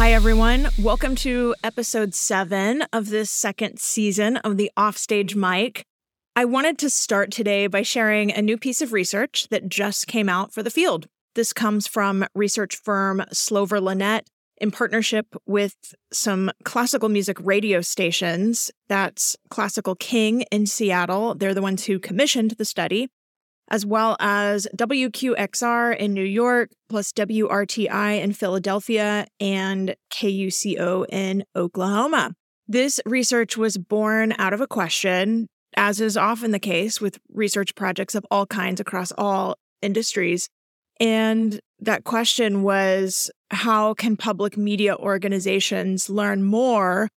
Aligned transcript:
Hi, 0.00 0.14
everyone. 0.14 0.70
Welcome 0.78 1.14
to 1.16 1.54
episode 1.62 2.14
seven 2.14 2.84
of 2.90 3.10
this 3.10 3.30
second 3.30 3.78
season 3.78 4.38
of 4.38 4.56
the 4.56 4.70
Offstage 4.74 5.36
Mic. 5.36 5.84
I 6.34 6.46
wanted 6.46 6.78
to 6.78 6.88
start 6.88 7.30
today 7.30 7.66
by 7.66 7.82
sharing 7.82 8.32
a 8.32 8.40
new 8.40 8.56
piece 8.56 8.80
of 8.80 8.94
research 8.94 9.48
that 9.50 9.68
just 9.68 10.06
came 10.06 10.30
out 10.30 10.54
for 10.54 10.62
the 10.62 10.70
field. 10.70 11.06
This 11.34 11.52
comes 11.52 11.86
from 11.86 12.24
research 12.34 12.76
firm 12.76 13.22
Slover 13.30 13.78
Linett 13.78 14.26
in 14.56 14.70
partnership 14.70 15.26
with 15.44 15.74
some 16.10 16.50
classical 16.64 17.10
music 17.10 17.36
radio 17.38 17.82
stations. 17.82 18.70
That's 18.88 19.36
Classical 19.50 19.96
King 19.96 20.46
in 20.50 20.64
Seattle. 20.64 21.34
They're 21.34 21.52
the 21.52 21.60
ones 21.60 21.84
who 21.84 21.98
commissioned 21.98 22.52
the 22.52 22.64
study, 22.64 23.10
as 23.70 23.86
well 23.86 24.16
as 24.18 24.66
WQXR 24.76 25.96
in 25.96 26.12
New 26.12 26.24
York, 26.24 26.70
plus 26.88 27.12
WRTI 27.12 28.20
in 28.20 28.32
Philadelphia, 28.32 29.26
and 29.38 29.94
KUCO 30.12 31.06
in 31.08 31.44
Oklahoma. 31.54 32.32
This 32.66 33.00
research 33.06 33.56
was 33.56 33.78
born 33.78 34.34
out 34.38 34.52
of 34.52 34.60
a 34.60 34.66
question, 34.66 35.48
as 35.76 36.00
is 36.00 36.16
often 36.16 36.50
the 36.50 36.58
case 36.58 37.00
with 37.00 37.18
research 37.32 37.74
projects 37.74 38.14
of 38.14 38.26
all 38.30 38.46
kinds 38.46 38.80
across 38.80 39.12
all 39.12 39.56
industries. 39.82 40.48
And 40.98 41.60
that 41.80 42.04
question 42.04 42.62
was 42.62 43.30
how 43.50 43.94
can 43.94 44.16
public 44.16 44.56
media 44.56 44.96
organizations 44.96 46.10
learn 46.10 46.44
more 46.44 47.08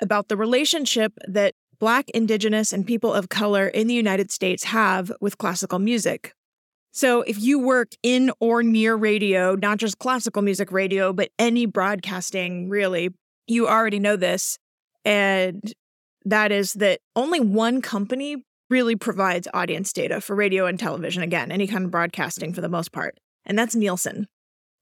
about 0.00 0.28
the 0.28 0.36
relationship 0.36 1.12
that 1.26 1.54
Black, 1.80 2.08
Indigenous, 2.10 2.72
and 2.72 2.86
people 2.86 3.12
of 3.12 3.28
color 3.28 3.68
in 3.68 3.86
the 3.86 3.94
United 3.94 4.30
States 4.30 4.64
have 4.64 5.12
with 5.20 5.38
classical 5.38 5.78
music? 5.78 6.32
So, 6.90 7.22
if 7.22 7.40
you 7.40 7.58
work 7.58 7.92
in 8.02 8.32
or 8.40 8.62
near 8.62 8.96
radio, 8.96 9.54
not 9.54 9.78
just 9.78 9.98
classical 9.98 10.42
music 10.42 10.72
radio, 10.72 11.12
but 11.12 11.30
any 11.38 11.66
broadcasting 11.66 12.68
really, 12.68 13.10
you 13.46 13.68
already 13.68 14.00
know 14.00 14.16
this. 14.16 14.58
And 15.04 15.72
that 16.24 16.50
is 16.50 16.72
that 16.74 17.00
only 17.14 17.40
one 17.40 17.82
company 17.82 18.44
really 18.70 18.96
provides 18.96 19.46
audience 19.54 19.92
data 19.92 20.20
for 20.20 20.34
radio 20.34 20.66
and 20.66 20.78
television. 20.78 21.22
Again, 21.22 21.52
any 21.52 21.66
kind 21.66 21.84
of 21.84 21.90
broadcasting 21.90 22.52
for 22.52 22.60
the 22.60 22.68
most 22.68 22.92
part 22.92 23.18
and 23.48 23.58
that's 23.58 23.74
Nielsen. 23.74 24.28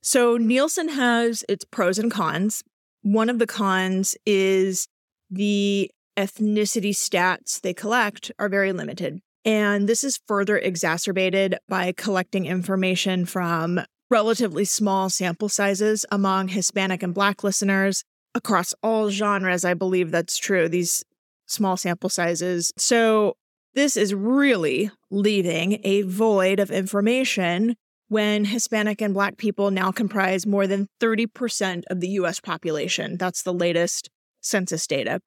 So 0.03 0.37
Nielsen 0.37 0.89
has 0.91 1.45
its 1.48 1.65
pros 1.65 1.98
and 1.98 2.11
cons. 2.11 2.63
One 3.03 3.31
of 3.31 3.39
the 3.39 3.47
cons 3.47 4.17
is 4.27 4.89
the 5.31 5.91
ethnicity 6.17 6.91
stats 6.91 7.61
they 7.61 7.75
collect 7.75 8.33
are 8.39 8.48
very 8.48 8.72
limited. 8.72 9.20
And 9.45 9.89
this 9.89 10.03
is 10.03 10.20
further 10.27 10.58
exacerbated 10.58 11.56
by 11.69 11.92
collecting 11.92 12.47
information 12.47 13.27
from 13.27 13.81
relatively 14.11 14.64
small 14.64 15.08
sample 15.08 15.48
sizes 15.48 16.05
among 16.11 16.48
Hispanic 16.48 17.03
and 17.03 17.14
Black 17.14 17.45
listeners 17.45 18.03
across 18.34 18.75
all 18.83 19.11
genres. 19.11 19.64
I 19.64 19.75
believe 19.75 20.11
that's 20.11 20.39
true, 20.39 20.69
these 20.69 21.05
small 21.47 21.77
sample 21.77 22.11
sizes. 22.11 22.73
So, 22.77 23.36
this 23.75 23.97
is 23.97 24.14
really 24.14 24.91
leaving 25.11 25.80
a 25.84 26.01
void 26.03 26.61
of 26.61 26.70
information 26.70 27.77
when 28.08 28.47
Hispanic 28.47 29.03
and 29.03 29.12
Black 29.12 29.36
people 29.36 29.70
now 29.70 29.92
comprise 29.92 30.47
more 30.47 30.67
than 30.67 30.89
30% 31.01 31.83
of 31.91 32.01
the 32.01 32.08
US 32.08 32.41
population. 32.41 33.19
That's 33.19 33.42
the 33.42 33.53
latest 33.53 34.08
census 34.41 34.86
data. 34.86 35.20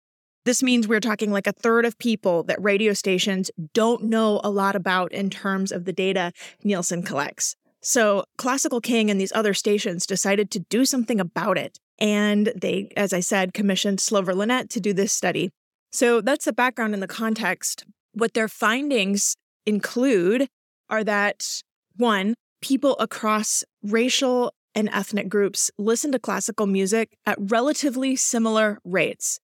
This 0.49 0.63
means 0.63 0.87
we're 0.87 0.99
talking 0.99 1.31
like 1.31 1.45
a 1.45 1.51
third 1.51 1.85
of 1.85 1.95
people 1.99 2.41
that 2.45 2.59
radio 2.59 2.93
stations 2.93 3.51
don't 3.75 4.05
know 4.05 4.41
a 4.43 4.49
lot 4.49 4.75
about 4.75 5.11
in 5.11 5.29
terms 5.29 5.71
of 5.71 5.85
the 5.85 5.93
data 5.93 6.31
Nielsen 6.63 7.03
collects. 7.03 7.55
So, 7.83 8.23
Classical 8.39 8.81
King 8.81 9.11
and 9.11 9.21
these 9.21 9.31
other 9.35 9.53
stations 9.53 10.07
decided 10.07 10.49
to 10.49 10.61
do 10.61 10.85
something 10.85 11.19
about 11.19 11.59
it. 11.59 11.77
And 11.99 12.51
they, 12.55 12.91
as 12.97 13.13
I 13.13 13.19
said, 13.19 13.53
commissioned 13.53 13.99
Slover 13.99 14.33
Linett 14.33 14.71
to 14.71 14.79
do 14.79 14.91
this 14.91 15.13
study. 15.13 15.51
So, 15.91 16.19
that's 16.19 16.45
the 16.45 16.51
background 16.51 16.95
and 16.95 17.03
the 17.03 17.07
context. 17.07 17.85
What 18.13 18.33
their 18.33 18.47
findings 18.47 19.35
include 19.67 20.47
are 20.89 21.03
that 21.03 21.61
one, 21.95 22.33
people 22.59 22.97
across 22.97 23.63
racial 23.83 24.51
and 24.73 24.89
ethnic 24.89 25.29
groups 25.29 25.69
listen 25.77 26.11
to 26.13 26.17
classical 26.17 26.65
music 26.65 27.19
at 27.27 27.37
relatively 27.39 28.15
similar 28.15 28.79
rates. 28.83 29.39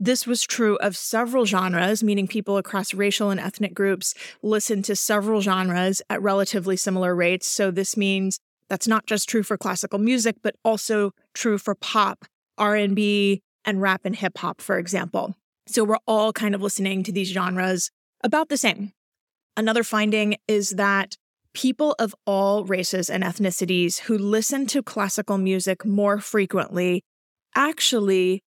This 0.00 0.26
was 0.26 0.44
true 0.44 0.76
of 0.76 0.96
several 0.96 1.44
genres, 1.44 2.04
meaning 2.04 2.28
people 2.28 2.56
across 2.56 2.94
racial 2.94 3.30
and 3.30 3.40
ethnic 3.40 3.74
groups 3.74 4.14
listened 4.42 4.84
to 4.84 4.94
several 4.94 5.40
genres 5.40 6.00
at 6.08 6.22
relatively 6.22 6.76
similar 6.76 7.16
rates. 7.16 7.48
So 7.48 7.72
this 7.72 7.96
means 7.96 8.38
that's 8.68 8.86
not 8.86 9.06
just 9.06 9.28
true 9.28 9.42
for 9.42 9.58
classical 9.58 9.98
music, 9.98 10.36
but 10.40 10.54
also 10.64 11.12
true 11.34 11.58
for 11.58 11.74
pop, 11.74 12.26
R&B, 12.58 13.42
and 13.64 13.82
rap 13.82 14.02
and 14.04 14.14
hip 14.14 14.38
hop, 14.38 14.60
for 14.60 14.78
example. 14.78 15.34
So 15.66 15.82
we're 15.82 15.98
all 16.06 16.32
kind 16.32 16.54
of 16.54 16.62
listening 16.62 17.02
to 17.02 17.12
these 17.12 17.28
genres 17.28 17.90
about 18.22 18.50
the 18.50 18.56
same. 18.56 18.92
Another 19.56 19.82
finding 19.82 20.36
is 20.46 20.70
that 20.70 21.16
people 21.54 21.96
of 21.98 22.14
all 22.24 22.64
races 22.64 23.10
and 23.10 23.24
ethnicities 23.24 23.98
who 24.00 24.16
listen 24.16 24.66
to 24.66 24.82
classical 24.82 25.38
music 25.38 25.84
more 25.84 26.20
frequently 26.20 27.02
actually 27.56 28.42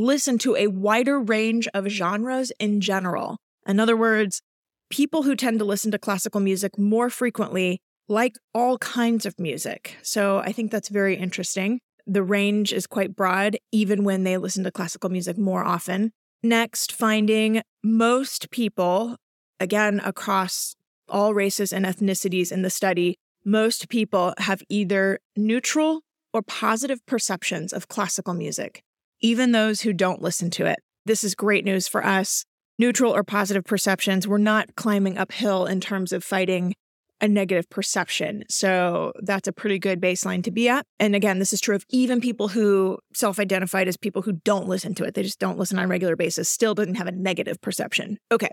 listen 0.00 0.38
to 0.38 0.56
a 0.56 0.68
wider 0.68 1.20
range 1.20 1.68
of 1.74 1.86
genres 1.88 2.52
in 2.58 2.80
general. 2.80 3.38
In 3.66 3.78
other 3.78 3.96
words, 3.96 4.42
people 4.90 5.22
who 5.22 5.36
tend 5.36 5.58
to 5.58 5.64
listen 5.64 5.90
to 5.92 5.98
classical 5.98 6.40
music 6.40 6.78
more 6.78 7.10
frequently 7.10 7.80
like 8.08 8.34
all 8.52 8.76
kinds 8.78 9.24
of 9.24 9.38
music. 9.38 9.96
So 10.02 10.38
I 10.38 10.50
think 10.52 10.72
that's 10.72 10.88
very 10.88 11.16
interesting. 11.16 11.80
The 12.06 12.24
range 12.24 12.72
is 12.72 12.86
quite 12.88 13.14
broad, 13.14 13.56
even 13.70 14.02
when 14.02 14.24
they 14.24 14.36
listen 14.36 14.64
to 14.64 14.72
classical 14.72 15.10
music 15.10 15.38
more 15.38 15.64
often. 15.64 16.10
Next, 16.42 16.92
finding 16.92 17.62
most 17.84 18.50
people, 18.50 19.16
again, 19.60 20.00
across 20.04 20.74
all 21.08 21.34
races 21.34 21.72
and 21.72 21.84
ethnicities 21.84 22.50
in 22.50 22.62
the 22.62 22.70
study, 22.70 23.16
most 23.44 23.88
people 23.88 24.34
have 24.38 24.62
either 24.68 25.20
neutral 25.36 26.00
or 26.32 26.42
positive 26.42 27.04
perceptions 27.06 27.72
of 27.72 27.88
classical 27.88 28.34
music, 28.34 28.82
even 29.20 29.52
those 29.52 29.80
who 29.82 29.92
don't 29.92 30.22
listen 30.22 30.50
to 30.50 30.66
it. 30.66 30.78
This 31.06 31.24
is 31.24 31.34
great 31.34 31.64
news 31.64 31.88
for 31.88 32.04
us. 32.04 32.44
Neutral 32.78 33.14
or 33.14 33.22
positive 33.22 33.64
perceptions, 33.64 34.26
we're 34.26 34.38
not 34.38 34.74
climbing 34.76 35.18
uphill 35.18 35.66
in 35.66 35.80
terms 35.80 36.12
of 36.12 36.24
fighting 36.24 36.74
a 37.20 37.28
negative 37.28 37.68
perception. 37.68 38.44
So 38.48 39.12
that's 39.22 39.46
a 39.46 39.52
pretty 39.52 39.78
good 39.78 40.00
baseline 40.00 40.42
to 40.44 40.50
be 40.50 40.68
at. 40.68 40.86
And 40.98 41.14
again, 41.14 41.38
this 41.38 41.52
is 41.52 41.60
true 41.60 41.76
of 41.76 41.84
even 41.90 42.20
people 42.20 42.48
who 42.48 42.98
self 43.14 43.38
identified 43.38 43.88
as 43.88 43.96
people 43.96 44.22
who 44.22 44.32
don't 44.32 44.66
listen 44.66 44.94
to 44.94 45.04
it. 45.04 45.14
They 45.14 45.22
just 45.22 45.38
don't 45.38 45.58
listen 45.58 45.78
on 45.78 45.84
a 45.84 45.88
regular 45.88 46.16
basis, 46.16 46.48
still 46.48 46.74
doesn't 46.74 46.94
have 46.94 47.06
a 47.06 47.12
negative 47.12 47.60
perception. 47.60 48.18
Okay. 48.32 48.50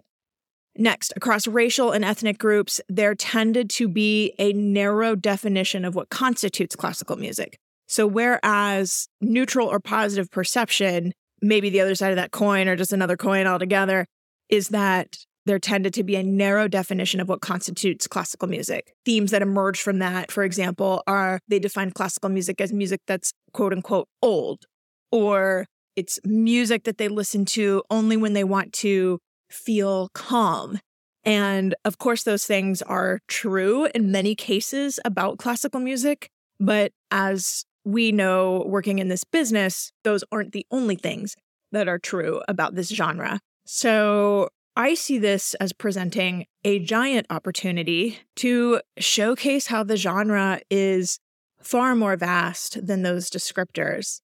Next, 0.75 1.11
across 1.16 1.47
racial 1.47 1.91
and 1.91 2.06
ethnic 2.06 2.38
groups, 2.38 2.79
there 2.88 3.16
tended 3.16 3.69
to 3.72 3.88
be 3.88 4.33
a 4.38 4.53
narrow 4.53 5.16
definition 5.16 5.85
of 5.85 5.95
what 5.95 6.09
constitutes 6.09 6.75
classical 6.75 7.16
music. 7.16 7.57
So, 7.88 8.06
whereas 8.06 9.08
neutral 9.22 9.68
or 9.68 9.80
positive 9.80 10.30
perception, 10.30 11.14
maybe 11.42 11.70
the 11.70 11.81
other 11.81 11.96
side 11.96 12.12
of 12.12 12.18
that 12.18 12.31
coin 12.31 12.68
or 12.68 12.75
just 12.75 12.94
another 12.94 13.18
coin 13.18 13.48
altogether, 13.48 14.06
is 14.50 14.70
that 14.70 15.18
there 15.46 15.59
tended 15.59 15.94
to 15.94 16.03
be 16.03 16.16
a 16.18 16.24
narrow 16.24 16.68
definition 16.68 17.22
of 17.22 17.30
what 17.30 17.40
constitutes 17.40 18.06
classical 18.06 18.50
music. 18.50 18.94
Themes 19.06 19.31
that 19.31 19.42
emerge 19.42 19.81
from 19.81 20.00
that, 20.00 20.31
for 20.31 20.44
example, 20.44 21.02
are 21.08 21.40
they 21.48 21.59
define 21.59 21.92
classical 21.92 22.30
music 22.30 22.59
as 22.59 22.74
music 22.74 23.00
that's 23.08 23.31
quote 23.53 23.72
unquote 23.72 24.09
old, 24.22 24.66
or 25.12 25.66
it's 25.96 26.19
music 26.25 26.84
that 26.84 26.98
they 26.98 27.08
listen 27.08 27.46
to 27.46 27.81
only 27.90 28.18
when 28.18 28.34
they 28.34 28.44
want 28.44 28.74
to 28.74 29.19
feel 29.50 30.09
calm. 30.14 30.80
And 31.24 31.74
of 31.84 31.98
course, 31.98 32.24
those 32.24 32.46
things 32.46 32.81
are 32.81 33.19
true 33.28 33.88
in 33.96 34.12
many 34.12 34.36
cases 34.36 35.00
about 35.04 35.38
classical 35.38 35.80
music. 35.80 36.30
But 36.59 36.92
as 37.12 37.66
we 37.88 38.12
know, 38.12 38.66
working 38.68 39.00
in 39.00 39.07
this 39.07 39.24
business, 39.24 39.94
those 40.04 40.22
aren't 40.30 40.51
the 40.51 40.66
only 40.72 40.98
things 40.98 41.36
that 41.72 41.88
are 41.88 41.98
true 41.98 42.42
about 42.50 42.75
this 42.75 42.89
genre. 42.89 43.39
So 43.66 44.50
I 44.75 44.94
see 44.94 45.18
this 45.18 45.54
as 45.56 45.72
presenting 45.72 46.48
a 46.66 46.80
giant 46.80 47.28
opportunity 47.30 48.19
to 48.36 48.81
showcase 48.98 49.68
how 49.68 49.84
the 49.84 49.95
genre 49.95 50.60
is 50.69 51.18
far 51.62 51.95
more 51.95 52.18
vast 52.18 52.86
than 52.86 53.04
those 53.04 53.30
descriptors. 53.30 54.19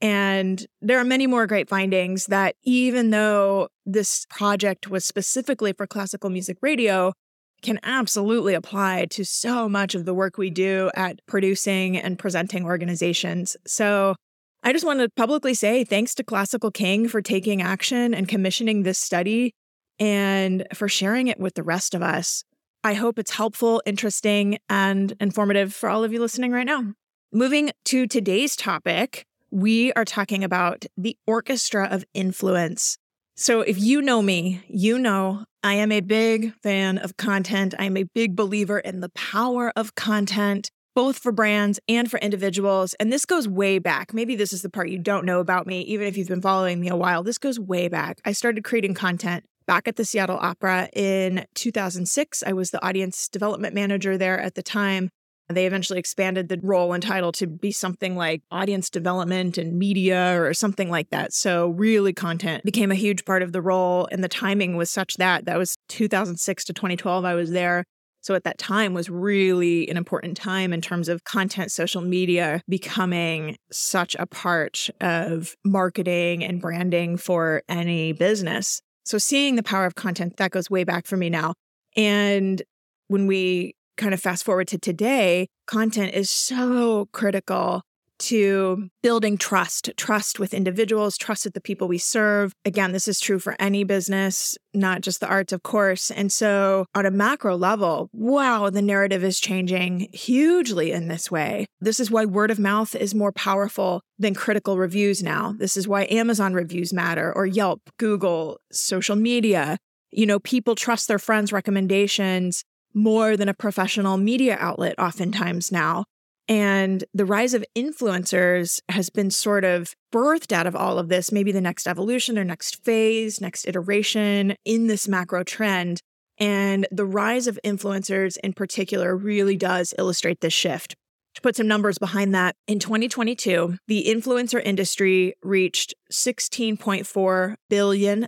And 0.00 0.64
there 0.80 1.00
are 1.00 1.04
many 1.04 1.26
more 1.26 1.48
great 1.48 1.68
findings 1.68 2.26
that 2.26 2.54
even 2.62 3.10
though 3.10 3.70
this 3.84 4.24
project 4.30 4.88
was 4.88 5.04
specifically 5.04 5.72
for 5.72 5.88
classical 5.88 6.30
music 6.30 6.58
radio, 6.62 7.12
can 7.62 7.78
absolutely 7.82 8.54
apply 8.54 9.06
to 9.10 9.24
so 9.24 9.68
much 9.68 9.94
of 9.94 10.04
the 10.04 10.14
work 10.14 10.38
we 10.38 10.50
do 10.50 10.90
at 10.94 11.20
producing 11.26 11.96
and 11.96 12.18
presenting 12.18 12.64
organizations. 12.64 13.56
So 13.66 14.14
I 14.62 14.72
just 14.72 14.84
want 14.84 15.00
to 15.00 15.08
publicly 15.16 15.54
say 15.54 15.84
thanks 15.84 16.14
to 16.16 16.24
Classical 16.24 16.70
King 16.70 17.08
for 17.08 17.22
taking 17.22 17.62
action 17.62 18.12
and 18.12 18.28
commissioning 18.28 18.82
this 18.82 18.98
study 18.98 19.52
and 19.98 20.66
for 20.74 20.88
sharing 20.88 21.28
it 21.28 21.40
with 21.40 21.54
the 21.54 21.62
rest 21.62 21.94
of 21.94 22.02
us. 22.02 22.44
I 22.82 22.94
hope 22.94 23.18
it's 23.18 23.32
helpful, 23.32 23.82
interesting, 23.84 24.58
and 24.68 25.12
informative 25.20 25.74
for 25.74 25.88
all 25.88 26.02
of 26.02 26.12
you 26.12 26.20
listening 26.20 26.52
right 26.52 26.66
now. 26.66 26.94
Moving 27.32 27.70
to 27.86 28.06
today's 28.06 28.56
topic, 28.56 29.24
we 29.50 29.92
are 29.92 30.04
talking 30.04 30.44
about 30.44 30.84
the 30.96 31.16
orchestra 31.26 31.86
of 31.90 32.04
influence. 32.14 32.96
So, 33.36 33.60
if 33.60 33.78
you 33.78 34.02
know 34.02 34.22
me, 34.22 34.62
you 34.68 34.98
know 34.98 35.44
I 35.62 35.74
am 35.74 35.92
a 35.92 36.00
big 36.00 36.54
fan 36.62 36.96
of 36.96 37.18
content. 37.18 37.74
I 37.78 37.84
am 37.84 37.98
a 37.98 38.04
big 38.04 38.34
believer 38.34 38.78
in 38.78 39.00
the 39.00 39.10
power 39.10 39.70
of 39.76 39.94
content, 39.94 40.70
both 40.94 41.18
for 41.18 41.32
brands 41.32 41.78
and 41.86 42.10
for 42.10 42.18
individuals. 42.20 42.94
And 42.94 43.12
this 43.12 43.26
goes 43.26 43.46
way 43.46 43.78
back. 43.78 44.14
Maybe 44.14 44.36
this 44.36 44.54
is 44.54 44.62
the 44.62 44.70
part 44.70 44.88
you 44.88 44.98
don't 44.98 45.26
know 45.26 45.38
about 45.38 45.66
me, 45.66 45.82
even 45.82 46.06
if 46.06 46.16
you've 46.16 46.28
been 46.28 46.40
following 46.40 46.80
me 46.80 46.88
a 46.88 46.96
while. 46.96 47.22
This 47.22 47.36
goes 47.36 47.60
way 47.60 47.88
back. 47.88 48.22
I 48.24 48.32
started 48.32 48.64
creating 48.64 48.94
content 48.94 49.44
back 49.66 49.86
at 49.86 49.96
the 49.96 50.04
Seattle 50.06 50.38
Opera 50.40 50.88
in 50.94 51.44
2006. 51.54 52.42
I 52.46 52.54
was 52.54 52.70
the 52.70 52.82
audience 52.82 53.28
development 53.28 53.74
manager 53.74 54.16
there 54.16 54.40
at 54.40 54.54
the 54.54 54.62
time. 54.62 55.10
They 55.50 55.66
eventually 55.66 55.98
expanded 55.98 56.48
the 56.48 56.60
role 56.62 56.92
and 56.92 57.02
title 57.02 57.32
to 57.32 57.46
be 57.46 57.72
something 57.72 58.16
like 58.16 58.42
audience 58.50 58.88
development 58.88 59.58
and 59.58 59.78
media 59.78 60.40
or 60.40 60.54
something 60.54 60.90
like 60.90 61.10
that. 61.10 61.32
So, 61.32 61.70
really, 61.70 62.12
content 62.12 62.64
became 62.64 62.90
a 62.90 62.96
huge 62.96 63.24
part 63.24 63.42
of 63.42 63.52
the 63.52 63.60
role. 63.60 64.08
And 64.12 64.22
the 64.22 64.28
timing 64.28 64.76
was 64.76 64.90
such 64.90 65.14
that 65.14 65.44
that 65.46 65.58
was 65.58 65.76
2006 65.88 66.64
to 66.64 66.72
2012. 66.72 67.24
I 67.24 67.34
was 67.34 67.50
there. 67.50 67.84
So, 68.22 68.34
at 68.34 68.44
that 68.44 68.58
time 68.58 68.94
was 68.94 69.10
really 69.10 69.88
an 69.88 69.96
important 69.96 70.36
time 70.36 70.72
in 70.72 70.80
terms 70.80 71.08
of 71.08 71.24
content, 71.24 71.72
social 71.72 72.02
media 72.02 72.62
becoming 72.68 73.56
such 73.72 74.14
a 74.18 74.26
part 74.26 74.88
of 75.00 75.54
marketing 75.64 76.44
and 76.44 76.60
branding 76.60 77.16
for 77.16 77.62
any 77.68 78.12
business. 78.12 78.80
So, 79.04 79.18
seeing 79.18 79.56
the 79.56 79.62
power 79.62 79.86
of 79.86 79.94
content, 79.94 80.36
that 80.36 80.52
goes 80.52 80.70
way 80.70 80.84
back 80.84 81.06
for 81.06 81.16
me 81.16 81.30
now. 81.30 81.54
And 81.96 82.62
when 83.08 83.26
we 83.26 83.74
kind 83.96 84.14
of 84.14 84.20
fast 84.20 84.44
forward 84.44 84.68
to 84.68 84.78
today, 84.78 85.48
content 85.66 86.14
is 86.14 86.30
so 86.30 87.08
critical 87.12 87.82
to 88.20 88.90
building 89.02 89.38
trust, 89.38 89.90
trust 89.96 90.38
with 90.38 90.54
individuals, 90.54 91.16
trust 91.16 91.44
with 91.44 91.54
the 91.54 91.60
people 91.60 91.88
we 91.88 91.98
serve. 91.98 92.52
Again, 92.64 92.92
this 92.92 93.08
is 93.08 93.18
true 93.18 93.38
for 93.38 93.56
any 93.58 93.82
business, 93.82 94.56
not 94.74 95.00
just 95.00 95.20
the 95.20 95.26
arts, 95.26 95.52
of 95.52 95.62
course. 95.62 96.10
And 96.10 96.30
so, 96.30 96.84
on 96.94 97.06
a 97.06 97.10
macro 97.10 97.56
level, 97.56 98.10
wow, 98.12 98.70
the 98.70 98.82
narrative 98.82 99.24
is 99.24 99.40
changing 99.40 100.08
hugely 100.12 100.92
in 100.92 101.08
this 101.08 101.30
way. 101.30 101.66
This 101.80 101.98
is 101.98 102.10
why 102.10 102.26
word 102.26 102.50
of 102.50 102.58
mouth 102.58 102.94
is 102.94 103.14
more 103.14 103.32
powerful 103.32 104.02
than 104.18 104.34
critical 104.34 104.76
reviews 104.76 105.22
now. 105.22 105.54
This 105.58 105.76
is 105.76 105.88
why 105.88 106.06
Amazon 106.10 106.52
reviews 106.52 106.92
matter, 106.92 107.32
or 107.34 107.46
Yelp, 107.46 107.80
Google, 107.98 108.58
social 108.70 109.16
media. 109.16 109.78
You 110.12 110.26
know, 110.26 110.40
people 110.40 110.74
trust 110.74 111.08
their 111.08 111.18
friends' 111.18 111.52
recommendations 111.52 112.64
more 112.94 113.36
than 113.36 113.48
a 113.48 113.54
professional 113.54 114.16
media 114.16 114.56
outlet, 114.58 114.98
oftentimes 114.98 115.70
now. 115.70 116.04
And 116.48 117.04
the 117.14 117.24
rise 117.24 117.54
of 117.54 117.64
influencers 117.76 118.80
has 118.88 119.08
been 119.08 119.30
sort 119.30 119.64
of 119.64 119.94
birthed 120.12 120.50
out 120.50 120.66
of 120.66 120.74
all 120.74 120.98
of 120.98 121.08
this, 121.08 121.30
maybe 121.30 121.52
the 121.52 121.60
next 121.60 121.86
evolution 121.86 122.36
or 122.36 122.44
next 122.44 122.84
phase, 122.84 123.40
next 123.40 123.68
iteration 123.68 124.56
in 124.64 124.88
this 124.88 125.06
macro 125.06 125.44
trend. 125.44 126.00
And 126.38 126.88
the 126.90 127.04
rise 127.04 127.46
of 127.46 127.60
influencers 127.64 128.36
in 128.42 128.52
particular 128.52 129.16
really 129.16 129.56
does 129.56 129.94
illustrate 129.96 130.40
this 130.40 130.52
shift. 130.52 130.96
To 131.36 131.40
put 131.40 131.54
some 131.54 131.68
numbers 131.68 131.98
behind 131.98 132.34
that, 132.34 132.56
in 132.66 132.80
2022, 132.80 133.76
the 133.86 134.06
influencer 134.08 134.60
industry 134.60 135.34
reached 135.42 135.94
$16.4 136.12 137.54
billion 137.68 138.26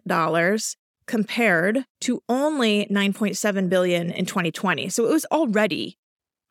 compared 1.07 1.85
to 2.03 2.23
only 2.29 2.87
9.7 2.91 3.69
billion 3.69 4.11
in 4.11 4.27
2020. 4.27 4.89
So 4.89 5.07
it 5.07 5.13
was 5.13 5.25
already 5.27 5.99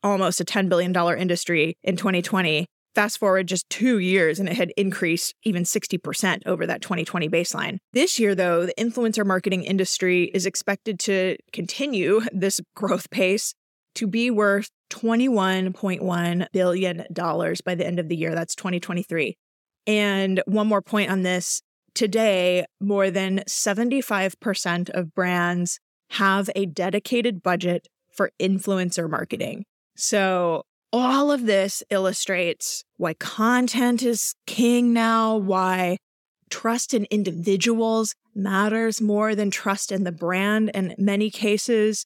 almost 0.04 0.42
a 0.42 0.46
$10 0.46 0.70
billion 0.70 0.96
industry 1.18 1.78
in 1.84 1.96
2020. 1.96 2.66
Fast 2.94 3.20
forward 3.20 3.48
just 3.48 3.70
two 3.70 4.00
years 4.00 4.40
and 4.40 4.50
it 4.50 4.56
had 4.58 4.74
increased 4.76 5.34
even 5.44 5.64
60% 5.64 6.42
over 6.46 6.68
that 6.68 6.82
2020 6.82 7.30
baseline. 7.30 7.78
This 7.94 8.20
year, 8.20 8.36
though, 8.36 8.66
the 8.66 8.74
influencer 8.78 9.26
marketing 9.26 9.64
industry 9.64 10.26
is 10.34 10.46
expected 10.46 11.00
to 11.02 11.38
continue 11.54 12.22
this 12.34 12.60
growth 12.76 13.10
pace 13.10 13.54
to 13.96 14.08
be 14.08 14.30
worth 14.30 14.70
$21.1 14.90 16.48
billion 16.52 17.06
by 17.66 17.76
the 17.76 17.88
end 17.88 18.00
of 18.00 18.10
the 18.10 18.16
year. 18.16 18.36
That's 18.36 18.56
2023. 18.56 19.38
And 19.88 20.44
one 20.46 20.68
more 20.68 20.82
point 20.82 21.10
on 21.10 21.24
this 21.24 21.62
today, 21.94 22.66
more 22.80 23.12
than 23.12 23.42
75% 23.48 24.90
of 24.90 25.14
brands 25.14 25.80
have 26.12 26.50
a 26.56 26.66
dedicated 26.66 27.42
budget 27.42 27.88
for 28.12 28.32
influencer 28.40 29.10
marketing. 29.10 29.66
So, 29.96 30.64
all 30.94 31.32
of 31.32 31.46
this 31.46 31.84
illustrates 31.90 32.84
why 32.98 33.14
content 33.14 34.04
is 34.04 34.36
king 34.46 34.92
now, 34.92 35.38
why 35.38 35.98
trust 36.50 36.94
in 36.94 37.06
individuals 37.10 38.14
matters 38.36 39.02
more 39.02 39.34
than 39.34 39.50
trust 39.50 39.92
in 39.92 40.04
the 40.04 40.12
brand 40.12 40.70
in 40.74 40.94
many 40.98 41.30
cases. 41.30 42.06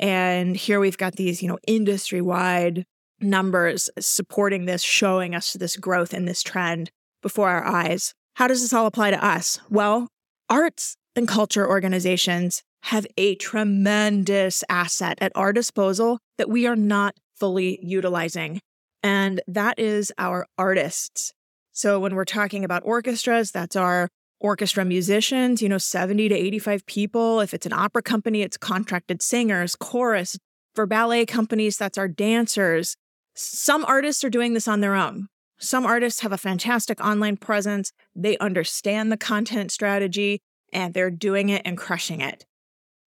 And 0.00 0.56
here 0.56 0.80
we've 0.80 0.98
got 0.98 1.14
these, 1.14 1.42
you 1.42 1.48
know, 1.48 1.58
industry 1.66 2.20
wide 2.20 2.84
numbers 3.20 3.88
supporting 4.00 4.66
this, 4.66 4.82
showing 4.82 5.34
us 5.34 5.52
this 5.52 5.76
growth 5.76 6.12
and 6.12 6.26
this 6.26 6.42
trend 6.42 6.90
before 7.22 7.48
our 7.48 7.64
eyes. 7.64 8.14
How 8.34 8.48
does 8.48 8.62
this 8.62 8.72
all 8.72 8.86
apply 8.86 9.12
to 9.12 9.24
us? 9.24 9.60
Well, 9.70 10.08
arts 10.50 10.96
and 11.14 11.28
culture 11.28 11.68
organizations 11.68 12.62
have 12.84 13.06
a 13.16 13.36
tremendous 13.36 14.64
asset 14.68 15.18
at 15.20 15.32
our 15.34 15.52
disposal 15.52 16.18
that 16.36 16.50
we 16.50 16.66
are 16.66 16.76
not 16.76 17.16
fully 17.36 17.78
utilizing. 17.82 18.60
And 19.02 19.40
that 19.46 19.78
is 19.78 20.12
our 20.18 20.46
artists. 20.58 21.32
So 21.72 22.00
when 22.00 22.14
we're 22.14 22.24
talking 22.24 22.64
about 22.64 22.82
orchestras, 22.84 23.52
that's 23.52 23.76
our 23.76 24.08
orchestra 24.40 24.84
musicians, 24.84 25.62
you 25.62 25.68
know, 25.68 25.78
70 25.78 26.28
to 26.28 26.34
85 26.34 26.86
people. 26.86 27.40
If 27.40 27.54
it's 27.54 27.66
an 27.66 27.72
opera 27.72 28.02
company, 28.02 28.42
it's 28.42 28.56
contracted 28.56 29.22
singers, 29.22 29.76
chorus. 29.76 30.36
For 30.74 30.86
ballet 30.86 31.24
companies, 31.24 31.76
that's 31.76 31.98
our 31.98 32.08
dancers. 32.08 32.96
Some 33.34 33.84
artists 33.84 34.24
are 34.24 34.30
doing 34.30 34.54
this 34.54 34.66
on 34.66 34.80
their 34.80 34.94
own. 34.94 35.28
Some 35.64 35.86
artists 35.86 36.20
have 36.20 36.32
a 36.32 36.38
fantastic 36.38 37.00
online 37.00 37.38
presence. 37.38 37.90
They 38.14 38.36
understand 38.36 39.10
the 39.10 39.16
content 39.16 39.72
strategy 39.72 40.42
and 40.74 40.92
they're 40.92 41.10
doing 41.10 41.48
it 41.48 41.62
and 41.64 41.78
crushing 41.78 42.20
it. 42.20 42.44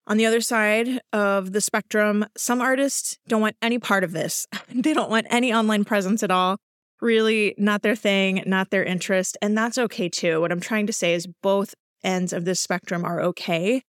On 0.08 0.18
the 0.18 0.26
other 0.26 0.42
side 0.42 1.02
of 1.14 1.52
the 1.52 1.62
spectrum, 1.62 2.26
some 2.36 2.60
artists 2.60 3.20
don't 3.28 3.42
want 3.42 3.58
any 3.62 3.78
part 3.78 4.04
of 4.04 4.12
this. 4.12 4.48
they 4.74 4.94
don't 4.96 5.12
want 5.12 5.28
any 5.30 5.54
online 5.54 5.86
presence 5.86 6.24
at 6.24 6.32
all. 6.32 6.58
Really, 7.00 7.54
not 7.60 7.84
their 7.84 7.96
thing, 7.96 8.42
not 8.48 8.72
their 8.72 8.84
interest. 8.84 9.38
And 9.40 9.56
that's 9.56 9.78
okay 9.78 10.10
too. 10.10 10.42
What 10.42 10.52
I'm 10.52 10.60
trying 10.60 10.88
to 10.88 10.94
say 10.94 11.14
is 11.14 11.28
both 11.44 11.76
ends 12.04 12.34
of 12.34 12.46
this 12.46 12.60
spectrum 12.60 13.06
are 13.06 13.22
okay. 13.22 13.84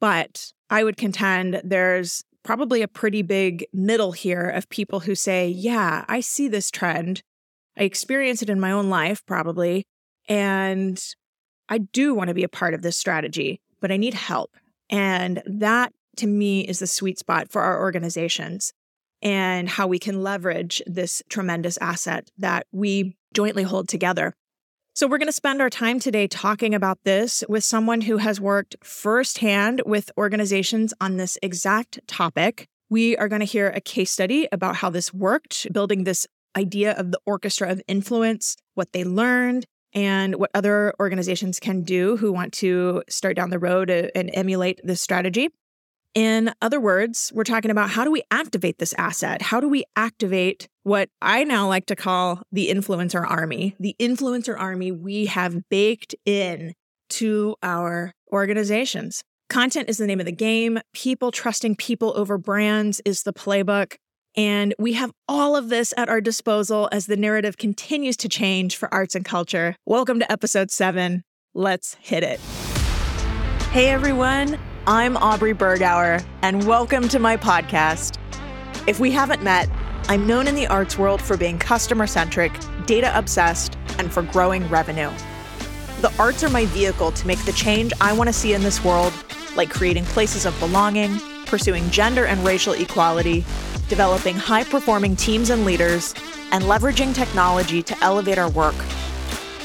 But 0.00 0.52
I 0.70 0.84
would 0.84 0.96
contend 0.96 1.60
there's 1.62 2.22
probably 2.44 2.80
a 2.80 2.88
pretty 2.88 3.20
big 3.20 3.66
middle 3.74 4.12
here 4.12 4.48
of 4.48 4.70
people 4.70 5.00
who 5.00 5.14
say, 5.14 5.48
yeah, 5.48 6.06
I 6.08 6.20
see 6.20 6.48
this 6.48 6.70
trend. 6.70 7.22
I 7.80 7.84
experience 7.84 8.42
it 8.42 8.50
in 8.50 8.60
my 8.60 8.72
own 8.72 8.90
life, 8.90 9.24
probably. 9.24 9.86
And 10.28 11.02
I 11.70 11.78
do 11.78 12.14
want 12.14 12.28
to 12.28 12.34
be 12.34 12.44
a 12.44 12.48
part 12.48 12.74
of 12.74 12.82
this 12.82 12.98
strategy, 12.98 13.62
but 13.80 13.90
I 13.90 13.96
need 13.96 14.12
help. 14.12 14.54
And 14.90 15.42
that 15.46 15.92
to 16.16 16.26
me 16.26 16.60
is 16.60 16.80
the 16.80 16.86
sweet 16.86 17.18
spot 17.18 17.50
for 17.50 17.62
our 17.62 17.80
organizations 17.80 18.72
and 19.22 19.68
how 19.68 19.86
we 19.86 19.98
can 19.98 20.22
leverage 20.22 20.82
this 20.86 21.22
tremendous 21.30 21.78
asset 21.78 22.28
that 22.36 22.66
we 22.70 23.16
jointly 23.32 23.62
hold 23.62 23.88
together. 23.88 24.34
So, 24.92 25.06
we're 25.06 25.18
going 25.18 25.28
to 25.28 25.32
spend 25.32 25.62
our 25.62 25.70
time 25.70 26.00
today 26.00 26.26
talking 26.26 26.74
about 26.74 26.98
this 27.04 27.44
with 27.48 27.64
someone 27.64 28.02
who 28.02 28.18
has 28.18 28.40
worked 28.40 28.76
firsthand 28.82 29.82
with 29.86 30.10
organizations 30.18 30.92
on 31.00 31.16
this 31.16 31.38
exact 31.42 32.00
topic. 32.06 32.66
We 32.90 33.16
are 33.16 33.28
going 33.28 33.40
to 33.40 33.46
hear 33.46 33.68
a 33.68 33.80
case 33.80 34.10
study 34.10 34.48
about 34.50 34.76
how 34.76 34.90
this 34.90 35.14
worked, 35.14 35.72
building 35.72 36.04
this 36.04 36.26
idea 36.56 36.92
of 36.92 37.12
the 37.12 37.20
orchestra 37.26 37.70
of 37.70 37.82
influence, 37.86 38.56
what 38.74 38.92
they 38.92 39.04
learned, 39.04 39.66
and 39.92 40.36
what 40.36 40.50
other 40.54 40.94
organizations 41.00 41.58
can 41.58 41.82
do 41.82 42.16
who 42.16 42.32
want 42.32 42.52
to 42.54 43.02
start 43.08 43.36
down 43.36 43.50
the 43.50 43.58
road 43.58 43.90
and 43.90 44.30
emulate 44.34 44.80
this 44.84 45.00
strategy. 45.00 45.48
In 46.14 46.52
other 46.60 46.80
words, 46.80 47.30
we're 47.34 47.44
talking 47.44 47.70
about 47.70 47.90
how 47.90 48.04
do 48.04 48.10
we 48.10 48.22
activate 48.30 48.78
this 48.78 48.94
asset? 48.98 49.42
How 49.42 49.60
do 49.60 49.68
we 49.68 49.84
activate 49.94 50.68
what 50.82 51.08
I 51.22 51.44
now 51.44 51.68
like 51.68 51.86
to 51.86 51.96
call 51.96 52.42
the 52.50 52.68
influencer 52.68 53.24
army? 53.28 53.76
The 53.78 53.94
influencer 54.00 54.58
army 54.58 54.90
we 54.90 55.26
have 55.26 55.68
baked 55.68 56.14
in 56.24 56.74
to 57.10 57.54
our 57.62 58.12
organizations. 58.32 59.22
Content 59.48 59.88
is 59.88 59.98
the 59.98 60.06
name 60.06 60.20
of 60.20 60.26
the 60.26 60.32
game. 60.32 60.78
People 60.94 61.30
trusting 61.30 61.76
people 61.76 62.12
over 62.16 62.38
brands 62.38 63.00
is 63.04 63.22
the 63.22 63.32
playbook. 63.32 63.96
And 64.36 64.74
we 64.78 64.92
have 64.92 65.10
all 65.28 65.56
of 65.56 65.70
this 65.70 65.92
at 65.96 66.08
our 66.08 66.20
disposal 66.20 66.88
as 66.92 67.06
the 67.06 67.16
narrative 67.16 67.56
continues 67.56 68.16
to 68.18 68.28
change 68.28 68.76
for 68.76 68.92
arts 68.94 69.16
and 69.16 69.24
culture. 69.24 69.74
Welcome 69.86 70.20
to 70.20 70.30
episode 70.30 70.70
seven. 70.70 71.24
Let's 71.52 71.94
hit 71.94 72.22
it. 72.22 72.38
Hey 73.72 73.88
everyone, 73.88 74.56
I'm 74.86 75.16
Aubrey 75.16 75.52
Bergauer, 75.52 76.24
and 76.42 76.64
welcome 76.64 77.08
to 77.08 77.18
my 77.18 77.36
podcast. 77.36 78.18
If 78.86 79.00
we 79.00 79.10
haven't 79.10 79.42
met, 79.42 79.68
I'm 80.08 80.28
known 80.28 80.46
in 80.46 80.54
the 80.54 80.68
arts 80.68 80.96
world 80.96 81.20
for 81.20 81.36
being 81.36 81.58
customer 81.58 82.06
centric, 82.06 82.52
data 82.86 83.16
obsessed, 83.18 83.76
and 83.98 84.12
for 84.12 84.22
growing 84.22 84.68
revenue. 84.68 85.10
The 86.02 86.12
arts 86.20 86.44
are 86.44 86.50
my 86.50 86.66
vehicle 86.66 87.10
to 87.12 87.26
make 87.26 87.44
the 87.44 87.52
change 87.52 87.92
I 88.00 88.12
want 88.12 88.28
to 88.28 88.32
see 88.32 88.54
in 88.54 88.62
this 88.62 88.84
world, 88.84 89.12
like 89.56 89.70
creating 89.70 90.04
places 90.04 90.46
of 90.46 90.58
belonging, 90.60 91.18
pursuing 91.46 91.90
gender 91.90 92.26
and 92.26 92.44
racial 92.44 92.74
equality, 92.74 93.44
developing 93.90 94.36
high 94.36 94.64
performing 94.64 95.16
teams 95.16 95.50
and 95.50 95.66
leaders, 95.66 96.14
and 96.52 96.64
leveraging 96.64 97.14
technology 97.14 97.82
to 97.82 97.96
elevate 98.02 98.38
our 98.38 98.48
work. 98.50 98.74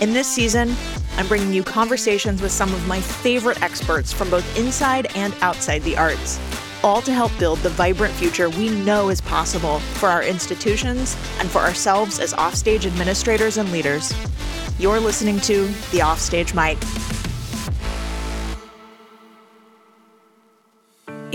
In 0.01 0.12
this 0.12 0.27
season, 0.27 0.75
I'm 1.15 1.27
bringing 1.27 1.53
you 1.53 1.63
conversations 1.63 2.41
with 2.41 2.51
some 2.51 2.74
of 2.74 2.86
my 2.88 3.00
favorite 3.00 3.62
experts 3.62 4.12
from 4.12 4.29
both 4.29 4.58
inside 4.58 5.15
and 5.15 5.34
outside 5.41 5.84
the 5.84 5.96
arts, 5.96 6.39
all 6.84 7.01
to 7.03 7.13
help 7.13 7.32
build 7.39 7.60
the 7.60 7.70
vibrant 7.70 8.13
future 8.15 8.50
we 8.50 8.70
know 8.70 9.10
is 9.10 9.22
possible 9.22 9.79
for 9.79 10.10
our 10.10 10.24
institutions 10.24 11.15
and 11.39 11.50
for 11.50 11.60
ourselves 11.60 12.20
as 12.20 12.34
offstage 12.34 12.86
administrators 12.86 13.58
and 13.58 13.72
leaders. 13.72 14.13
You're 14.77 15.00
listening 15.00 15.39
to 15.41 15.67
The 15.91 16.01
Offstage 16.01 16.53
Mic. 16.53 16.77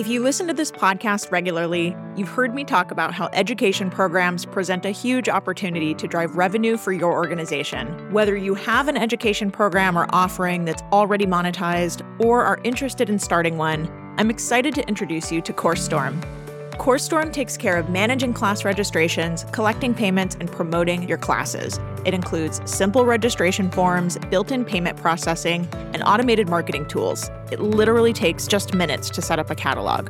If 0.00 0.08
you 0.08 0.22
listen 0.22 0.46
to 0.46 0.54
this 0.54 0.72
podcast 0.72 1.30
regularly, 1.30 1.94
you've 2.16 2.30
heard 2.30 2.54
me 2.54 2.64
talk 2.64 2.90
about 2.90 3.12
how 3.12 3.28
education 3.34 3.90
programs 3.90 4.46
present 4.46 4.86
a 4.86 4.90
huge 4.90 5.28
opportunity 5.28 5.92
to 5.92 6.08
drive 6.08 6.36
revenue 6.36 6.78
for 6.78 6.90
your 6.90 7.12
organization. 7.12 8.10
Whether 8.10 8.34
you 8.34 8.54
have 8.54 8.88
an 8.88 8.96
education 8.96 9.50
program 9.50 9.98
or 9.98 10.06
offering 10.08 10.64
that's 10.64 10.80
already 10.90 11.26
monetized 11.26 12.00
or 12.18 12.42
are 12.42 12.58
interested 12.64 13.10
in 13.10 13.18
starting 13.18 13.58
one, 13.58 13.90
I'm 14.16 14.30
excited 14.30 14.74
to 14.76 14.88
introduce 14.88 15.30
you 15.30 15.42
to 15.42 15.52
CourseStorm. 15.52 16.39
CourseStorm 16.80 17.30
takes 17.30 17.58
care 17.58 17.76
of 17.76 17.90
managing 17.90 18.32
class 18.32 18.64
registrations, 18.64 19.44
collecting 19.52 19.92
payments, 19.92 20.34
and 20.40 20.50
promoting 20.50 21.06
your 21.06 21.18
classes. 21.18 21.78
It 22.06 22.14
includes 22.14 22.62
simple 22.64 23.04
registration 23.04 23.70
forms, 23.70 24.16
built 24.30 24.50
in 24.50 24.64
payment 24.64 24.96
processing, 24.96 25.68
and 25.92 26.02
automated 26.02 26.48
marketing 26.48 26.88
tools. 26.88 27.30
It 27.52 27.60
literally 27.60 28.14
takes 28.14 28.46
just 28.46 28.72
minutes 28.72 29.10
to 29.10 29.20
set 29.20 29.38
up 29.38 29.50
a 29.50 29.54
catalog. 29.54 30.08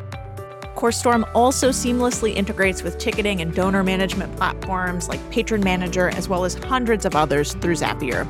CourseStorm 0.76 1.28
also 1.34 1.70
seamlessly 1.70 2.36
integrates 2.36 2.84
with 2.84 2.98
ticketing 2.98 3.40
and 3.40 3.52
donor 3.52 3.82
management 3.82 4.36
platforms 4.36 5.08
like 5.08 5.28
Patron 5.32 5.64
Manager, 5.64 6.10
as 6.10 6.28
well 6.28 6.44
as 6.44 6.54
hundreds 6.54 7.04
of 7.04 7.16
others 7.16 7.54
through 7.54 7.74
Zapier. 7.74 8.28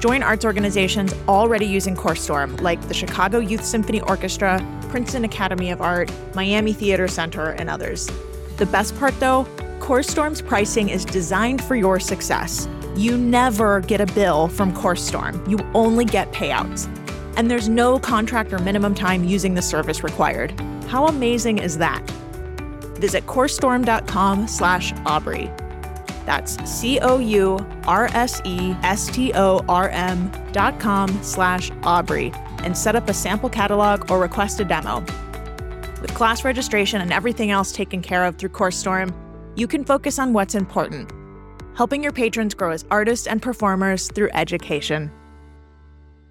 Join 0.00 0.22
arts 0.22 0.44
organizations 0.44 1.14
already 1.26 1.66
using 1.66 1.96
CourseStorm, 1.96 2.60
like 2.60 2.80
the 2.88 2.94
Chicago 2.94 3.38
Youth 3.38 3.64
Symphony 3.64 4.00
Orchestra, 4.02 4.60
Princeton 4.88 5.24
Academy 5.24 5.70
of 5.70 5.80
Art, 5.80 6.10
Miami 6.34 6.72
Theater 6.72 7.08
Center, 7.08 7.50
and 7.50 7.70
others. 7.70 8.10
The 8.58 8.66
best 8.66 8.96
part, 8.98 9.18
though, 9.20 9.46
CourseStorm's 9.78 10.42
pricing 10.42 10.88
is 10.88 11.04
designed 11.04 11.62
for 11.64 11.76
your 11.76 11.98
success. 11.98 12.68
You 12.94 13.16
never 13.16 13.80
get 13.80 14.00
a 14.00 14.06
bill 14.06 14.48
from 14.48 14.72
CourseStorm, 14.74 15.48
you 15.48 15.58
only 15.74 16.04
get 16.04 16.32
payouts. 16.32 16.88
And 17.36 17.50
there's 17.50 17.68
no 17.68 17.98
contract 17.98 18.52
or 18.52 18.58
minimum 18.58 18.94
time 18.94 19.24
using 19.24 19.54
the 19.54 19.62
service 19.62 20.02
required. 20.02 20.58
How 20.88 21.06
amazing 21.06 21.58
is 21.58 21.76
that? 21.78 22.02
Visit 22.98 23.26
coursestorm.com 23.26 24.48
slash 24.48 24.92
Aubrey. 25.04 25.50
That's 26.26 26.58
C-O-U-R-S-E-S-T-O-R-M 26.68 27.62
dot 30.52 30.80
com 30.80 31.22
slash 31.22 31.70
Aubrey 31.84 32.32
and 32.62 32.76
set 32.76 32.96
up 32.96 33.08
a 33.08 33.14
sample 33.14 33.48
catalog 33.48 34.10
or 34.10 34.20
request 34.20 34.60
a 34.60 34.64
demo. 34.64 35.04
With 36.02 36.12
class 36.14 36.44
registration 36.44 37.00
and 37.00 37.12
everything 37.12 37.50
else 37.50 37.72
taken 37.72 38.02
care 38.02 38.24
of 38.24 38.36
through 38.36 38.50
CourseStorm, 38.50 39.14
you 39.56 39.66
can 39.66 39.84
focus 39.84 40.18
on 40.18 40.32
what's 40.32 40.54
important, 40.54 41.10
helping 41.74 42.02
your 42.02 42.12
patrons 42.12 42.54
grow 42.54 42.72
as 42.72 42.84
artists 42.90 43.26
and 43.26 43.40
performers 43.40 44.10
through 44.12 44.30
education. 44.34 45.10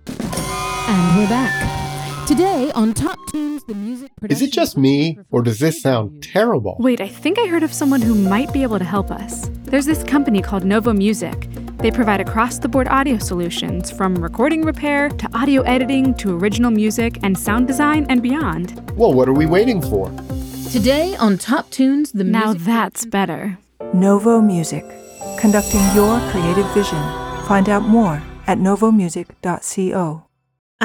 And 0.08 1.18
we're 1.18 1.28
back. 1.28 2.28
Today 2.28 2.72
on 2.76 2.94
Top 2.94 3.18
Tunes, 3.36 3.66
the 3.66 3.74
music 3.74 4.14
Is 4.30 4.42
it 4.42 4.54
just 4.54 4.78
me, 4.78 5.20
or 5.30 5.42
does 5.42 5.60
this 5.60 5.82
sound 5.82 6.24
terrible? 6.24 6.78
Wait, 6.80 7.02
I 7.02 7.10
think 7.10 7.38
I 7.38 7.48
heard 7.48 7.64
of 7.64 7.74
someone 7.74 8.02
who 8.02 8.16
might 8.16 8.54
be 8.54 8.64
able 8.64 8.80
to 8.80 8.86
help 8.86 9.12
us. 9.12 9.50
There's 9.66 9.86
this 9.86 10.06
company 10.06 10.42
called 10.42 10.64
Novo 10.64 10.94
Music. 10.94 11.50
They 11.80 11.92
provide 11.92 12.22
across 12.22 12.60
the 12.60 12.70
board 12.70 12.88
audio 12.88 13.18
solutions 13.18 13.92
from 13.92 14.16
recording 14.16 14.62
repair 14.62 15.10
to 15.10 15.38
audio 15.38 15.64
editing 15.64 16.14
to 16.16 16.38
original 16.38 16.72
music 16.72 17.20
and 17.24 17.38
sound 17.38 17.68
design 17.68 18.06
and 18.08 18.24
beyond. 18.24 18.80
Well, 18.96 19.14
what 19.14 19.28
are 19.28 19.34
we 19.34 19.46
waiting 19.46 19.82
for? 19.82 20.10
Today 20.72 21.14
on 21.18 21.38
Top 21.38 21.70
Tunes, 21.72 22.14
the 22.14 22.24
Music 22.24 22.32
Now 22.32 22.52
music 22.54 22.66
that's 22.66 23.06
better. 23.06 23.58
Novo 23.94 24.40
Music, 24.40 24.86
conducting 25.38 25.82
your 25.94 26.22
creative 26.32 26.68
vision. 26.74 27.02
Find 27.48 27.68
out 27.68 27.84
more 27.84 28.24
at 28.48 28.60
novomusic.co. 28.60 30.25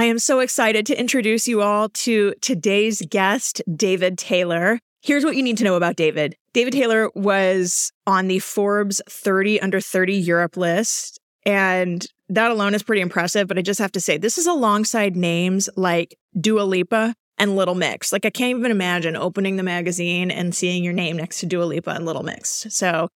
I 0.00 0.04
am 0.04 0.18
so 0.18 0.40
excited 0.40 0.86
to 0.86 0.98
introduce 0.98 1.46
you 1.46 1.60
all 1.60 1.90
to 1.90 2.32
today's 2.40 3.02
guest, 3.10 3.60
David 3.76 4.16
Taylor. 4.16 4.78
Here's 5.02 5.26
what 5.26 5.36
you 5.36 5.42
need 5.42 5.58
to 5.58 5.64
know 5.64 5.74
about 5.74 5.96
David. 5.96 6.36
David 6.54 6.72
Taylor 6.72 7.10
was 7.14 7.92
on 8.06 8.26
the 8.26 8.38
Forbes 8.38 9.02
30 9.10 9.60
under 9.60 9.78
30 9.78 10.14
Europe 10.14 10.56
list, 10.56 11.20
and 11.44 12.06
that 12.30 12.50
alone 12.50 12.72
is 12.72 12.82
pretty 12.82 13.02
impressive. 13.02 13.46
But 13.46 13.58
I 13.58 13.60
just 13.60 13.78
have 13.78 13.92
to 13.92 14.00
say, 14.00 14.16
this 14.16 14.38
is 14.38 14.46
alongside 14.46 15.16
names 15.16 15.68
like 15.76 16.16
Dua 16.40 16.62
Lipa 16.62 17.14
and 17.36 17.54
Little 17.54 17.74
Mix. 17.74 18.10
Like, 18.10 18.24
I 18.24 18.30
can't 18.30 18.58
even 18.58 18.70
imagine 18.70 19.16
opening 19.16 19.56
the 19.56 19.62
magazine 19.62 20.30
and 20.30 20.54
seeing 20.54 20.82
your 20.82 20.94
name 20.94 21.18
next 21.18 21.40
to 21.40 21.46
Dua 21.46 21.64
Lipa 21.64 21.90
and 21.90 22.06
Little 22.06 22.22
Mix. 22.22 22.66
So, 22.70 23.10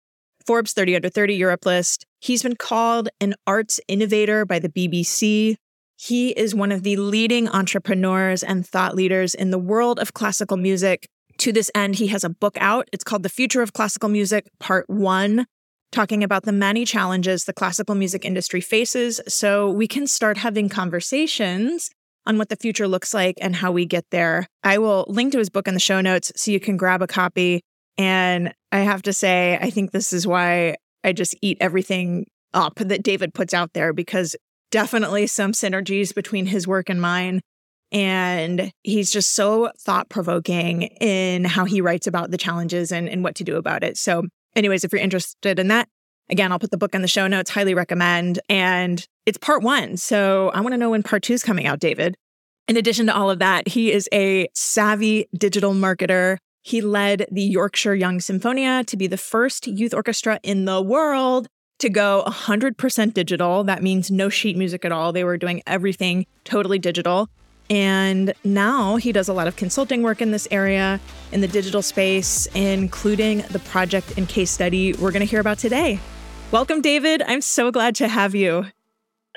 Forbes 0.48 0.74
30 0.74 0.96
under 0.96 1.10
30 1.10 1.36
Europe 1.36 1.64
list. 1.64 2.08
He's 2.20 2.42
been 2.42 2.56
called 2.56 3.10
an 3.20 3.36
arts 3.46 3.80
innovator 3.88 4.46
by 4.46 4.58
the 4.58 4.70
BBC. 4.70 5.58
He 6.04 6.32
is 6.32 6.56
one 6.56 6.72
of 6.72 6.82
the 6.82 6.96
leading 6.96 7.48
entrepreneurs 7.48 8.42
and 8.42 8.66
thought 8.66 8.96
leaders 8.96 9.36
in 9.36 9.52
the 9.52 9.60
world 9.60 10.00
of 10.00 10.16
classical 10.16 10.58
music. 10.58 11.08
To 11.38 11.52
this 11.52 11.70
end, 11.76 11.98
he 11.98 12.08
has 12.08 12.24
a 12.24 12.30
book 12.30 12.58
out. 12.60 12.90
It's 12.92 13.04
called 13.04 13.22
The 13.22 13.30
Future 13.30 13.62
of 13.62 13.74
Classical 13.74 14.10
Music, 14.10 14.48
Part 14.60 14.90
One, 14.90 15.46
talking 15.92 16.24
about 16.24 16.42
the 16.42 16.52
many 16.52 16.86
challenges 16.86 17.44
the 17.44 17.54
classical 17.54 17.94
music 17.94 18.26
industry 18.26 18.62
faces. 18.62 19.22
So 19.28 19.70
we 19.70 19.88
can 19.88 20.08
start 20.08 20.38
having 20.38 20.70
conversations 20.70 21.92
on 22.26 22.40
what 22.40 22.50
the 22.50 22.56
future 22.56 22.88
looks 22.88 23.14
like 23.14 23.36
and 23.40 23.58
how 23.58 23.72
we 23.72 23.86
get 23.86 24.06
there. 24.10 24.48
I 24.64 24.80
will 24.80 25.06
link 25.08 25.34
to 25.34 25.38
his 25.38 25.52
book 25.52 25.68
in 25.68 25.76
the 25.76 25.80
show 25.80 26.02
notes 26.02 26.32
so 26.36 26.50
you 26.50 26.60
can 26.60 26.78
grab 26.78 27.04
a 27.04 27.08
copy. 27.08 27.62
And 28.00 28.56
I 28.72 28.80
have 28.80 29.04
to 29.04 29.14
say, 29.14 29.60
I 29.62 29.70
think 29.70 29.92
this 29.92 30.14
is 30.14 30.26
why 30.26 30.78
I 31.04 31.14
just 31.14 31.36
eat 31.44 31.60
everything 31.62 32.26
up 32.56 32.74
that 32.78 33.04
David 33.04 33.36
puts 33.36 33.54
out 33.54 33.74
there 33.74 33.94
because 33.94 34.36
definitely 34.72 35.28
some 35.28 35.52
synergies 35.52 36.16
between 36.16 36.48
his 36.48 36.68
work 36.68 36.90
and 36.90 37.02
mine. 37.02 37.42
And 37.92 38.72
he's 38.84 39.12
just 39.12 39.32
so 39.32 39.70
thought 39.78 40.10
provoking 40.10 40.84
in 40.84 41.44
how 41.44 41.66
he 41.66 41.82
writes 41.82 42.08
about 42.08 42.32
the 42.32 42.38
challenges 42.38 42.92
and, 42.92 43.10
and 43.10 43.24
what 43.24 43.36
to 43.36 43.44
do 43.44 43.58
about 43.58 43.84
it. 43.84 43.98
So, 43.98 44.24
anyways, 44.56 44.84
if 44.84 44.94
you're 44.94 45.02
interested 45.02 45.60
in 45.60 45.68
that, 45.68 45.90
again, 46.30 46.54
I'll 46.54 46.60
put 46.60 46.72
the 46.72 46.78
book 46.78 46.96
in 46.96 47.02
the 47.02 47.08
show 47.10 47.28
notes, 47.28 47.50
highly 47.50 47.74
recommend. 47.74 48.40
And 48.48 49.06
it's 49.26 49.38
part 49.38 49.62
one. 49.62 49.98
So, 49.98 50.50
I 50.54 50.62
want 50.62 50.74
to 50.74 50.78
know 50.78 50.90
when 50.90 51.04
part 51.04 51.24
two 51.24 51.34
is 51.34 51.44
coming 51.44 51.68
out, 51.68 51.80
David. 51.80 52.16
In 52.70 52.78
addition 52.78 53.08
to 53.08 53.16
all 53.16 53.30
of 53.30 53.40
that, 53.40 53.68
he 53.68 53.92
is 53.92 54.08
a 54.14 54.48
savvy 54.54 55.28
digital 55.38 55.74
marketer. 55.74 56.38
He 56.62 56.80
led 56.80 57.28
the 57.30 57.42
Yorkshire 57.42 57.96
Young 57.96 58.20
Sinfonia 58.20 58.86
to 58.86 58.96
be 58.96 59.08
the 59.08 59.18
first 59.18 59.68
youth 59.68 59.94
orchestra 59.94 60.40
in 60.44 60.64
the 60.64 60.82
world 60.82 61.50
to 61.82 61.90
go 61.90 62.24
100% 62.28 63.14
digital. 63.14 63.64
That 63.64 63.84
means 63.84 64.10
no 64.10 64.30
sheet 64.30 64.56
music 64.56 64.86
at 64.86 64.92
all. 64.92 65.12
They 65.12 65.24
were 65.24 65.38
doing 65.38 65.62
everything 65.68 66.26
totally 66.44 66.80
digital. 66.80 67.30
And 67.70 68.34
now 68.44 68.98
he 68.98 69.12
does 69.12 69.30
a 69.30 69.34
lot 69.34 69.48
of 69.48 69.56
consulting 69.56 70.04
work 70.04 70.22
in 70.22 70.32
this 70.32 70.48
area 70.52 71.00
in 71.32 71.42
the 71.42 71.48
digital 71.48 71.82
space, 71.82 72.46
including 72.48 73.40
the 73.50 73.60
project 73.60 74.18
and 74.18 74.28
case 74.28 74.52
study 74.52 74.94
we're 74.94 75.12
going 75.12 75.22
to 75.22 75.30
hear 75.30 75.40
about 75.40 75.58
today. 75.58 76.00
Welcome, 76.52 76.82
David. 76.82 77.22
I'm 77.26 77.42
so 77.42 77.72
glad 77.72 77.96
to 77.96 78.08
have 78.08 78.36
you. 78.36 78.66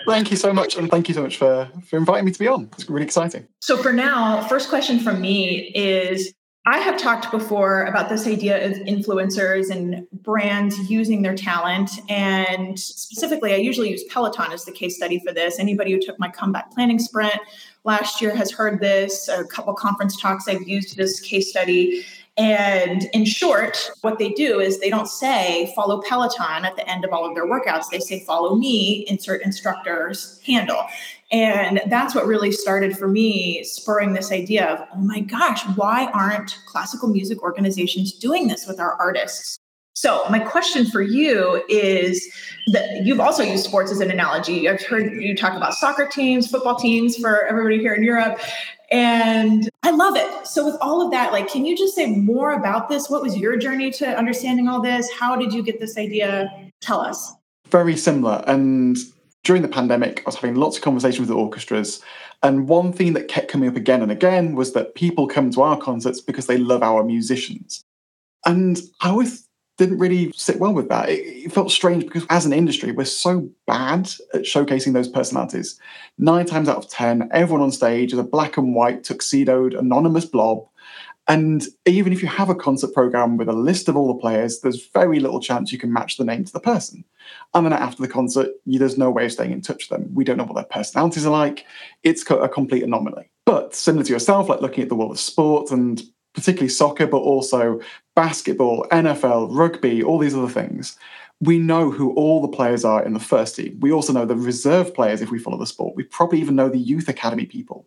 Thank 0.07 0.33
you 0.33 0.37
so 0.37 0.53
much, 0.53 0.77
and 0.77 0.91
thank 0.91 1.09
you 1.09 1.15
so 1.15 1.23
much 1.23 1.37
for, 1.37 1.71
for 1.89 1.97
inviting 1.97 2.25
me 2.25 2.33
to 2.33 2.39
be 2.39 2.49
on. 2.49 2.69
It's 2.73 2.91
really 2.91 3.05
exciting. 3.05 3.47
So, 3.61 3.77
for 3.77 3.93
now, 3.93 4.43
first 4.49 4.69
question 4.69 4.99
from 4.99 5.21
me 5.21 5.71
is 5.75 6.35
I 6.67 6.79
have 6.79 6.99
talked 6.99 7.31
before 7.31 7.85
about 7.85 8.09
this 8.09 8.27
idea 8.27 8.67
of 8.67 8.73
influencers 8.87 9.69
and 9.69 10.07
brands 10.23 10.79
using 10.91 11.21
their 11.21 11.35
talent. 11.35 11.91
And 12.09 12.79
specifically, 12.79 13.53
I 13.53 13.57
usually 13.57 13.91
use 13.91 14.03
Peloton 14.05 14.51
as 14.51 14.65
the 14.65 14.73
case 14.73 14.97
study 14.97 15.21
for 15.21 15.35
this. 15.35 15.59
Anybody 15.59 15.93
who 15.93 16.01
took 16.01 16.19
my 16.19 16.31
comeback 16.31 16.73
planning 16.73 16.99
sprint 16.99 17.39
last 17.85 18.23
year 18.23 18.35
has 18.35 18.51
heard 18.51 18.81
this. 18.81 19.29
A 19.29 19.45
couple 19.45 19.75
conference 19.75 20.19
talks 20.19 20.49
I've 20.49 20.67
used 20.67 20.97
this 20.97 21.21
case 21.21 21.51
study. 21.51 22.03
And 22.39 23.05
in 23.13 23.27
short, 23.27 23.91
what 24.01 24.19
they 24.19 24.31
do 24.31 24.59
is 24.59 24.81
they 24.81 24.91
don't 24.91 25.07
say 25.07 25.71
follow 25.77 26.01
Peloton 26.01 26.65
at 26.65 26.77
the 26.77 26.89
end 26.89 27.05
of 27.05 27.13
all 27.13 27.29
of 27.29 27.35
their 27.35 27.47
workouts. 27.47 27.91
They 27.91 28.01
say 28.01 28.21
follow 28.21 28.57
me, 28.57 29.05
insert 29.07 29.43
instructor's 29.43 30.41
handle. 30.47 30.87
And 31.33 31.81
that's 31.87 32.15
what 32.15 32.27
really 32.27 32.53
started 32.53 32.97
for 32.97 33.09
me, 33.09 33.65
spurring 33.65 34.13
this 34.13 34.31
idea 34.31 34.67
of, 34.67 34.87
oh 34.95 35.01
my 35.01 35.21
gosh, 35.21 35.65
why 35.77 36.11
aren't 36.13 36.59
classical 36.67 37.09
music 37.09 37.43
organizations 37.43 38.13
doing 38.13 38.49
this 38.49 38.67
with 38.67 38.79
our 38.79 38.95
artists? 39.01 39.59
So, 39.97 40.25
my 40.29 40.41
question 40.41 40.87
for 40.87 41.03
you 41.03 41.63
is 41.69 42.29
that 42.73 43.05
you've 43.05 43.21
also 43.21 43.45
used 43.45 43.65
sports 43.65 43.93
as 43.93 44.01
an 44.01 44.11
analogy. 44.11 44.69
I've 44.69 44.83
heard 44.83 45.13
you 45.13 45.37
talk 45.37 45.55
about 45.55 45.75
soccer 45.75 46.07
teams, 46.07 46.51
football 46.51 46.75
teams 46.75 47.17
for 47.17 47.47
everybody 47.47 47.79
here 47.79 47.95
in 47.95 48.03
Europe, 48.03 48.41
and 48.91 49.69
I 49.85 49.93
love 49.93 50.17
it. 50.17 50.47
So, 50.49 50.67
with 50.67 50.77
all 50.81 51.01
of 51.01 51.13
that, 51.13 51.33
like, 51.33 51.49
can 51.49 51.65
you 51.65 51.77
just 51.77 51.95
say 51.95 52.07
more 52.07 52.55
about 52.55 52.89
this? 52.89 53.09
What 53.09 53.23
was 53.23 53.37
your 53.37 53.57
journey 53.57 53.93
to 53.93 54.07
understanding 54.19 54.67
all 54.67 54.83
this? 54.83 55.11
How 55.13 55.37
did 55.37 55.53
you 55.53 55.63
get 55.63 55.79
this 55.79 55.97
idea? 55.97 56.51
Tell 56.81 57.01
us. 57.01 57.33
Very 57.69 57.97
similar. 57.97 58.43
And 58.49 58.97
during 59.45 59.63
the 59.63 59.69
pandemic, 59.69 60.21
I 60.21 60.23
was 60.27 60.37
having 60.37 60.57
lots 60.57 60.79
of 60.79 60.83
conversations 60.83 61.29
with 61.29 61.39
orchestras. 61.39 62.03
And 62.43 62.69
one 62.69 62.93
thing 62.93 63.13
that 63.13 63.29
kept 63.29 63.49
coming 63.49 63.69
up 63.69 63.77
again 63.77 64.03
and 64.03 64.11
again 64.11 64.55
was 64.55 64.73
that 64.73 64.95
people 64.95 65.29
come 65.29 65.51
to 65.53 65.63
our 65.63 65.79
concerts 65.79 66.21
because 66.21 66.47
they 66.47 66.59
love 66.59 66.83
our 66.83 67.05
musicians. 67.05 67.85
And 68.47 68.81
I 69.01 69.11
always 69.11 69.47
didn't 69.77 69.99
really 69.99 70.33
sit 70.35 70.61
well 70.61 70.73
with 70.73 70.89
that. 70.89 71.09
It, 71.09 71.21
it, 71.47 71.53
felt 71.53 71.71
strange 71.71 72.05
because 72.05 72.25
as 72.31 72.47
an 72.47 72.53
industry, 72.53 72.93
we're 72.93 73.05
so 73.05 73.49
bad 73.67 74.11
at 74.33 74.43
showcasing 74.43 74.93
those 74.93 75.09
personalities. 75.09 75.79
Nine 76.17 76.47
times 76.47 76.69
out 76.69 76.77
of 76.77 76.89
10, 76.89 77.29
everyone 77.33 77.63
on 77.63 77.73
stage 77.73 78.13
is 78.13 78.19
a 78.19 78.25
black 78.25 78.57
and 78.57 78.75
white, 78.75 79.05
tuxedoed, 79.05 79.75
anonymous 79.75 80.25
blob. 80.25 80.67
And 81.27 81.67
even 81.87 82.13
if 82.13 82.21
you 82.21 82.29
have 82.29 82.51
a 82.51 82.55
concert 82.55 82.93
program 82.93 83.39
with 83.39 83.49
a 83.49 83.53
list 83.53 83.89
of 83.89 83.97
all 83.97 84.09
the 84.09 84.21
players, 84.21 84.61
there's 84.61 84.89
very 84.89 85.21
little 85.21 85.41
chance 85.41 85.73
you 85.73 85.79
can 85.79 85.93
match 85.93 86.19
the 86.19 86.25
name 86.25 86.45
to 86.45 86.53
the 86.53 86.61
person. 86.61 87.03
And 87.55 87.65
then 87.65 87.73
after 87.73 88.03
the 88.03 88.09
concert, 88.09 88.49
you, 88.67 88.79
there's 88.79 88.99
no 88.99 89.11
way 89.11 89.25
of 89.25 89.33
staying 89.33 89.53
in 89.53 89.63
touch 89.63 89.89
with 89.89 89.99
them. 89.99 90.15
We 90.15 90.25
don't 90.25 90.37
know 90.37 90.45
what 90.45 90.57
their 90.57 90.65
personalities 90.65 91.25
are 91.25 91.31
like. 91.31 91.65
It's 92.03 92.29
a 92.31 92.49
complete 92.49 92.83
anomaly. 92.83 93.31
But 93.47 93.75
similar 93.75 94.05
to 94.05 94.13
yourself, 94.13 94.51
like 94.51 94.61
looking 94.61 94.83
at 94.83 94.91
the 94.91 94.95
world 94.95 95.13
of 95.13 95.21
sport 95.21 95.71
and 95.71 96.03
particularly 96.35 96.69
soccer, 96.69 97.07
but 97.07 97.19
also 97.19 97.81
basketball, 98.15 98.87
NFL, 98.91 99.49
rugby, 99.51 100.03
all 100.03 100.19
these 100.19 100.35
other 100.35 100.49
things. 100.49 100.97
We 101.41 101.59
know 101.59 101.91
who 101.91 102.13
all 102.15 102.43
the 102.43 102.49
players 102.49 102.85
are 102.85 103.05
in 103.05 103.13
the 103.13 103.21
first 103.21 103.57
team. 103.57 103.79
We 103.81 103.93
also 103.93 104.13
know 104.13 104.25
the 104.25 104.37
reserve 104.37 104.95
players 104.95 105.21
if 105.21 105.31
we 105.31 105.39
follow 105.39 105.59
the 105.59 105.67
sport. 105.67 105.97
We 105.97 106.05
probably 106.05 106.41
even 106.41 106.57
know 106.57 106.69
the 106.69 106.79
youth 106.79 107.09
academy 107.09 107.47
people. 107.47 107.87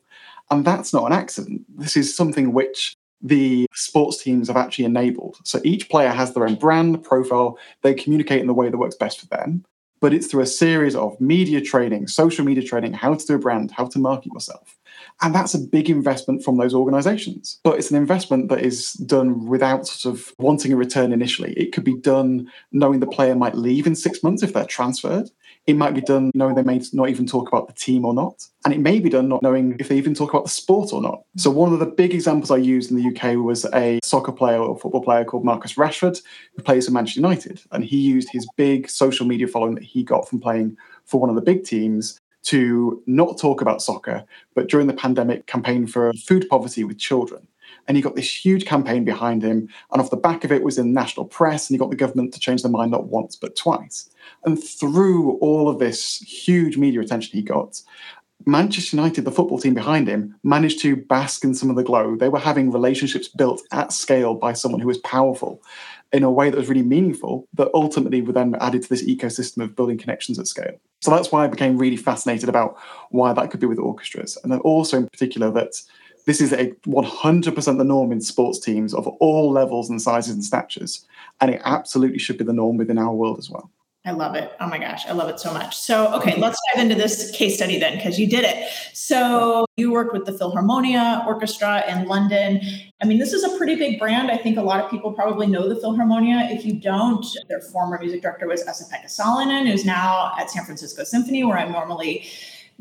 And 0.49 0.65
that's 0.65 0.93
not 0.93 1.05
an 1.05 1.13
accident. 1.13 1.65
This 1.69 1.97
is 1.97 2.15
something 2.15 2.53
which 2.53 2.95
the 3.21 3.67
sports 3.73 4.21
teams 4.21 4.47
have 4.47 4.57
actually 4.57 4.85
enabled. 4.85 5.37
So 5.43 5.59
each 5.63 5.89
player 5.89 6.09
has 6.09 6.33
their 6.33 6.47
own 6.47 6.55
brand, 6.55 7.03
profile, 7.03 7.57
they 7.81 7.93
communicate 7.93 8.41
in 8.41 8.47
the 8.47 8.53
way 8.53 8.69
that 8.69 8.77
works 8.77 8.95
best 8.95 9.19
for 9.19 9.27
them. 9.27 9.65
But 9.99 10.13
it's 10.13 10.27
through 10.27 10.43
a 10.43 10.47
series 10.47 10.95
of 10.95 11.19
media 11.19 11.59
training, 11.59 12.07
social 12.07 12.45
media 12.45 12.63
training, 12.63 12.93
how 12.93 13.15
to 13.15 13.25
do 13.25 13.35
a 13.35 13.39
brand, 13.39 13.71
how 13.71 13.87
to 13.87 13.99
market 13.99 14.31
yourself. 14.31 14.77
And 15.21 15.33
that's 15.33 15.55
a 15.55 15.59
big 15.59 15.89
investment 15.89 16.43
from 16.43 16.57
those 16.57 16.75
organizations. 16.75 17.59
But 17.63 17.79
it's 17.79 17.89
an 17.89 17.97
investment 17.97 18.49
that 18.49 18.63
is 18.63 18.93
done 18.93 19.47
without 19.47 19.87
sort 19.87 20.13
of 20.13 20.33
wanting 20.37 20.71
a 20.71 20.75
return 20.75 21.11
initially. 21.11 21.53
It 21.53 21.71
could 21.71 21.83
be 21.83 21.97
done 21.97 22.51
knowing 22.71 22.99
the 22.99 23.07
player 23.07 23.35
might 23.35 23.55
leave 23.55 23.87
in 23.87 23.95
six 23.95 24.21
months 24.21 24.43
if 24.43 24.53
they're 24.53 24.65
transferred. 24.65 25.29
It 25.67 25.75
might 25.75 25.93
be 25.93 26.01
done 26.01 26.31
knowing 26.33 26.55
they 26.55 26.63
may 26.63 26.81
not 26.93 27.09
even 27.09 27.27
talk 27.27 27.49
about 27.49 27.67
the 27.67 27.73
team 27.73 28.05
or 28.05 28.13
not. 28.13 28.45
And 28.63 28.73
it 28.73 28.79
may 28.79 28.99
be 28.99 29.09
done 29.09 29.27
not 29.27 29.43
knowing 29.43 29.75
if 29.79 29.89
they 29.89 29.97
even 29.97 30.13
talk 30.13 30.33
about 30.33 30.45
the 30.45 30.49
sport 30.49 30.93
or 30.93 31.01
not. 31.01 31.23
So, 31.35 31.51
one 31.51 31.73
of 31.73 31.79
the 31.79 31.85
big 31.85 32.13
examples 32.13 32.51
I 32.51 32.57
used 32.57 32.89
in 32.89 32.97
the 32.97 33.09
UK 33.09 33.37
was 33.37 33.65
a 33.73 33.99
soccer 34.03 34.31
player 34.31 34.59
or 34.59 34.79
football 34.79 35.03
player 35.03 35.25
called 35.25 35.43
Marcus 35.43 35.73
Rashford, 35.73 36.21
who 36.55 36.63
plays 36.63 36.85
for 36.85 36.93
Manchester 36.93 37.19
United. 37.19 37.61
And 37.71 37.83
he 37.83 37.97
used 37.97 38.29
his 38.31 38.47
big 38.55 38.89
social 38.89 39.25
media 39.25 39.47
following 39.47 39.75
that 39.75 39.83
he 39.83 40.03
got 40.03 40.27
from 40.27 40.39
playing 40.39 40.77
for 41.05 41.19
one 41.19 41.29
of 41.29 41.35
the 41.35 41.41
big 41.41 41.65
teams 41.65 42.19
to 42.43 43.03
not 43.07 43.37
talk 43.37 43.61
about 43.61 43.81
soccer, 43.81 44.23
but 44.55 44.69
during 44.69 44.87
the 44.87 44.93
pandemic, 44.93 45.47
campaign 45.47 45.85
for 45.85 46.13
food 46.13 46.47
poverty 46.49 46.85
with 46.85 46.97
children. 46.97 47.45
And 47.87 47.95
he 47.95 48.03
got 48.03 48.15
this 48.15 48.45
huge 48.45 48.65
campaign 48.65 49.05
behind 49.05 49.43
him. 49.43 49.69
And 49.91 50.01
off 50.01 50.09
the 50.09 50.17
back 50.17 50.43
of 50.43 50.51
it 50.51 50.63
was 50.63 50.77
in 50.77 50.93
national 50.93 51.25
press, 51.25 51.69
and 51.69 51.75
he 51.75 51.79
got 51.79 51.89
the 51.89 51.95
government 51.95 52.33
to 52.33 52.39
change 52.39 52.61
their 52.63 52.71
mind 52.71 52.91
not 52.91 53.07
once, 53.07 53.35
but 53.35 53.55
twice. 53.55 54.09
And 54.43 54.61
through 54.61 55.37
all 55.37 55.69
of 55.69 55.79
this 55.79 56.17
huge 56.17 56.77
media 56.77 57.01
attention 57.01 57.37
he 57.37 57.43
got, 57.43 57.81
Manchester 58.45 58.95
United, 58.95 59.25
the 59.25 59.31
football 59.31 59.59
team 59.59 59.73
behind 59.73 60.07
him, 60.07 60.35
managed 60.43 60.79
to 60.81 60.95
bask 60.95 61.43
in 61.43 61.53
some 61.53 61.69
of 61.69 61.75
the 61.75 61.83
glow. 61.83 62.15
They 62.15 62.29
were 62.29 62.39
having 62.39 62.71
relationships 62.71 63.27
built 63.27 63.61
at 63.71 63.91
scale 63.91 64.35
by 64.35 64.53
someone 64.53 64.79
who 64.79 64.87
was 64.87 64.99
powerful 64.99 65.61
in 66.13 66.23
a 66.23 66.31
way 66.31 66.49
that 66.49 66.57
was 66.57 66.69
really 66.69 66.83
meaningful, 66.83 67.45
that 67.55 67.69
ultimately 67.73 68.21
were 68.21 68.31
then 68.31 68.55
added 68.61 68.83
to 68.83 68.89
this 68.89 69.03
ecosystem 69.03 69.63
of 69.63 69.75
building 69.75 69.97
connections 69.97 70.39
at 70.39 70.47
scale. 70.47 70.79
So 71.01 71.11
that's 71.11 71.31
why 71.31 71.43
I 71.43 71.47
became 71.47 71.77
really 71.77 71.97
fascinated 71.97 72.47
about 72.47 72.77
why 73.09 73.33
that 73.33 73.51
could 73.51 73.59
be 73.59 73.67
with 73.67 73.79
orchestras. 73.79 74.37
And 74.41 74.51
then 74.51 74.59
also 74.59 74.97
in 74.97 75.09
particular 75.09 75.51
that 75.51 75.81
this 76.27 76.41
is 76.41 76.51
a 76.53 76.67
100% 76.85 77.77
the 77.77 77.83
norm 77.83 78.11
in 78.11 78.21
sports 78.21 78.59
teams 78.59 78.93
of 78.93 79.07
all 79.07 79.49
levels 79.49 79.89
and 79.89 80.01
sizes 80.01 80.33
and 80.35 80.43
statures. 80.43 81.05
And 81.39 81.49
it 81.49 81.61
absolutely 81.63 82.19
should 82.19 82.37
be 82.37 82.43
the 82.43 82.53
norm 82.53 82.77
within 82.77 82.97
our 82.97 83.13
world 83.13 83.39
as 83.39 83.49
well. 83.49 83.71
I 84.05 84.11
love 84.11 84.35
it. 84.35 84.51
Oh 84.59 84.67
my 84.67 84.77
gosh, 84.77 85.05
I 85.05 85.13
love 85.13 85.29
it 85.29 85.39
so 85.39 85.53
much. 85.53 85.75
So, 85.75 86.13
okay, 86.15 86.39
let's 86.39 86.57
dive 86.73 86.83
into 86.83 86.95
this 86.95 87.31
case 87.31 87.55
study 87.55 87.77
then, 87.77 87.97
because 87.97 88.17
you 88.17 88.27
did 88.27 88.45
it. 88.45 88.71
So, 88.93 89.65
you 89.75 89.91
worked 89.91 90.13
with 90.13 90.25
the 90.25 90.31
Philharmonia 90.31 91.25
Orchestra 91.27 91.83
in 91.89 92.07
London. 92.07 92.61
I 93.01 93.05
mean, 93.05 93.19
this 93.19 93.33
is 93.33 93.43
a 93.43 93.57
pretty 93.57 93.75
big 93.75 93.99
brand. 93.99 94.31
I 94.31 94.37
think 94.37 94.57
a 94.57 94.61
lot 94.61 94.83
of 94.83 94.89
people 94.89 95.11
probably 95.11 95.47
know 95.47 95.67
the 95.67 95.75
Philharmonia. 95.75 96.53
If 96.55 96.65
you 96.65 96.73
don't, 96.73 97.25
their 97.49 97.59
former 97.59 97.99
music 97.99 98.21
director 98.21 98.47
was 98.47 98.65
Esa-Pekka 98.65 99.07
Salonen, 99.07 99.69
who's 99.69 99.83
now 99.83 100.31
at 100.39 100.49
San 100.51 100.63
Francisco 100.63 101.03
Symphony, 101.03 101.43
where 101.43 101.57
I'm 101.57 101.73
normally 101.73 102.27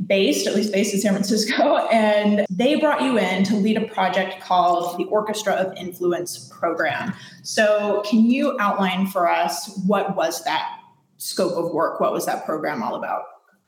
based, 0.05 0.47
at 0.47 0.55
least 0.55 0.73
based 0.73 0.95
in 0.95 1.01
San 1.01 1.13
Francisco. 1.13 1.89
And 1.93 2.45
they 2.51 2.75
brought 2.75 3.03
you 3.03 3.19
in 3.19 3.45
to 3.45 3.57
lead 3.57 3.77
a 3.77 3.87
project 3.87 4.43
called 4.43 4.99
the 4.99 5.05
Orchestra 5.05 5.55
of 5.55 5.77
Influence 5.77 6.49
program. 6.49 7.15
So, 7.43 8.03
can 8.09 8.29
you 8.29 8.57
outline 8.61 9.07
for 9.07 9.29
us 9.29 9.81
what 9.87 10.17
was 10.17 10.45
that 10.45 10.81
scope 11.17 11.53
of 11.53 11.73
work? 11.73 12.01
What 12.01 12.13
was 12.13 12.27
that 12.27 12.45
program 12.45 12.83
all 12.83 12.97
about? 12.97 13.23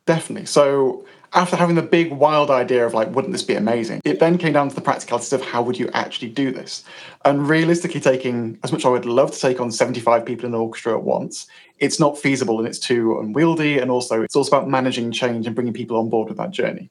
Definitely. 0.09 0.47
So 0.47 1.05
after 1.35 1.55
having 1.55 1.77
the 1.77 1.83
big 1.83 2.11
wild 2.13 2.51
idea 2.51 2.87
of 2.87 2.95
like, 2.95 3.15
wouldn't 3.15 3.33
this 3.33 3.43
be 3.43 3.53
amazing? 3.53 4.01
It 4.07 4.21
then 4.21 4.39
came 4.39 4.55
down 4.55 4.71
to 4.71 4.75
the 4.75 4.81
practicalities 4.81 5.35
of 5.35 5.43
how 5.43 5.61
would 5.61 5.79
you 5.79 5.91
actually 5.93 6.31
do 6.31 6.51
this? 6.51 6.83
And 7.27 7.47
realistically, 7.47 8.01
taking 8.01 8.59
as 8.65 8.73
much 8.73 8.81
as 8.81 8.85
I 8.87 8.89
would 8.89 9.05
love 9.05 9.33
to 9.33 9.39
take 9.39 9.61
on 9.61 9.71
75 9.71 10.25
people 10.25 10.47
in 10.47 10.55
an 10.55 10.61
orchestra 10.61 10.95
at 10.95 11.03
once, 11.03 11.47
it's 11.79 12.01
not 12.01 12.17
feasible 12.17 12.59
and 12.59 12.67
it's 12.67 12.79
too 12.79 13.21
unwieldy. 13.21 13.79
And 13.79 13.91
also, 13.91 14.23
it's 14.23 14.35
also 14.35 14.57
about 14.57 14.67
managing 14.67 15.13
change 15.13 15.45
and 15.45 15.55
bringing 15.55 15.75
people 15.75 15.99
on 15.99 16.09
board 16.09 16.31
with 16.31 16.39
that 16.39 16.53
journey. 16.53 16.91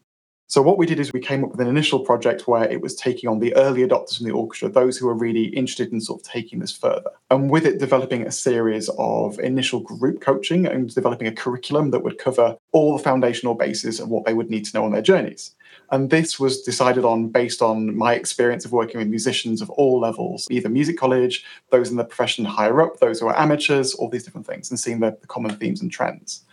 So 0.49 0.61
what 0.61 0.77
we 0.77 0.85
did 0.85 0.97
is 0.97 1.11
we 1.11 1.19
came 1.19 1.43
up 1.43 1.51
with 1.51 1.59
an 1.59 1.67
initial 1.67 1.99
project 1.99 2.47
where 2.47 2.63
it 2.63 2.79
was 2.79 2.95
taking 2.95 3.29
on 3.29 3.39
the 3.39 3.53
early 3.57 3.85
adopters 3.85 4.15
from 4.15 4.27
the 4.27 4.31
orchestra, 4.31 4.69
those 4.69 4.97
who 4.97 5.05
were 5.05 5.13
really 5.13 5.47
interested 5.47 5.91
in 5.91 5.99
sort 5.99 6.21
of 6.21 6.25
taking 6.25 6.59
this 6.59 6.71
further. 6.71 7.09
And 7.29 7.49
with 7.51 7.65
it 7.65 7.79
developing 7.79 8.25
a 8.25 8.31
series 8.31 8.89
of 8.97 9.39
initial 9.39 9.81
group 9.81 10.21
coaching 10.21 10.65
and 10.65 10.93
developing 10.95 11.27
a 11.27 11.33
curriculum 11.33 11.91
that 11.91 12.01
would 12.01 12.17
cover 12.17 12.57
all 12.71 12.95
the 12.95 13.03
foundational 13.03 13.55
bases 13.55 13.99
of 13.99 14.07
what 14.07 14.25
they 14.25 14.33
would 14.33 14.49
need 14.49 14.63
to 14.63 14.77
know 14.77 14.85
on 14.85 14.93
their 14.93 15.01
journeys. 15.01 15.53
And 15.91 16.09
this 16.09 16.39
was 16.39 16.61
decided 16.61 17.03
on 17.03 17.27
based 17.27 17.61
on 17.61 17.97
my 17.97 18.13
experience 18.13 18.63
of 18.63 18.71
working 18.71 18.99
with 18.99 19.09
musicians 19.09 19.61
of 19.61 19.69
all 19.71 19.99
levels, 19.99 20.47
either 20.49 20.69
music 20.69 20.97
college, 20.97 21.43
those 21.71 21.91
in 21.91 21.97
the 21.97 22.05
profession 22.05 22.45
higher 22.45 22.81
up, 22.81 22.99
those 23.01 23.19
who 23.19 23.27
are 23.27 23.37
amateurs, 23.37 23.93
all 23.95 24.09
these 24.09 24.23
different 24.23 24.47
things, 24.47 24.69
and 24.69 24.79
seeing 24.79 25.01
the, 25.01 25.17
the 25.19 25.27
common 25.27 25.57
themes 25.57 25.81
and 25.81 25.91
trends. 25.91 26.45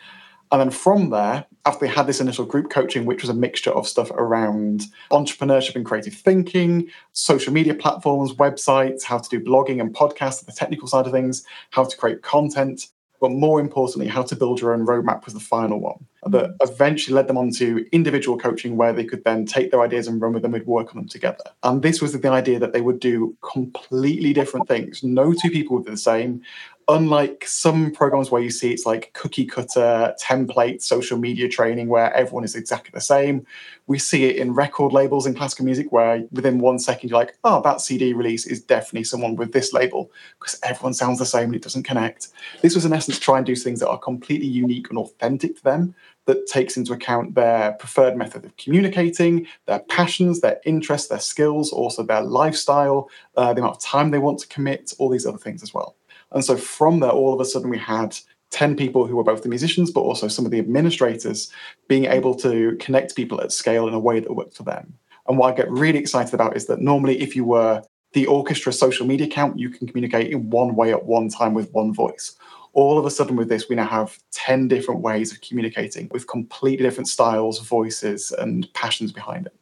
And 0.50 0.60
then 0.60 0.70
from 0.70 1.10
there, 1.10 1.46
after 1.66 1.86
they 1.86 1.92
had 1.92 2.06
this 2.06 2.20
initial 2.20 2.44
group 2.44 2.70
coaching, 2.70 3.06
which 3.06 3.22
was 3.22 3.30
a 3.30 3.34
mixture 3.34 3.70
of 3.70 3.88
stuff 3.88 4.10
around 4.12 4.82
entrepreneurship 5.10 5.76
and 5.76 5.86
creative 5.86 6.14
thinking, 6.14 6.88
social 7.12 7.52
media 7.52 7.74
platforms, 7.74 8.34
websites, 8.34 9.02
how 9.02 9.18
to 9.18 9.28
do 9.28 9.40
blogging 9.40 9.80
and 9.80 9.94
podcasts, 9.94 10.44
the 10.44 10.52
technical 10.52 10.86
side 10.88 11.06
of 11.06 11.12
things, 11.12 11.44
how 11.70 11.84
to 11.84 11.96
create 11.96 12.22
content, 12.22 12.88
but 13.24 13.30
more 13.30 13.58
importantly, 13.58 14.06
how 14.06 14.22
to 14.22 14.36
build 14.36 14.60
your 14.60 14.74
own 14.74 14.84
roadmap 14.84 15.24
was 15.24 15.32
the 15.32 15.40
final 15.40 15.80
one. 15.80 16.04
That 16.26 16.50
mm. 16.50 16.56
eventually 16.60 17.14
led 17.14 17.26
them 17.26 17.38
on 17.38 17.50
to 17.52 17.86
individual 17.90 18.36
coaching 18.36 18.76
where 18.76 18.92
they 18.92 19.04
could 19.04 19.24
then 19.24 19.46
take 19.46 19.70
their 19.70 19.80
ideas 19.80 20.06
and 20.06 20.20
run 20.20 20.34
with 20.34 20.42
them 20.42 20.52
and 20.52 20.66
work 20.66 20.94
on 20.94 21.00
them 21.00 21.08
together. 21.08 21.44
And 21.62 21.82
this 21.82 22.02
was 22.02 22.12
the 22.12 22.28
idea 22.28 22.58
that 22.58 22.74
they 22.74 22.82
would 22.82 23.00
do 23.00 23.34
completely 23.40 24.34
different 24.34 24.68
things. 24.68 25.02
No 25.02 25.32
two 25.32 25.48
people 25.48 25.76
would 25.76 25.86
be 25.86 25.90
the 25.90 25.96
same 25.96 26.42
unlike 26.88 27.46
some 27.46 27.90
programs 27.90 28.30
where 28.30 28.42
you 28.42 28.50
see 28.50 28.72
it's 28.72 28.84
like 28.84 29.12
cookie 29.14 29.44
cutter 29.44 30.14
template 30.20 30.82
social 30.82 31.18
media 31.18 31.48
training 31.48 31.88
where 31.88 32.12
everyone 32.14 32.44
is 32.44 32.54
exactly 32.54 32.90
the 32.92 33.00
same 33.00 33.46
we 33.86 33.98
see 33.98 34.24
it 34.24 34.36
in 34.36 34.52
record 34.52 34.92
labels 34.92 35.26
in 35.26 35.34
classical 35.34 35.64
music 35.64 35.90
where 35.92 36.22
within 36.32 36.58
one 36.58 36.78
second 36.78 37.08
you're 37.08 37.18
like 37.18 37.36
oh 37.44 37.62
that 37.62 37.80
cd 37.80 38.12
release 38.12 38.46
is 38.46 38.62
definitely 38.62 39.04
someone 39.04 39.36
with 39.36 39.52
this 39.52 39.72
label 39.72 40.10
because 40.38 40.58
everyone 40.62 40.94
sounds 40.94 41.18
the 41.18 41.26
same 41.26 41.44
and 41.44 41.56
it 41.56 41.62
doesn't 41.62 41.84
connect 41.84 42.28
this 42.62 42.74
was 42.74 42.84
in 42.84 42.92
essence 42.92 43.18
try 43.18 43.38
and 43.38 43.46
do 43.46 43.56
things 43.56 43.80
that 43.80 43.88
are 43.88 43.98
completely 43.98 44.46
unique 44.46 44.88
and 44.90 44.98
authentic 44.98 45.56
to 45.56 45.64
them 45.64 45.94
that 46.26 46.46
takes 46.46 46.76
into 46.76 46.92
account 46.92 47.34
their 47.34 47.72
preferred 47.72 48.16
method 48.16 48.44
of 48.44 48.56
communicating, 48.56 49.46
their 49.66 49.80
passions, 49.80 50.40
their 50.40 50.60
interests, 50.64 51.08
their 51.08 51.18
skills, 51.18 51.70
also 51.70 52.02
their 52.02 52.22
lifestyle, 52.22 53.10
uh, 53.36 53.52
the 53.52 53.60
amount 53.60 53.76
of 53.76 53.82
time 53.82 54.10
they 54.10 54.18
want 54.18 54.38
to 54.38 54.48
commit, 54.48 54.92
all 54.98 55.10
these 55.10 55.26
other 55.26 55.38
things 55.38 55.62
as 55.62 55.74
well. 55.74 55.96
And 56.34 56.44
so 56.44 56.56
from 56.56 57.00
there, 57.00 57.10
all 57.10 57.32
of 57.32 57.40
a 57.40 57.44
sudden, 57.44 57.70
we 57.70 57.78
had 57.78 58.16
10 58.50 58.76
people 58.76 59.06
who 59.06 59.16
were 59.16 59.24
both 59.24 59.42
the 59.42 59.48
musicians, 59.48 59.90
but 59.90 60.00
also 60.00 60.28
some 60.28 60.44
of 60.44 60.50
the 60.50 60.58
administrators 60.58 61.50
being 61.88 62.04
hmm. 62.04 62.12
able 62.12 62.34
to 62.36 62.76
connect 62.80 63.16
people 63.16 63.40
at 63.40 63.52
scale 63.52 63.88
in 63.88 63.94
a 63.94 63.98
way 63.98 64.20
that 64.20 64.34
worked 64.34 64.56
for 64.56 64.64
them. 64.64 64.94
And 65.26 65.38
what 65.38 65.52
I 65.52 65.56
get 65.56 65.70
really 65.70 65.98
excited 65.98 66.34
about 66.34 66.56
is 66.56 66.66
that 66.66 66.80
normally, 66.80 67.20
if 67.22 67.34
you 67.34 67.44
were 67.44 67.82
the 68.12 68.26
orchestra 68.26 68.72
social 68.72 69.06
media 69.06 69.26
account, 69.26 69.58
you 69.58 69.70
can 69.70 69.86
communicate 69.86 70.30
in 70.30 70.50
one 70.50 70.76
way 70.76 70.92
at 70.92 71.06
one 71.06 71.28
time 71.28 71.54
with 71.54 71.72
one 71.72 71.92
voice. 71.92 72.36
All 72.74 72.98
of 72.98 73.06
a 73.06 73.10
sudden, 73.10 73.36
with 73.36 73.48
this, 73.48 73.68
we 73.68 73.76
now 73.76 73.86
have 73.86 74.18
10 74.32 74.68
different 74.68 75.00
ways 75.00 75.32
of 75.32 75.40
communicating 75.40 76.08
with 76.12 76.26
completely 76.26 76.84
different 76.84 77.08
styles, 77.08 77.60
voices, 77.60 78.32
and 78.32 78.68
passions 78.74 79.12
behind 79.12 79.46
it. 79.46 79.54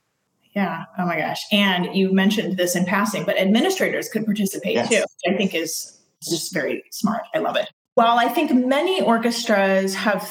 Yeah. 0.55 0.85
Oh 0.99 1.07
my 1.07 1.19
gosh. 1.19 1.43
And 1.51 1.95
you 1.97 2.13
mentioned 2.13 2.57
this 2.59 2.77
in 2.77 2.85
passing, 2.85 3.25
but 3.25 3.39
administrators 3.39 4.09
could 4.09 4.25
participate 4.27 4.75
yes. 4.75 4.89
too, 4.89 4.97
which 4.97 5.35
I 5.35 5.37
think 5.37 5.55
is 5.55 5.99
just 6.29 6.53
very 6.53 6.85
smart. 6.91 7.23
I 7.35 7.39
love 7.39 7.57
it. 7.57 7.69
While 7.95 8.19
I 8.19 8.29
think 8.29 8.53
many 8.53 9.03
orchestras 9.03 9.95
have 9.95 10.29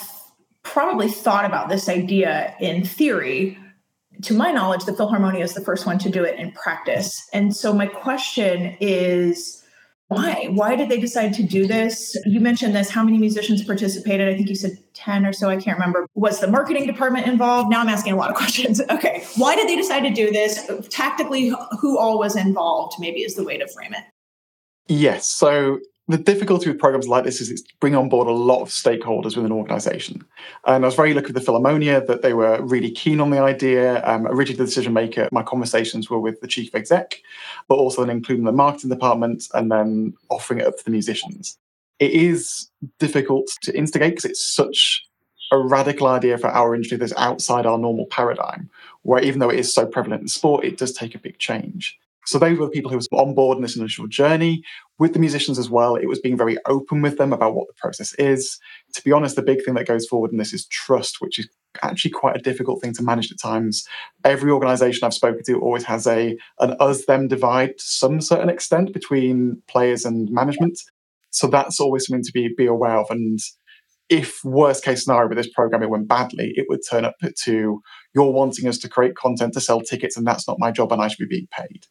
probably 0.63 1.10
thought 1.10 1.45
about 1.45 1.69
this 1.69 1.89
idea 1.89 2.56
in 2.60 2.84
theory, 2.84 3.58
to 4.23 4.34
my 4.34 4.51
knowledge, 4.51 4.86
the 4.86 4.91
Philharmonia 4.91 5.41
is 5.41 5.54
the 5.54 5.62
first 5.62 5.86
one 5.86 5.97
to 5.99 6.10
do 6.10 6.23
it 6.23 6.39
in 6.39 6.51
practice. 6.51 7.27
And 7.34 7.56
so 7.56 7.73
my 7.73 7.88
question 7.88 8.77
is 8.80 9.62
why? 10.12 10.49
Why 10.51 10.75
did 10.75 10.89
they 10.89 10.99
decide 10.99 11.34
to 11.36 11.43
do 11.43 11.65
this? 11.65 12.17
You 12.25 12.41
mentioned 12.41 12.75
this. 12.75 12.89
How 12.89 13.01
many 13.01 13.17
musicians 13.17 13.63
participated? 13.63 14.27
I 14.27 14.36
think 14.36 14.49
you 14.49 14.56
said 14.56 14.77
10 14.93 15.25
or 15.25 15.32
so. 15.32 15.49
I 15.49 15.56
can't 15.56 15.77
remember. 15.77 16.06
Was 16.15 16.41
the 16.41 16.47
marketing 16.47 16.86
department 16.86 17.27
involved? 17.27 17.69
Now 17.69 17.80
I'm 17.80 17.88
asking 17.88 18.12
a 18.12 18.17
lot 18.17 18.30
of 18.30 18.36
questions. 18.41 18.82
Okay. 18.89 19.23
Why 19.38 19.56
did 19.56 19.69
they 19.69 19.77
decide 19.77 20.01
to 20.01 20.10
do 20.10 20.30
this? 20.30 20.69
Tactically, 20.89 21.54
who 21.80 21.97
all 21.97 22.19
was 22.19 22.36
involved, 22.36 22.97
maybe 22.99 23.21
is 23.21 23.36
the 23.36 23.45
way 23.45 23.58
to 23.58 23.65
frame 23.69 23.93
it. 23.93 24.04
Yes. 24.87 25.27
So 25.27 25.79
the 26.07 26.17
difficulty 26.17 26.69
with 26.69 26.79
programs 26.79 27.07
like 27.07 27.23
this 27.23 27.39
is 27.39 27.49
it's 27.49 27.63
bring 27.79 27.95
on 27.95 28.09
board 28.09 28.27
a 28.27 28.31
lot 28.31 28.61
of 28.61 28.69
stakeholders 28.69 29.35
within 29.35 29.45
an 29.45 29.51
organization. 29.51 30.25
And 30.65 30.83
I 30.83 30.87
was 30.87 30.95
very 30.95 31.13
lucky 31.13 31.31
with 31.31 31.35
the 31.35 31.51
Philharmonia 31.51 32.05
that 32.07 32.21
they 32.21 32.33
were 32.33 32.61
really 32.61 32.91
keen 32.91 33.21
on 33.21 33.29
the 33.29 33.39
idea. 33.39 34.05
Um, 34.05 34.27
originally, 34.27 34.57
the 34.57 34.65
decision 34.65 34.93
maker, 34.93 35.29
my 35.31 35.43
conversations 35.43 36.09
were 36.09 36.19
with 36.19 36.41
the 36.41 36.47
chief 36.47 36.75
exec, 36.75 37.21
but 37.67 37.75
also 37.75 38.03
then 38.03 38.17
including 38.17 38.45
the 38.45 38.51
marketing 38.51 38.89
department 38.89 39.47
and 39.53 39.71
then 39.71 40.13
offering 40.29 40.59
it 40.59 40.67
up 40.67 40.77
to 40.77 40.83
the 40.83 40.91
musicians. 40.91 41.57
It 41.99 42.11
is 42.11 42.69
difficult 42.99 43.47
to 43.61 43.77
instigate 43.77 44.13
because 44.13 44.25
it's 44.25 44.45
such 44.45 45.05
a 45.51 45.57
radical 45.57 46.07
idea 46.07 46.37
for 46.37 46.47
our 46.47 46.73
industry 46.73 46.97
that's 46.97 47.13
outside 47.17 47.65
our 47.65 47.77
normal 47.77 48.05
paradigm, 48.07 48.69
where 49.03 49.21
even 49.21 49.39
though 49.39 49.49
it 49.49 49.59
is 49.59 49.73
so 49.73 49.85
prevalent 49.85 50.21
in 50.21 50.27
sport, 50.27 50.65
it 50.65 50.77
does 50.77 50.93
take 50.93 51.13
a 51.13 51.19
big 51.19 51.37
change. 51.39 51.99
So 52.25 52.38
they 52.38 52.53
were 52.53 52.65
the 52.65 52.71
people 52.71 52.91
who 52.91 52.97
was 52.97 53.07
on 53.12 53.34
board 53.34 53.57
in 53.57 53.63
this 53.63 53.75
initial 53.75 54.07
journey. 54.07 54.63
With 54.99 55.13
the 55.13 55.19
musicians 55.19 55.57
as 55.57 55.69
well, 55.69 55.95
it 55.95 56.07
was 56.07 56.19
being 56.19 56.38
very 56.38 56.57
open 56.67 57.01
with 57.01 57.17
them 57.17 57.34
about 57.34 57.55
what 57.55 57.67
the 57.67 57.73
process 57.73 58.13
is. 58.15 58.60
To 58.93 59.03
be 59.03 59.12
honest, 59.12 59.36
the 59.36 59.41
big 59.41 59.63
thing 59.63 59.73
that 59.73 59.88
goes 59.88 60.05
forward 60.05 60.31
in 60.31 60.38
this 60.38 60.53
is 60.53 60.67
trust, 60.67 61.17
which 61.19 61.39
is 61.39 61.49
actually 61.81 62.12
quite 62.12 62.36
a 62.36 62.41
difficult 62.41 62.81
thing 62.81 62.93
to 62.93 63.03
manage 63.03 63.31
at 63.31 63.39
times. 63.39 63.88
Every 64.23 64.51
organization 64.51 65.05
I've 65.05 65.13
spoken 65.13 65.43
to 65.45 65.60
always 65.60 65.84
has 65.86 66.05
a 66.05 66.38
an 66.60 66.75
us 66.79 67.05
them 67.05 67.27
divide 67.27 67.77
to 67.77 67.84
some 67.84 68.21
certain 68.21 68.49
extent 68.49 68.93
between 68.93 69.62
players 69.67 70.05
and 70.05 70.29
management. 70.29 70.79
So 71.31 71.47
that's 71.47 71.79
always 71.79 72.05
something 72.05 72.23
to 72.23 72.31
be 72.31 72.53
be 72.55 72.65
aware 72.67 72.97
of. 72.97 73.07
And 73.10 73.39
if 74.10 74.43
worst 74.43 74.84
case 74.84 75.05
scenario 75.05 75.29
with 75.29 75.38
this 75.38 75.49
program 75.49 75.81
it 75.81 75.89
went 75.89 76.07
badly, 76.07 76.51
it 76.55 76.65
would 76.67 76.81
turn 76.88 77.05
up 77.05 77.15
to 77.43 77.81
you're 78.13 78.31
wanting 78.31 78.67
us 78.67 78.77
to 78.79 78.89
create 78.89 79.15
content 79.15 79.53
to 79.53 79.62
sell 79.62 79.79
tickets, 79.79 80.17
and 80.17 80.27
that's 80.27 80.47
not 80.47 80.60
my 80.60 80.69
job, 80.69 80.91
and 80.91 81.01
I 81.01 81.07
should 81.07 81.29
be 81.29 81.38
being 81.38 81.47
paid. 81.49 81.86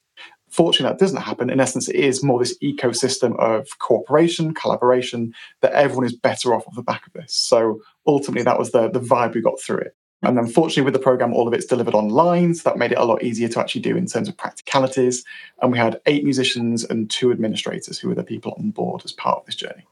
Fortunately, 0.50 0.92
that 0.92 0.98
doesn't 0.98 1.22
happen. 1.22 1.48
In 1.48 1.60
essence, 1.60 1.88
it 1.88 1.96
is 1.96 2.24
more 2.24 2.38
this 2.38 2.58
ecosystem 2.58 3.38
of 3.38 3.78
cooperation, 3.78 4.52
collaboration, 4.52 5.32
that 5.60 5.72
everyone 5.72 6.06
is 6.06 6.14
better 6.14 6.54
off 6.54 6.66
off 6.66 6.74
the 6.74 6.82
back 6.82 7.06
of 7.06 7.12
this. 7.12 7.34
So 7.34 7.80
ultimately, 8.06 8.42
that 8.42 8.58
was 8.58 8.72
the, 8.72 8.90
the 8.90 9.00
vibe 9.00 9.34
we 9.34 9.40
got 9.40 9.60
through 9.60 9.78
it. 9.78 9.96
And 10.22 10.36
then, 10.36 10.46
fortunately, 10.46 10.82
with 10.82 10.94
the 10.94 11.00
program, 11.00 11.32
all 11.32 11.48
of 11.48 11.54
it's 11.54 11.64
delivered 11.64 11.94
online. 11.94 12.54
So 12.54 12.68
that 12.68 12.78
made 12.78 12.92
it 12.92 12.98
a 12.98 13.04
lot 13.04 13.22
easier 13.22 13.48
to 13.48 13.60
actually 13.60 13.80
do 13.80 13.96
in 13.96 14.06
terms 14.06 14.28
of 14.28 14.36
practicalities. 14.36 15.24
And 15.62 15.72
we 15.72 15.78
had 15.78 16.00
eight 16.06 16.24
musicians 16.24 16.84
and 16.84 17.08
two 17.08 17.30
administrators 17.30 17.98
who 17.98 18.08
were 18.08 18.14
the 18.14 18.24
people 18.24 18.54
on 18.58 18.70
board 18.70 19.02
as 19.04 19.12
part 19.12 19.38
of 19.38 19.46
this 19.46 19.54
journey. 19.54 19.86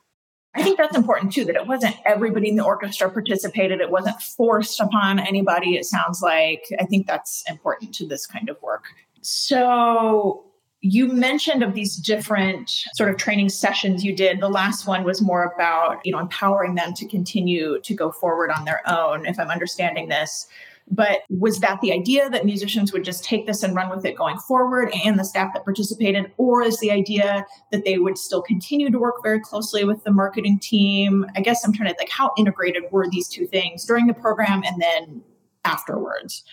I 0.55 0.62
think 0.62 0.77
that's 0.77 0.97
important 0.97 1.33
too, 1.33 1.44
that 1.44 1.55
it 1.55 1.66
wasn't 1.66 1.97
everybody 2.05 2.49
in 2.49 2.57
the 2.57 2.64
orchestra 2.64 3.11
participated. 3.11 3.81
It 3.81 3.90
wasn't 3.90 4.21
forced 4.21 4.81
upon 4.81 5.21
anybody, 5.21 5.77
it 5.77 5.85
sounds 5.85 6.21
like. 6.21 6.64
I 6.81 6.85
think 6.85 7.07
that's 7.07 7.44
important 7.49 7.94
to 7.94 8.07
this 8.07 8.27
kind 8.27 8.49
of 8.49 8.61
work. 8.61 8.85
So, 9.21 10.44
you 10.81 11.09
mentioned 11.09 11.62
of 11.62 11.75
these 11.75 11.97
different 11.97 12.71
sort 12.95 13.11
of 13.11 13.17
training 13.17 13.49
sessions 13.49 14.05
you 14.05 14.14
did 14.14 14.41
the 14.41 14.49
last 14.49 14.87
one 14.87 15.03
was 15.05 15.21
more 15.21 15.43
about 15.43 15.99
you 16.05 16.12
know 16.12 16.19
empowering 16.19 16.75
them 16.77 16.95
to 16.95 17.07
continue 17.07 17.81
to 17.81 17.95
go 17.95 18.12
forward 18.12 18.51
on 18.51 18.64
their 18.64 18.81
own 18.88 19.27
if 19.27 19.38
i'm 19.41 19.51
understanding 19.51 20.09
this 20.09 20.47
but 20.91 21.21
was 21.29 21.61
that 21.61 21.81
the 21.81 21.93
idea 21.93 22.31
that 22.31 22.45
musicians 22.45 22.93
would 22.93 23.05
just 23.05 23.25
take 23.25 23.47
this 23.47 23.62
and 23.62 23.75
run 23.75 23.91
with 23.91 24.05
it 24.05 24.17
going 24.17 24.38
forward 24.38 24.91
and 25.05 25.19
the 25.19 25.25
staff 25.25 25.53
that 25.55 25.64
participated? 25.64 26.33
Or 26.37 26.62
is 26.62 26.79
the 26.81 26.91
idea 26.91 27.47
that 27.73 27.85
they 27.85 27.99
would 27.99 28.17
still 28.17 28.43
continue 28.43 28.91
to 28.91 28.99
work 28.99 29.17
very 29.23 29.41
closely 29.41 29.85
with 29.85 30.03
the 30.05 30.11
marketing 30.11 30.59
team? 30.59 31.27
I 31.37 31.41
guess 31.41 31.64
I'm 31.64 31.73
trying 31.73 31.91
to 31.91 31.97
like, 31.99 32.11
how 32.11 32.33
integrated 32.38 32.85
were 32.91 33.09
these 33.09 33.29
two 33.29 33.47
things 33.47 33.85
during 33.85 34.07
the 34.07 34.14
program 34.14 34.62
and 34.64 34.81
then 34.81 35.23
afterwards? 35.64 36.45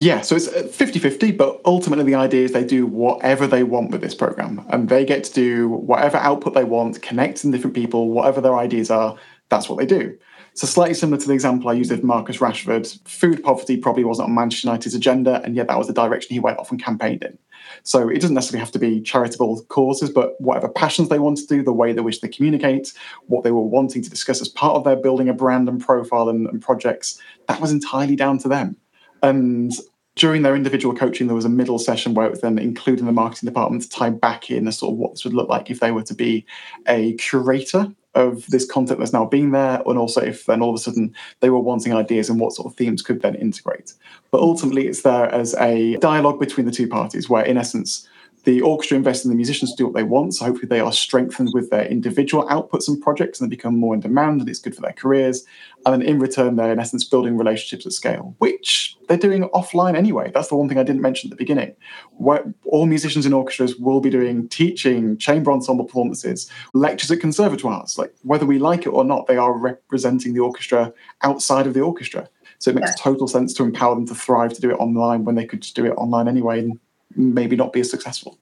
Yeah, 0.00 0.20
so 0.20 0.36
it's 0.36 0.48
uh, 0.48 0.64
50 0.64 0.98
50, 0.98 1.32
but 1.32 1.58
ultimately 1.64 2.04
the 2.04 2.16
idea 2.16 2.44
is 2.44 2.52
they 2.52 2.64
do 2.64 2.86
whatever 2.86 3.46
they 3.46 3.62
want 3.62 3.90
with 3.90 4.02
this 4.02 4.14
program 4.14 4.66
and 4.68 4.90
they 4.90 5.06
get 5.06 5.24
to 5.24 5.32
do 5.32 5.68
whatever 5.68 6.18
output 6.18 6.52
they 6.52 6.64
want, 6.64 7.00
connecting 7.00 7.50
different 7.50 7.74
people, 7.74 8.10
whatever 8.10 8.42
their 8.42 8.56
ideas 8.56 8.90
are, 8.90 9.16
that's 9.48 9.70
what 9.70 9.78
they 9.78 9.86
do. 9.86 10.18
So 10.52 10.66
slightly 10.66 10.94
similar 10.94 11.20
to 11.20 11.26
the 11.26 11.34
example 11.34 11.68
I 11.68 11.74
used 11.74 11.90
with 11.90 12.02
Marcus 12.02 12.38
Rashford, 12.38 12.98
food 13.08 13.42
poverty 13.42 13.76
probably 13.76 14.04
wasn't 14.04 14.28
on 14.28 14.34
Manchester 14.34 14.68
United's 14.68 14.94
agenda, 14.94 15.42
and 15.44 15.54
yet 15.54 15.68
that 15.68 15.78
was 15.78 15.86
the 15.86 15.92
direction 15.92 16.32
he 16.32 16.40
went 16.40 16.58
off 16.58 16.70
and 16.70 16.82
campaigned 16.82 17.22
in. 17.22 17.38
So 17.82 18.08
it 18.08 18.20
doesn't 18.20 18.34
necessarily 18.34 18.60
have 18.60 18.72
to 18.72 18.78
be 18.78 19.02
charitable 19.02 19.64
causes, 19.64 20.08
but 20.08 20.38
whatever 20.40 20.68
passions 20.68 21.08
they 21.08 21.18
want 21.18 21.38
to 21.38 21.46
do, 21.46 21.62
the 21.62 21.74
way 21.74 21.92
they 21.92 22.00
wish 22.00 22.18
to 22.18 22.28
communicate, 22.28 22.92
what 23.26 23.44
they 23.44 23.50
were 23.50 23.60
wanting 23.60 24.02
to 24.02 24.10
discuss 24.10 24.40
as 24.40 24.48
part 24.48 24.76
of 24.76 24.84
their 24.84 24.96
building 24.96 25.28
a 25.28 25.34
brand 25.34 25.68
and 25.68 25.80
profile 25.80 26.28
and, 26.28 26.46
and 26.46 26.62
projects, 26.62 27.20
that 27.48 27.60
was 27.60 27.72
entirely 27.72 28.16
down 28.16 28.38
to 28.38 28.48
them. 28.48 28.76
And 29.22 29.72
during 30.16 30.42
their 30.42 30.56
individual 30.56 30.94
coaching, 30.94 31.26
there 31.26 31.36
was 31.36 31.44
a 31.44 31.50
middle 31.50 31.78
session 31.78 32.14
where 32.14 32.26
it 32.26 32.30
was 32.30 32.40
then 32.40 32.58
including 32.58 33.06
the 33.06 33.12
marketing 33.12 33.46
department 33.46 33.82
to 33.82 33.88
tie 33.90 34.10
back 34.10 34.50
in 34.50 34.66
a 34.66 34.72
sort 34.72 34.92
of 34.92 34.98
what 34.98 35.12
this 35.12 35.24
would 35.24 35.34
look 35.34 35.48
like 35.48 35.70
if 35.70 35.80
they 35.80 35.92
were 35.92 36.02
to 36.02 36.14
be 36.14 36.44
a 36.88 37.12
curator 37.14 37.92
of 38.14 38.46
this 38.46 38.64
content 38.64 38.98
that's 38.98 39.12
now 39.12 39.26
being 39.26 39.50
there, 39.50 39.82
and 39.86 39.98
also 39.98 40.22
if 40.22 40.46
then 40.46 40.62
all 40.62 40.70
of 40.70 40.76
a 40.76 40.78
sudden 40.78 41.14
they 41.40 41.50
were 41.50 41.60
wanting 41.60 41.92
ideas 41.92 42.30
and 42.30 42.40
what 42.40 42.52
sort 42.52 42.66
of 42.66 42.74
themes 42.74 43.02
could 43.02 43.20
then 43.20 43.34
integrate. 43.34 43.92
But 44.30 44.40
ultimately, 44.40 44.86
it's 44.86 45.02
there 45.02 45.26
as 45.26 45.54
a 45.56 45.98
dialogue 45.98 46.40
between 46.40 46.64
the 46.64 46.72
two 46.72 46.88
parties, 46.88 47.28
where 47.28 47.44
in 47.44 47.58
essence, 47.58 48.08
the 48.46 48.60
orchestra 48.62 48.96
invests 48.96 49.24
in 49.24 49.30
the 49.30 49.36
musicians 49.36 49.72
to 49.72 49.76
do 49.76 49.86
what 49.86 49.94
they 49.94 50.04
want. 50.04 50.34
So 50.34 50.44
hopefully 50.46 50.68
they 50.68 50.78
are 50.78 50.92
strengthened 50.92 51.50
with 51.52 51.68
their 51.70 51.84
individual 51.84 52.46
outputs 52.46 52.86
and 52.86 53.02
projects 53.02 53.40
and 53.40 53.50
they 53.50 53.56
become 53.56 53.76
more 53.76 53.92
in 53.92 53.98
demand 53.98 54.40
and 54.40 54.48
it's 54.48 54.60
good 54.60 54.74
for 54.74 54.82
their 54.82 54.92
careers. 54.92 55.44
And 55.86 55.94
then 55.94 56.02
in 56.02 56.18
return, 56.18 56.56
they're 56.56 56.72
in 56.72 56.80
essence 56.80 57.04
building 57.04 57.36
relationships 57.38 57.86
at 57.86 57.92
scale, 57.92 58.34
which 58.38 58.98
they're 59.06 59.16
doing 59.16 59.44
offline 59.50 59.96
anyway. 59.96 60.32
That's 60.34 60.48
the 60.48 60.56
one 60.56 60.68
thing 60.68 60.78
I 60.78 60.82
didn't 60.82 61.00
mention 61.00 61.28
at 61.28 61.30
the 61.30 61.42
beginning. 61.42 61.76
Where 62.16 62.52
all 62.64 62.86
musicians 62.86 63.24
in 63.24 63.32
orchestras 63.32 63.76
will 63.76 64.00
be 64.00 64.10
doing 64.10 64.48
teaching, 64.48 65.16
chamber 65.16 65.52
ensemble 65.52 65.84
performances, 65.84 66.50
lectures 66.74 67.12
at 67.12 67.20
conservatoires. 67.20 67.98
Like 67.98 68.12
whether 68.22 68.44
we 68.44 68.58
like 68.58 68.84
it 68.84 68.88
or 68.88 69.04
not, 69.04 69.28
they 69.28 69.36
are 69.36 69.56
representing 69.56 70.34
the 70.34 70.40
orchestra 70.40 70.92
outside 71.22 71.68
of 71.68 71.74
the 71.74 71.82
orchestra. 71.82 72.28
So 72.58 72.72
it 72.72 72.74
makes 72.74 73.00
total 73.00 73.28
sense 73.28 73.54
to 73.54 73.62
empower 73.62 73.94
them 73.94 74.06
to 74.06 74.14
thrive 74.14 74.54
to 74.54 74.60
do 74.60 74.70
it 74.70 74.80
online 74.80 75.24
when 75.24 75.36
they 75.36 75.46
could 75.46 75.62
just 75.62 75.76
do 75.76 75.86
it 75.86 75.90
online 75.90 76.26
anyway 76.26 76.60
and 76.60 76.80
maybe 77.14 77.54
not 77.54 77.72
be 77.72 77.80
as 77.80 77.90
successful. 77.90 78.40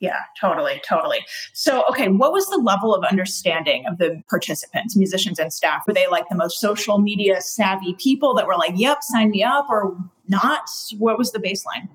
Yeah, 0.00 0.18
totally, 0.40 0.80
totally. 0.88 1.18
So, 1.52 1.84
okay, 1.90 2.08
what 2.08 2.32
was 2.32 2.46
the 2.48 2.58
level 2.58 2.94
of 2.94 3.02
understanding 3.04 3.84
of 3.86 3.98
the 3.98 4.22
participants, 4.30 4.94
musicians 4.94 5.40
and 5.40 5.52
staff? 5.52 5.82
Were 5.88 5.94
they 5.94 6.06
like 6.06 6.28
the 6.28 6.36
most 6.36 6.60
social 6.60 6.98
media 6.98 7.40
savvy 7.40 7.94
people 7.94 8.32
that 8.34 8.46
were 8.46 8.56
like, 8.56 8.74
yep, 8.76 9.02
sign 9.02 9.30
me 9.30 9.42
up, 9.42 9.66
or 9.68 9.96
not? 10.28 10.68
What 10.98 11.18
was 11.18 11.32
the 11.32 11.40
baseline? 11.40 11.88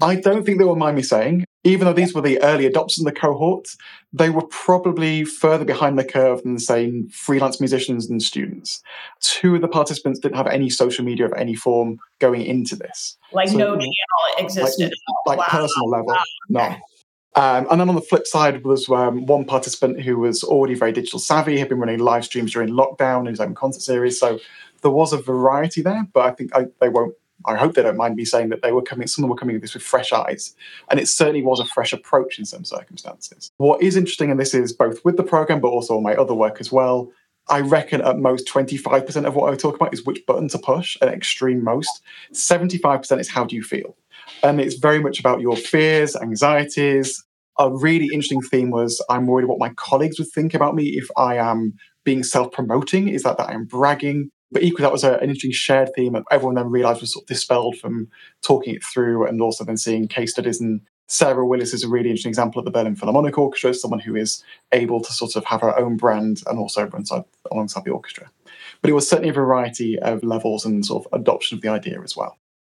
I 0.00 0.16
don't 0.16 0.44
think 0.44 0.58
they 0.58 0.64
will 0.64 0.76
mind 0.76 0.96
me 0.96 1.02
saying, 1.02 1.44
even 1.64 1.86
though 1.86 1.92
these 1.92 2.14
were 2.14 2.20
the 2.20 2.40
early 2.42 2.68
adopters 2.68 2.98
in 2.98 3.04
the 3.04 3.12
cohort, 3.12 3.66
they 4.12 4.30
were 4.30 4.46
probably 4.46 5.24
further 5.24 5.64
behind 5.64 5.98
the 5.98 6.04
curve 6.04 6.42
than, 6.44 6.60
say, 6.60 7.02
freelance 7.10 7.60
musicians 7.60 8.08
and 8.08 8.22
students. 8.22 8.82
Two 9.20 9.56
of 9.56 9.62
the 9.62 9.68
participants 9.68 10.20
didn't 10.20 10.36
have 10.36 10.46
any 10.46 10.70
social 10.70 11.04
media 11.04 11.26
of 11.26 11.32
any 11.32 11.56
form 11.56 11.98
going 12.20 12.42
into 12.42 12.76
this. 12.76 13.16
Like 13.32 13.48
so, 13.48 13.56
no 13.56 13.70
channel 13.72 13.90
existed. 14.38 14.92
Like, 15.26 15.38
like 15.38 15.52
wow. 15.52 15.58
personal 15.60 15.90
level, 15.90 16.06
wow. 16.08 16.22
no. 16.50 16.76
Um, 17.36 17.66
and 17.70 17.78
then 17.80 17.88
on 17.90 17.94
the 17.94 18.00
flip 18.00 18.26
side 18.26 18.64
was 18.64 18.88
um, 18.88 19.26
one 19.26 19.44
participant 19.44 20.00
who 20.00 20.18
was 20.18 20.42
already 20.42 20.74
very 20.74 20.92
digital 20.92 21.18
savvy, 21.18 21.58
had 21.58 21.68
been 21.68 21.78
running 21.78 21.98
live 21.98 22.24
streams 22.24 22.52
during 22.52 22.70
lockdown 22.70 23.20
in 23.20 23.26
his 23.26 23.40
own 23.40 23.54
concert 23.54 23.82
series. 23.82 24.18
So 24.18 24.40
there 24.80 24.90
was 24.90 25.12
a 25.12 25.18
variety 25.18 25.82
there, 25.82 26.06
but 26.12 26.24
I 26.24 26.30
think 26.32 26.56
I, 26.56 26.66
they 26.80 26.88
won't. 26.88 27.14
I 27.44 27.54
hope 27.54 27.74
they 27.74 27.82
don't 27.82 27.98
mind 27.98 28.16
me 28.16 28.24
saying 28.24 28.48
that 28.48 28.62
they 28.62 28.72
were 28.72 28.82
coming. 28.82 29.06
Some 29.06 29.22
of 29.22 29.26
them 29.26 29.30
were 29.30 29.38
coming 29.38 29.56
at 29.56 29.62
this 29.62 29.74
with 29.74 29.82
fresh 29.82 30.12
eyes, 30.12 30.54
and 30.90 30.98
it 30.98 31.06
certainly 31.06 31.42
was 31.42 31.60
a 31.60 31.66
fresh 31.66 31.92
approach 31.92 32.38
in 32.38 32.46
some 32.46 32.64
circumstances. 32.64 33.50
What 33.58 33.82
is 33.82 33.96
interesting, 33.96 34.30
and 34.30 34.40
this 34.40 34.54
is 34.54 34.72
both 34.72 35.04
with 35.04 35.18
the 35.18 35.22
program 35.22 35.60
but 35.60 35.68
also 35.68 36.00
my 36.00 36.14
other 36.14 36.34
work 36.34 36.60
as 36.60 36.72
well. 36.72 37.10
I 37.48 37.60
reckon 37.60 38.00
at 38.00 38.18
most 38.18 38.48
25% 38.48 39.24
of 39.24 39.36
what 39.36 39.52
I 39.52 39.56
talk 39.56 39.76
about 39.76 39.94
is 39.94 40.04
which 40.04 40.24
button 40.26 40.48
to 40.48 40.58
push, 40.58 40.96
at 41.00 41.08
extreme 41.08 41.62
most. 41.62 42.02
75% 42.32 43.20
is 43.20 43.28
how 43.28 43.44
do 43.44 43.54
you 43.54 43.62
feel? 43.62 43.96
And 44.42 44.60
it's 44.60 44.74
very 44.74 45.00
much 45.00 45.20
about 45.20 45.40
your 45.40 45.56
fears, 45.56 46.16
anxieties. 46.16 47.24
A 47.58 47.70
really 47.74 48.08
interesting 48.12 48.42
theme 48.42 48.70
was 48.70 49.02
I'm 49.08 49.26
worried 49.26 49.46
what 49.46 49.58
my 49.58 49.70
colleagues 49.70 50.18
would 50.18 50.28
think 50.28 50.54
about 50.54 50.74
me 50.74 50.88
if 50.96 51.08
I 51.16 51.36
am 51.36 51.74
being 52.04 52.22
self 52.22 52.52
promoting. 52.52 53.08
Is 53.08 53.22
that 53.22 53.38
that 53.38 53.48
I'm 53.48 53.64
bragging? 53.64 54.30
But 54.52 54.62
equally, 54.62 54.82
that 54.82 54.92
was 54.92 55.04
a, 55.04 55.14
an 55.14 55.24
interesting 55.24 55.52
shared 55.52 55.90
theme 55.94 56.12
that 56.12 56.22
everyone 56.30 56.54
then 56.54 56.70
realized 56.70 57.00
was 57.00 57.12
sort 57.12 57.24
of 57.24 57.28
dispelled 57.28 57.76
from 57.78 58.08
talking 58.42 58.74
it 58.74 58.84
through 58.84 59.26
and 59.26 59.40
also 59.40 59.64
then 59.64 59.76
seeing 59.76 60.06
case 60.06 60.32
studies. 60.32 60.60
And 60.60 60.82
Sarah 61.08 61.46
Willis 61.46 61.72
is 61.72 61.84
a 61.84 61.88
really 61.88 62.10
interesting 62.10 62.30
example 62.30 62.58
of 62.58 62.64
the 62.64 62.70
Berlin 62.70 62.96
Philharmonic 62.96 63.38
Orchestra, 63.38 63.74
someone 63.74 64.00
who 64.00 64.14
is 64.16 64.42
able 64.72 65.00
to 65.00 65.12
sort 65.12 65.36
of 65.36 65.44
have 65.44 65.60
her 65.60 65.76
own 65.78 65.96
brand 65.96 66.42
and 66.46 66.58
also 66.58 66.86
run 66.86 67.04
side, 67.04 67.24
alongside 67.50 67.84
the 67.84 67.90
orchestra. 67.90 68.30
But 68.82 68.90
it 68.90 68.94
was 68.94 69.08
certainly 69.08 69.30
a 69.30 69.34
variety 69.34 69.98
of 69.98 70.22
levels 70.22 70.64
and 70.64 70.84
sort 70.84 71.06
of 71.06 71.20
adoption 71.20 71.56
of 71.56 71.62
the 71.62 71.68
idea 71.68 72.00
as 72.02 72.16
well. 72.16 72.38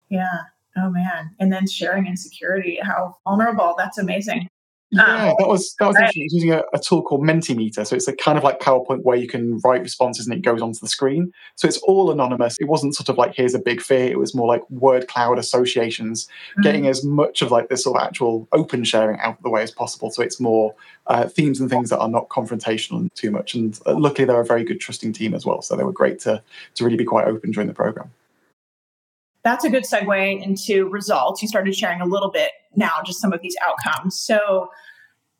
Yeah. 0.08 0.26
Oh 0.76 0.90
man. 0.90 1.34
And 1.40 1.52
then 1.52 1.66
sharing 1.66 2.06
insecurity, 2.06 2.78
how 2.82 3.16
vulnerable. 3.24 3.74
That's 3.78 3.98
amazing. 3.98 4.48
Yeah, 4.90 5.32
that 5.38 5.48
was 5.48 5.74
that 5.80 5.88
was 5.88 5.96
interesting. 5.96 6.28
using 6.30 6.52
a, 6.52 6.62
a, 6.72 6.78
tool 6.78 7.02
called 7.02 7.22
Mentimeter. 7.22 7.84
So 7.84 7.96
it's 7.96 8.06
a 8.06 8.14
kind 8.14 8.38
of 8.38 8.44
like 8.44 8.60
PowerPoint 8.60 9.02
where 9.02 9.16
you 9.16 9.26
can 9.26 9.58
write 9.64 9.82
responses 9.82 10.26
and 10.26 10.36
it 10.36 10.42
goes 10.42 10.62
onto 10.62 10.78
the 10.78 10.86
screen. 10.86 11.32
So 11.56 11.66
it's 11.66 11.78
all 11.78 12.12
anonymous. 12.12 12.56
It 12.60 12.68
wasn't 12.68 12.94
sort 12.94 13.08
of 13.08 13.18
like 13.18 13.34
here's 13.34 13.54
a 13.54 13.58
big 13.58 13.80
fear. 13.80 14.06
It 14.06 14.18
was 14.18 14.32
more 14.32 14.46
like 14.46 14.62
word 14.70 15.08
cloud 15.08 15.40
associations, 15.40 16.26
mm-hmm. 16.26 16.62
getting 16.62 16.86
as 16.86 17.04
much 17.04 17.42
of 17.42 17.50
like 17.50 17.68
this 17.68 17.82
sort 17.82 18.00
of 18.00 18.06
actual 18.06 18.46
open 18.52 18.84
sharing 18.84 19.18
out 19.18 19.38
of 19.38 19.42
the 19.42 19.50
way 19.50 19.62
as 19.62 19.72
possible. 19.72 20.10
So 20.10 20.22
it's 20.22 20.38
more 20.38 20.72
uh, 21.08 21.26
themes 21.26 21.58
and 21.58 21.68
things 21.68 21.90
that 21.90 21.98
are 21.98 22.08
not 22.08 22.28
confrontational 22.28 23.12
too 23.14 23.32
much. 23.32 23.54
And 23.54 23.78
uh, 23.86 23.98
luckily, 23.98 24.24
they're 24.24 24.40
a 24.40 24.44
very 24.44 24.62
good 24.62 24.78
trusting 24.78 25.12
team 25.12 25.34
as 25.34 25.44
well. 25.44 25.62
So 25.62 25.74
they 25.74 25.84
were 25.84 25.92
great 25.92 26.20
to 26.20 26.40
to 26.76 26.84
really 26.84 26.96
be 26.96 27.04
quite 27.04 27.26
open 27.26 27.50
during 27.50 27.66
the 27.66 27.74
program 27.74 28.12
that's 29.46 29.64
a 29.64 29.70
good 29.70 29.84
segue 29.84 30.42
into 30.42 30.88
results. 30.88 31.40
You 31.40 31.46
started 31.46 31.72
sharing 31.76 32.00
a 32.00 32.04
little 32.04 32.32
bit 32.32 32.50
now, 32.76 32.92
just 33.04 33.20
some 33.20 33.32
of 33.32 33.40
these 33.40 33.56
outcomes. 33.66 34.18
So, 34.18 34.70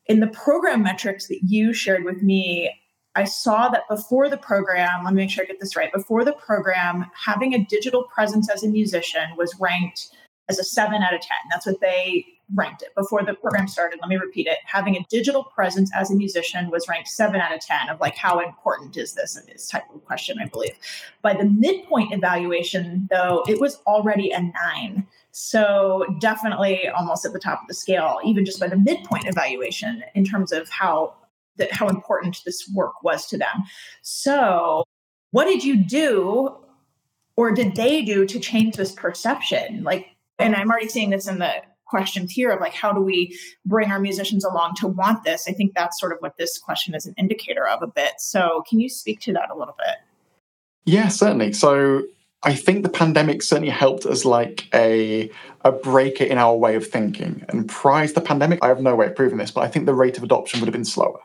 in 0.05 0.21
the 0.21 0.27
program 0.27 0.83
metrics 0.83 1.27
that 1.27 1.39
you 1.43 1.73
shared 1.73 2.05
with 2.05 2.21
me, 2.23 2.71
I 3.15 3.25
saw 3.25 3.67
that 3.69 3.87
before 3.89 4.29
the 4.29 4.37
program, 4.37 5.03
let 5.03 5.13
me 5.13 5.23
make 5.23 5.31
sure 5.31 5.43
I 5.43 5.47
get 5.47 5.59
this 5.59 5.75
right. 5.75 5.91
Before 5.91 6.23
the 6.23 6.33
program, 6.33 7.05
having 7.25 7.53
a 7.53 7.65
digital 7.65 8.03
presence 8.03 8.49
as 8.49 8.63
a 8.63 8.67
musician 8.69 9.35
was 9.35 9.55
ranked 9.59 10.15
as 10.49 10.59
a 10.59 10.63
seven 10.63 11.01
out 11.01 11.13
of 11.13 11.21
10. 11.21 11.29
That's 11.49 11.65
what 11.65 11.81
they 11.81 12.25
ranked 12.55 12.81
it 12.81 12.95
before 12.95 13.23
the 13.23 13.33
program 13.33 13.67
started. 13.67 13.99
Let 14.01 14.09
me 14.09 14.15
repeat 14.15 14.47
it. 14.47 14.59
Having 14.65 14.95
a 14.95 15.05
digital 15.09 15.43
presence 15.43 15.91
as 15.95 16.11
a 16.11 16.15
musician 16.15 16.69
was 16.69 16.87
ranked 16.87 17.09
seven 17.09 17.41
out 17.41 17.53
of 17.53 17.59
10 17.59 17.89
of 17.89 17.99
like, 17.99 18.15
how 18.15 18.39
important 18.39 18.95
is 18.97 19.13
this? 19.13 19.39
This 19.47 19.69
type 19.69 19.83
of 19.93 20.03
question, 20.05 20.37
I 20.41 20.47
believe. 20.47 20.75
By 21.21 21.33
the 21.33 21.45
midpoint 21.45 22.13
evaluation, 22.13 23.07
though, 23.11 23.43
it 23.47 23.59
was 23.59 23.81
already 23.85 24.31
a 24.31 24.41
nine. 24.41 25.07
So 25.31 26.05
definitely 26.19 26.87
almost 26.89 27.25
at 27.25 27.33
the 27.33 27.39
top 27.39 27.61
of 27.61 27.67
the 27.67 27.73
scale, 27.73 28.19
even 28.23 28.45
just 28.45 28.59
by 28.59 28.67
the 28.67 28.77
midpoint 28.77 29.27
evaluation 29.27 30.03
in 30.15 30.23
terms 30.23 30.51
of 30.51 30.69
how 30.69 31.13
that 31.57 31.71
how 31.71 31.87
important 31.89 32.41
this 32.45 32.69
work 32.73 33.03
was 33.03 33.27
to 33.27 33.37
them. 33.37 33.63
So 34.01 34.83
what 35.31 35.45
did 35.45 35.63
you 35.63 35.75
do 35.75 36.55
or 37.35 37.51
did 37.51 37.75
they 37.75 38.01
do 38.01 38.25
to 38.25 38.39
change 38.39 38.75
this 38.75 38.91
perception? 38.91 39.83
Like, 39.83 40.07
and 40.39 40.55
I'm 40.55 40.69
already 40.69 40.89
seeing 40.89 41.09
this 41.09 41.27
in 41.27 41.39
the 41.39 41.53
questions 41.89 42.31
here 42.31 42.51
of 42.51 42.59
like 42.59 42.73
how 42.73 42.91
do 42.91 43.01
we 43.01 43.37
bring 43.65 43.91
our 43.91 43.99
musicians 43.99 44.43
along 44.43 44.73
to 44.75 44.87
want 44.87 45.23
this 45.23 45.47
i 45.47 45.51
think 45.51 45.73
that's 45.73 45.99
sort 45.99 46.11
of 46.11 46.17
what 46.19 46.37
this 46.37 46.57
question 46.57 46.93
is 46.93 47.05
an 47.05 47.13
indicator 47.17 47.67
of 47.67 47.81
a 47.81 47.87
bit 47.87 48.13
so 48.19 48.63
can 48.69 48.79
you 48.79 48.89
speak 48.89 49.19
to 49.19 49.33
that 49.33 49.49
a 49.49 49.57
little 49.57 49.75
bit 49.77 49.97
yeah 50.85 51.07
certainly 51.07 51.53
so 51.53 52.03
I 52.43 52.53
think 52.53 52.83
the 52.83 52.89
pandemic 52.89 53.41
certainly 53.41 53.71
helped 53.71 54.05
us 54.05 54.23
like 54.23 54.67
a 54.73 55.29
a 55.65 55.71
breaker 55.71 56.23
in 56.23 56.37
our 56.37 56.55
way 56.55 56.75
of 56.75 56.87
thinking. 56.87 57.43
And 57.49 57.67
prior 57.67 58.07
to 58.07 58.13
the 58.13 58.21
pandemic, 58.21 58.59
I 58.61 58.67
have 58.67 58.81
no 58.81 58.95
way 58.95 59.07
of 59.07 59.15
proving 59.15 59.37
this, 59.37 59.51
but 59.51 59.61
I 59.61 59.67
think 59.67 59.85
the 59.85 59.93
rate 59.93 60.17
of 60.17 60.23
adoption 60.23 60.59
would 60.59 60.67
have 60.67 60.73
been 60.73 60.85
slower. 60.85 61.19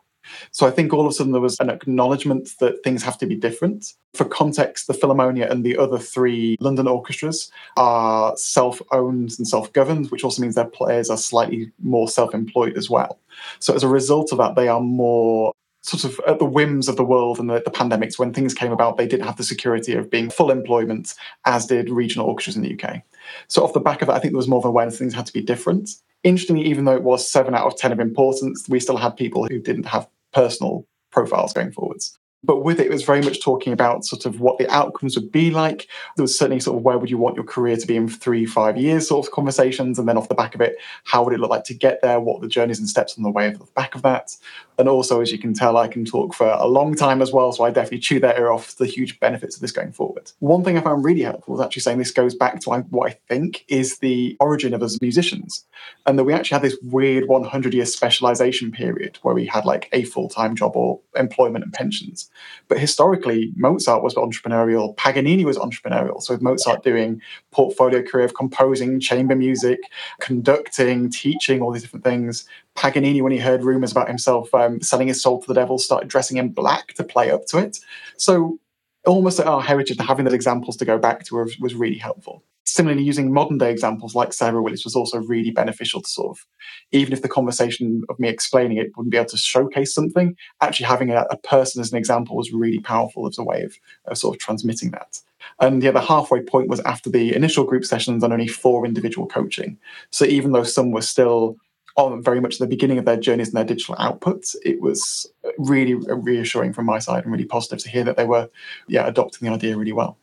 So 0.51 0.67
I 0.67 0.71
think 0.71 0.93
all 0.93 1.01
of 1.01 1.11
a 1.11 1.13
sudden 1.13 1.33
there 1.33 1.41
was 1.41 1.59
an 1.61 1.71
acknowledgement 1.71 2.51
that 2.61 2.83
things 2.83 3.03
have 3.03 3.19
to 3.19 3.27
be 3.27 3.35
different. 3.35 3.95
For 4.15 4.25
context, 4.25 4.87
the 4.87 4.95
Philharmonia 4.95 5.51
and 5.51 5.65
the 5.65 5.77
other 5.77 5.99
three 5.99 6.57
London 6.61 6.87
orchestras 6.87 7.51
are 7.77 8.37
self 8.37 8.81
owned 8.93 9.35
and 9.39 9.47
self 9.47 9.73
governed, 9.73 10.11
which 10.11 10.25
also 10.25 10.43
means 10.43 10.55
their 10.55 10.65
players 10.65 11.11
are 11.11 11.17
slightly 11.17 11.73
more 11.83 12.09
self 12.09 12.35
employed 12.35 12.77
as 12.77 12.91
well. 12.91 13.19
So 13.59 13.75
as 13.75 13.83
a 13.83 13.89
result 13.89 14.33
of 14.33 14.39
that, 14.39 14.55
they 14.55 14.69
are 14.69 14.81
more 14.81 15.53
sort 15.83 16.05
of 16.05 16.21
at 16.27 16.39
the 16.39 16.45
whims 16.45 16.89
of 16.89 16.97
the 16.97 17.05
world 17.05 17.41
and 17.41 17.51
the, 17.51 17.61
the, 17.65 17.71
pandemics 17.71 18.19
when 18.19 18.33
things 18.33 18.55
came 18.55 18.71
about 18.71 18.97
they 18.97 19.07
didn't 19.07 19.27
have 19.27 19.37
the 19.37 19.43
security 19.43 19.95
of 19.95 20.11
being 20.11 20.31
full 20.31 20.51
employment 20.51 21.15
as 21.45 21.67
did 21.67 21.91
regional 21.91 22.29
orchestras 22.29 22.57
in 22.57 22.63
the 22.63 22.81
uk 22.81 23.03
so 23.49 23.65
off 23.65 23.73
the 23.73 23.81
back 23.81 24.01
of 24.01 24.07
that 24.07 24.15
i 24.15 24.19
think 24.21 24.33
there 24.33 24.37
was 24.37 24.47
more 24.47 24.61
of 24.61 24.65
awareness 24.65 24.97
things 24.97 25.13
had 25.13 25.27
to 25.27 25.33
be 25.33 25.43
different 25.43 25.91
interestingly 26.25 26.65
even 26.65 26.85
though 26.85 26.95
it 26.95 27.03
was 27.03 27.31
7 27.31 27.55
out 27.55 27.67
of 27.67 27.77
10 27.77 27.93
of 27.93 28.01
importance 28.01 28.67
we 28.69 28.81
still 28.81 28.97
had 28.97 29.17
people 29.17 29.47
who 29.47 29.59
didn't 29.59 29.87
have 29.87 30.09
personal 30.33 30.87
profiles 31.11 31.53
going 31.53 31.73
forwards. 31.73 32.19
But 32.45 32.65
with 32.65 32.81
it, 32.81 32.87
it 32.87 32.93
was 32.93 33.05
very 33.05 33.21
much 33.21 33.41
talking 33.41 33.73
about 33.73 34.05
sort 34.05 34.27
of 34.27 34.41
what 34.41 34.59
the 34.59 34.69
outcomes 34.69 35.15
would 35.15 35.31
be 35.31 35.53
like. 35.53 35.87
There 36.17 36.25
was 36.25 36.37
certainly 36.37 36.59
sort 36.59 36.77
of 36.77 36.83
where 36.83 36.99
would 36.99 37.11
you 37.11 37.19
want 37.19 37.37
your 37.37 37.45
career 37.45 37.77
to 37.77 37.87
be 37.87 37.95
in 37.95 38.09
three, 38.09 38.47
five 38.47 38.77
years 38.77 39.07
sort 39.07 39.25
of 39.25 39.33
conversations. 39.33 39.97
And 39.97 40.09
then 40.09 40.17
off 40.17 40.29
the 40.29 40.35
back 40.35 40.57
of 40.57 40.61
it, 40.61 40.77
how 41.05 41.23
would 41.23 41.35
it 41.35 41.39
look 41.39 41.51
like 41.51 41.63
to 41.65 41.75
get 41.75 42.03
there? 42.03 42.19
What 42.19 42.41
the 42.41 42.49
journeys 42.49 42.81
and 42.81 42.89
steps 42.89 43.17
on 43.17 43.23
the 43.23 43.31
way 43.31 43.47
of 43.47 43.61
the 43.61 43.67
back 43.77 43.95
of 43.95 44.03
that? 44.03 44.37
And 44.83 44.89
also, 44.89 45.21
as 45.21 45.31
you 45.31 45.39
can 45.39 45.55
tell, 45.55 45.77
I 45.77 45.87
can 45.87 46.05
talk 46.05 46.35
for 46.35 46.49
a 46.49 46.67
long 46.67 46.97
time 46.97 47.23
as 47.23 47.31
well. 47.31 47.53
So 47.53 47.63
I 47.63 47.71
definitely 47.71 48.01
chew 48.01 48.19
that 48.19 48.37
ear 48.37 48.51
off 48.51 48.75
the 48.79 48.87
huge 48.87 49.21
benefits 49.21 49.55
of 49.55 49.61
this 49.61 49.71
going 49.71 49.93
forward. 49.93 50.33
One 50.41 50.65
thing 50.65 50.77
I 50.77 50.81
found 50.81 51.05
really 51.05 51.23
helpful 51.23 51.55
was 51.55 51.65
actually 51.65 51.83
saying 51.83 51.99
this 51.99 52.11
goes 52.11 52.35
back 52.35 52.59
to 52.63 52.71
what 52.91 53.13
I 53.13 53.17
think 53.29 53.65
is 53.69 53.99
the 53.99 54.37
origin 54.41 54.75
of 54.75 54.83
us 54.83 55.01
musicians. 55.01 55.65
And 56.05 56.19
that 56.19 56.25
we 56.25 56.33
actually 56.33 56.57
had 56.57 56.63
this 56.63 56.77
weird 56.83 57.29
100 57.29 57.73
year 57.73 57.87
specialization 57.87 58.73
period 58.73 59.21
where 59.23 59.37
we 59.37 59.47
had 59.47 59.65
like 59.65 59.89
a 59.93 60.03
full 60.03 60.29
time 60.29 60.57
job 60.57 60.73
or 60.75 60.99
employment 61.15 61.65
and 61.65 61.73
pensions. 61.73 62.29
But 62.67 62.81
historically, 62.81 63.53
Mozart 63.55 64.03
was 64.03 64.17
entrepreneurial, 64.17 64.97
Paganini 64.97 65.45
was 65.45 65.59
entrepreneurial. 65.59 66.21
So 66.21 66.35
with 66.35 66.43
Mozart 66.43 66.83
doing 66.83 67.23
portfolio 67.53 68.03
career 68.03 68.25
of 68.25 68.35
composing 68.35 68.99
chamber 68.99 69.37
music, 69.37 69.79
conducting, 70.19 71.09
teaching, 71.09 71.63
all 71.63 71.71
these 71.71 71.83
different 71.83 72.05
things, 72.05 72.49
Paganini, 72.75 73.23
when 73.23 73.33
he 73.33 73.39
heard 73.39 73.63
rumors 73.63 73.93
about 73.93 74.09
himself 74.09 74.53
um, 74.55 74.81
selling 74.81 75.09
his 75.09 75.23
soul 75.23 75.41
to 75.41 75.47
the 75.47 75.55
devil, 75.55 75.79
started 75.79 76.09
dressing 76.09 76.37
in 76.37 76.51
black 76.51 76.95
to 76.95 77.05
play 77.05 77.31
up 77.31 77.47
to 77.47 77.59
it. 77.59 77.79
So, 78.17 78.59
almost 79.07 79.41
our 79.41 79.61
heritage, 79.61 79.99
having 80.01 80.25
those 80.25 80.35
examples 80.35 80.77
to 80.77 80.85
go 80.85 80.99
back 80.99 81.25
to 81.25 81.37
was, 81.37 81.59
was 81.59 81.75
really 81.75 81.99
helpful. 81.99 82.45
Similarly, 82.65 83.03
using 83.03 83.33
modern 83.33 83.59
day 83.59 83.71
examples 83.71 84.15
like 84.15 84.33
Sarah 84.33 84.63
Willis 84.63 84.85
was 84.85 84.95
also 84.95 85.19
really 85.19 85.51
beneficial 85.51 86.01
to 86.01 86.09
sort 86.09 86.39
of, 86.39 86.47
even 86.93 87.13
if 87.13 87.21
the 87.21 87.29
conversation 87.29 88.03
of 88.09 88.19
me 88.21 88.29
explaining 88.29 88.79
it 88.79 88.97
wouldn't 88.97 89.11
be 89.11 89.19
able 89.19 89.29
to 89.31 89.37
showcase 89.37 89.93
something, 89.93 90.37
actually 90.61 90.87
having 90.87 91.11
a, 91.11 91.27
a 91.31 91.37
person 91.37 91.81
as 91.81 91.91
an 91.91 91.99
example 91.99 92.37
was 92.37 92.53
really 92.53 92.79
powerful 92.79 93.27
as 93.27 93.37
a 93.37 93.43
way 93.43 93.63
of, 93.63 93.75
of 94.07 94.17
sort 94.17 94.37
of 94.37 94.41
transmitting 94.41 94.93
that. 94.93 95.19
And 95.61 95.83
yeah, 95.83 95.91
the 95.91 95.99
other 95.99 96.07
halfway 96.07 96.41
point 96.41 96.69
was 96.69 96.81
after 96.81 97.11
the 97.11 97.35
initial 97.35 97.65
group 97.65 97.85
sessions 97.85 98.23
and 98.23 98.33
only 98.33 98.49
four 98.49 98.87
individual 98.87 99.27
coaching. 99.27 99.77
So 100.11 100.25
even 100.25 100.53
though 100.53 100.63
some 100.63 100.93
were 100.93 101.03
still 101.03 101.57
on 101.97 102.23
very 102.23 102.41
much 102.41 102.59
the 102.59 102.67
beginning 102.67 102.99
of 102.99 103.05
their 103.05 103.17
journeys 103.17 103.49
and 103.49 103.57
their 103.57 103.65
digital 103.65 103.95
outputs, 103.97 104.57
it 104.65 104.81
was 104.81 105.27
really 105.59 105.95
reassuring 105.95 106.73
from 106.73 106.87
my 106.87 106.99
side 106.99 107.25
and 107.25 107.33
really 107.33 107.45
positive 107.45 107.79
to 107.81 107.91
hear 107.91 108.05
that 108.05 108.17
they 108.17 108.25
were, 108.25 108.49
yeah, 108.89 109.07
adopting 109.07 109.47
the 109.47 109.55
idea 109.55 109.77
really 109.77 109.93
well. 109.93 110.19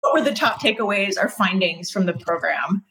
What 0.00 0.14
were 0.14 0.22
the 0.22 0.34
top 0.34 0.60
takeaways 0.60 1.16
or 1.20 1.28
findings 1.28 1.90
from 1.90 2.06
the 2.06 2.12
program? 2.12 2.84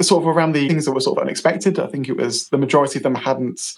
Sort 0.00 0.22
of 0.22 0.28
around 0.28 0.52
the 0.52 0.68
things 0.68 0.84
that 0.86 0.92
were 0.92 1.00
sort 1.00 1.18
of 1.18 1.22
unexpected. 1.22 1.78
I 1.78 1.88
think 1.88 2.08
it 2.08 2.16
was 2.16 2.48
the 2.48 2.58
majority 2.58 2.98
of 2.98 3.02
them 3.02 3.14
hadn't 3.14 3.74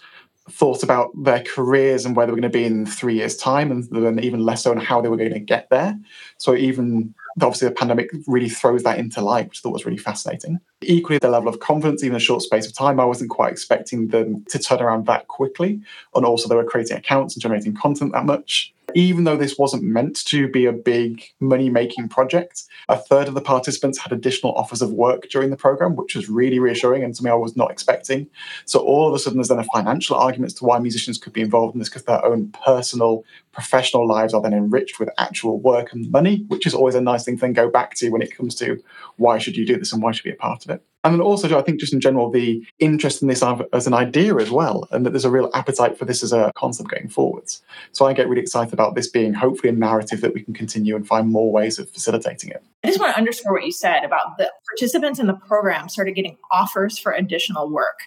thought 0.49 0.83
about 0.83 1.11
their 1.23 1.43
careers 1.43 2.05
and 2.05 2.17
where 2.17 2.27
they 2.27 2.33
were 2.33 2.41
going 2.41 2.51
to 2.51 2.59
be 2.59 2.65
in 2.65 2.85
three 2.87 3.15
years' 3.15 3.37
time, 3.37 3.71
and 3.71 3.89
then 3.91 4.19
even 4.21 4.41
less 4.41 4.65
so 4.65 4.71
on 4.71 4.79
how 4.79 5.01
they 5.01 5.09
were 5.09 5.17
going 5.17 5.33
to 5.33 5.41
get 5.41 5.69
there. 5.71 5.99
So 6.39 6.55
even 6.55 7.15
obviously 7.43 7.69
the 7.69 7.75
pandemic 7.75 8.11
really 8.27 8.49
throws 8.49 8.83
that 8.83 8.99
into 8.99 9.21
light, 9.21 9.49
which 9.49 9.59
I 9.59 9.63
thought 9.63 9.73
was 9.73 9.85
really 9.85 9.99
fascinating. 9.99 10.61
Equally, 10.83 11.19
the 11.19 11.29
level 11.29 11.49
of 11.49 11.61
confidence, 11.61 12.03
even 12.03 12.17
a 12.17 12.21
short 12.21 12.43
space 12.43 12.67
of 12.67 12.75
time, 12.75 12.99
I 12.99 13.05
wasn't 13.05 13.31
quite 13.31 13.53
expecting 13.53 14.09
them 14.09 14.45
to 14.49 14.59
turn 14.59 14.81
around 14.81 15.07
that 15.07 15.29
quickly. 15.29 15.81
And 16.15 16.25
also, 16.25 16.49
they 16.49 16.57
were 16.57 16.65
creating 16.65 16.97
accounts 16.97 17.35
and 17.35 17.43
generating 17.43 17.75
content 17.75 18.13
that 18.13 18.25
much. 18.25 18.73
Even 18.95 19.23
though 19.23 19.37
this 19.37 19.57
wasn't 19.57 19.85
meant 19.85 20.25
to 20.27 20.49
be 20.49 20.67
a 20.67 20.73
big 20.73 21.23
money 21.39 21.71
making 21.71 22.09
project, 22.09 22.65
a 22.89 22.97
third 22.97 23.29
of 23.29 23.35
the 23.35 23.41
participants 23.41 23.99
had 23.99 24.11
additional 24.11 24.53
offers 24.55 24.83
of 24.83 24.91
work 24.91 25.29
during 25.31 25.51
the 25.51 25.57
program, 25.57 25.95
which 25.95 26.17
was 26.17 26.29
really 26.29 26.59
reassuring 26.59 27.05
and 27.05 27.17
something 27.17 27.31
I 27.31 27.37
was 27.37 27.57
not 27.57 27.71
expecting. 27.71 28.27
So, 28.65 28.81
all 28.81 29.07
of 29.07 29.15
a 29.15 29.19
sudden, 29.19 29.39
there's 29.39 29.49
then 29.49 29.61
a 29.61 29.65
financial 29.65 30.17
argument 30.17 30.53
as 30.53 30.59
to 30.59 30.65
why 30.65 30.79
musicians 30.81 31.19
could 31.19 31.33
be 31.33 31.41
involved 31.41 31.75
in 31.75 31.79
this 31.79 31.89
because 31.89 32.03
their 32.05 32.25
own 32.25 32.53
personal 32.65 33.25
professional 33.53 34.07
lives 34.07 34.33
are 34.33 34.41
then 34.41 34.55
enriched 34.55 34.99
with 35.01 35.09
actual 35.19 35.61
work 35.61 35.93
and 35.93 36.11
money, 36.11 36.45
which 36.49 36.67
is 36.67 36.75
always 36.75 36.95
a 36.95 37.01
nice 37.01 37.25
thing 37.25 37.37
to 37.37 37.41
then 37.41 37.53
go 37.53 37.69
back 37.69 37.95
to 37.97 38.11
when 38.11 38.23
it 38.23 38.37
comes 38.37 38.55
to 38.57 38.83
why 39.17 39.39
should 39.39 39.57
you 39.57 39.67
do 39.67 39.77
this 39.77 39.93
and 39.93 40.03
why 40.03 40.13
should 40.13 40.25
be 40.25 40.31
a 40.31 40.37
part 40.37 40.65
of 40.65 40.71
it. 40.71 40.85
And 41.03 41.15
then 41.15 41.23
also, 41.23 41.59
I 41.59 41.63
think 41.63 41.81
just 41.81 41.95
in 41.95 42.01
general, 42.01 42.31
the 42.31 42.63
interest 42.79 43.23
in 43.23 43.29
this 43.29 43.43
as 43.73 43.87
an 43.87 43.95
idea 43.95 44.37
as 44.37 44.51
well, 44.51 44.87
and 44.91 45.07
that 45.07 45.11
there's 45.11 45.25
a 45.25 45.31
real 45.31 45.51
appetite 45.55 45.99
for 45.99 46.05
this 46.05 46.23
as 46.23 46.31
a 46.31 46.53
concept 46.57 46.91
going 46.91 47.09
forwards. 47.09 47.63
So 47.93 48.07
I 48.07 48.13
get 48.13 48.29
really 48.29 48.43
excited 48.43 48.75
about 48.75 48.95
this 48.95 49.09
being 49.09 49.33
hopefully 49.33 49.71
a 49.71 49.77
narrative 49.77 50.21
that 50.21 50.35
we 50.35 50.43
can 50.43 50.53
continue 50.53 50.95
and 50.95 51.07
find 51.07 51.29
more 51.29 51.51
ways 51.51 51.79
of 51.79 51.89
facilitating 51.89 52.51
it. 52.51 52.63
I 52.85 52.89
just 52.89 53.01
want 53.01 53.15
to 53.15 53.19
underscore 53.19 53.55
what 53.55 53.65
you 53.65 53.73
said 53.73 54.05
about 54.05 54.37
the 54.37 54.53
participants 54.69 55.19
in 55.19 55.27
the 55.27 55.35
program 55.35 55.89
started 55.89 56.13
getting 56.13 56.37
offers 56.51 56.99
for 56.99 57.13
additional 57.13 57.71
work. 57.71 58.01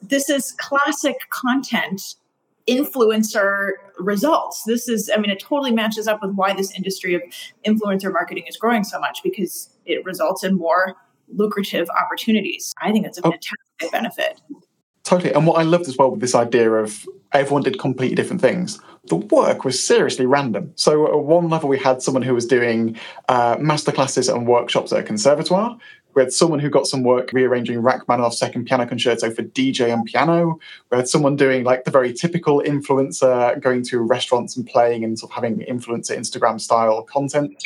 This 0.00 0.30
is 0.30 0.52
classic 0.52 1.16
content 1.30 2.00
influencer 2.68 3.70
results. 3.98 4.64
This 4.64 4.88
is, 4.88 5.10
I 5.12 5.18
mean, 5.18 5.30
it 5.30 5.40
totally 5.40 5.72
matches 5.72 6.08
up 6.08 6.20
with 6.22 6.32
why 6.32 6.52
this 6.54 6.74
industry 6.74 7.14
of 7.14 7.22
influencer 7.66 8.12
marketing 8.12 8.44
is 8.48 8.56
growing 8.56 8.84
so 8.84 8.98
much 8.98 9.20
because 9.22 9.70
it 9.84 10.04
results 10.04 10.42
in 10.44 10.56
more 10.56 10.96
lucrative 11.28 11.88
opportunities. 11.90 12.72
I 12.80 12.92
think 12.92 13.06
it's 13.06 13.18
a 13.18 13.26
oh. 13.26 13.30
fantastic 13.30 13.82
oh. 13.84 13.90
benefit. 13.90 14.40
Totally. 15.04 15.32
And 15.32 15.46
what 15.46 15.60
I 15.60 15.62
loved 15.62 15.86
as 15.86 15.96
well 15.96 16.10
with 16.10 16.20
this 16.20 16.34
idea 16.34 16.70
of 16.72 17.06
everyone 17.32 17.62
did 17.62 17.78
completely 17.78 18.16
different 18.16 18.42
things, 18.42 18.80
the 19.04 19.14
work 19.14 19.64
was 19.64 19.80
seriously 19.80 20.26
random. 20.26 20.72
So 20.74 21.06
at 21.06 21.24
one 21.24 21.48
level, 21.48 21.68
we 21.68 21.78
had 21.78 22.02
someone 22.02 22.22
who 22.22 22.34
was 22.34 22.44
doing 22.44 22.98
uh, 23.28 23.56
masterclasses 23.56 24.32
and 24.32 24.48
workshops 24.48 24.92
at 24.92 24.98
a 24.98 25.02
conservatoire. 25.04 25.78
We 26.16 26.22
had 26.22 26.32
someone 26.32 26.60
who 26.60 26.70
got 26.70 26.86
some 26.86 27.02
work 27.02 27.30
rearranging 27.34 27.82
Rachmaninoff's 27.82 28.38
second 28.38 28.64
piano 28.64 28.86
concerto 28.86 29.30
for 29.30 29.42
DJ 29.42 29.92
and 29.92 30.04
piano. 30.06 30.58
We 30.90 30.96
had 30.96 31.08
someone 31.08 31.36
doing 31.36 31.62
like 31.62 31.84
the 31.84 31.90
very 31.90 32.14
typical 32.14 32.62
influencer, 32.62 33.60
going 33.60 33.84
to 33.84 34.00
restaurants 34.00 34.56
and 34.56 34.66
playing 34.66 35.04
and 35.04 35.18
sort 35.18 35.30
of 35.30 35.34
having 35.34 35.58
influencer 35.58 36.16
Instagram 36.16 36.58
style 36.58 37.02
content 37.02 37.62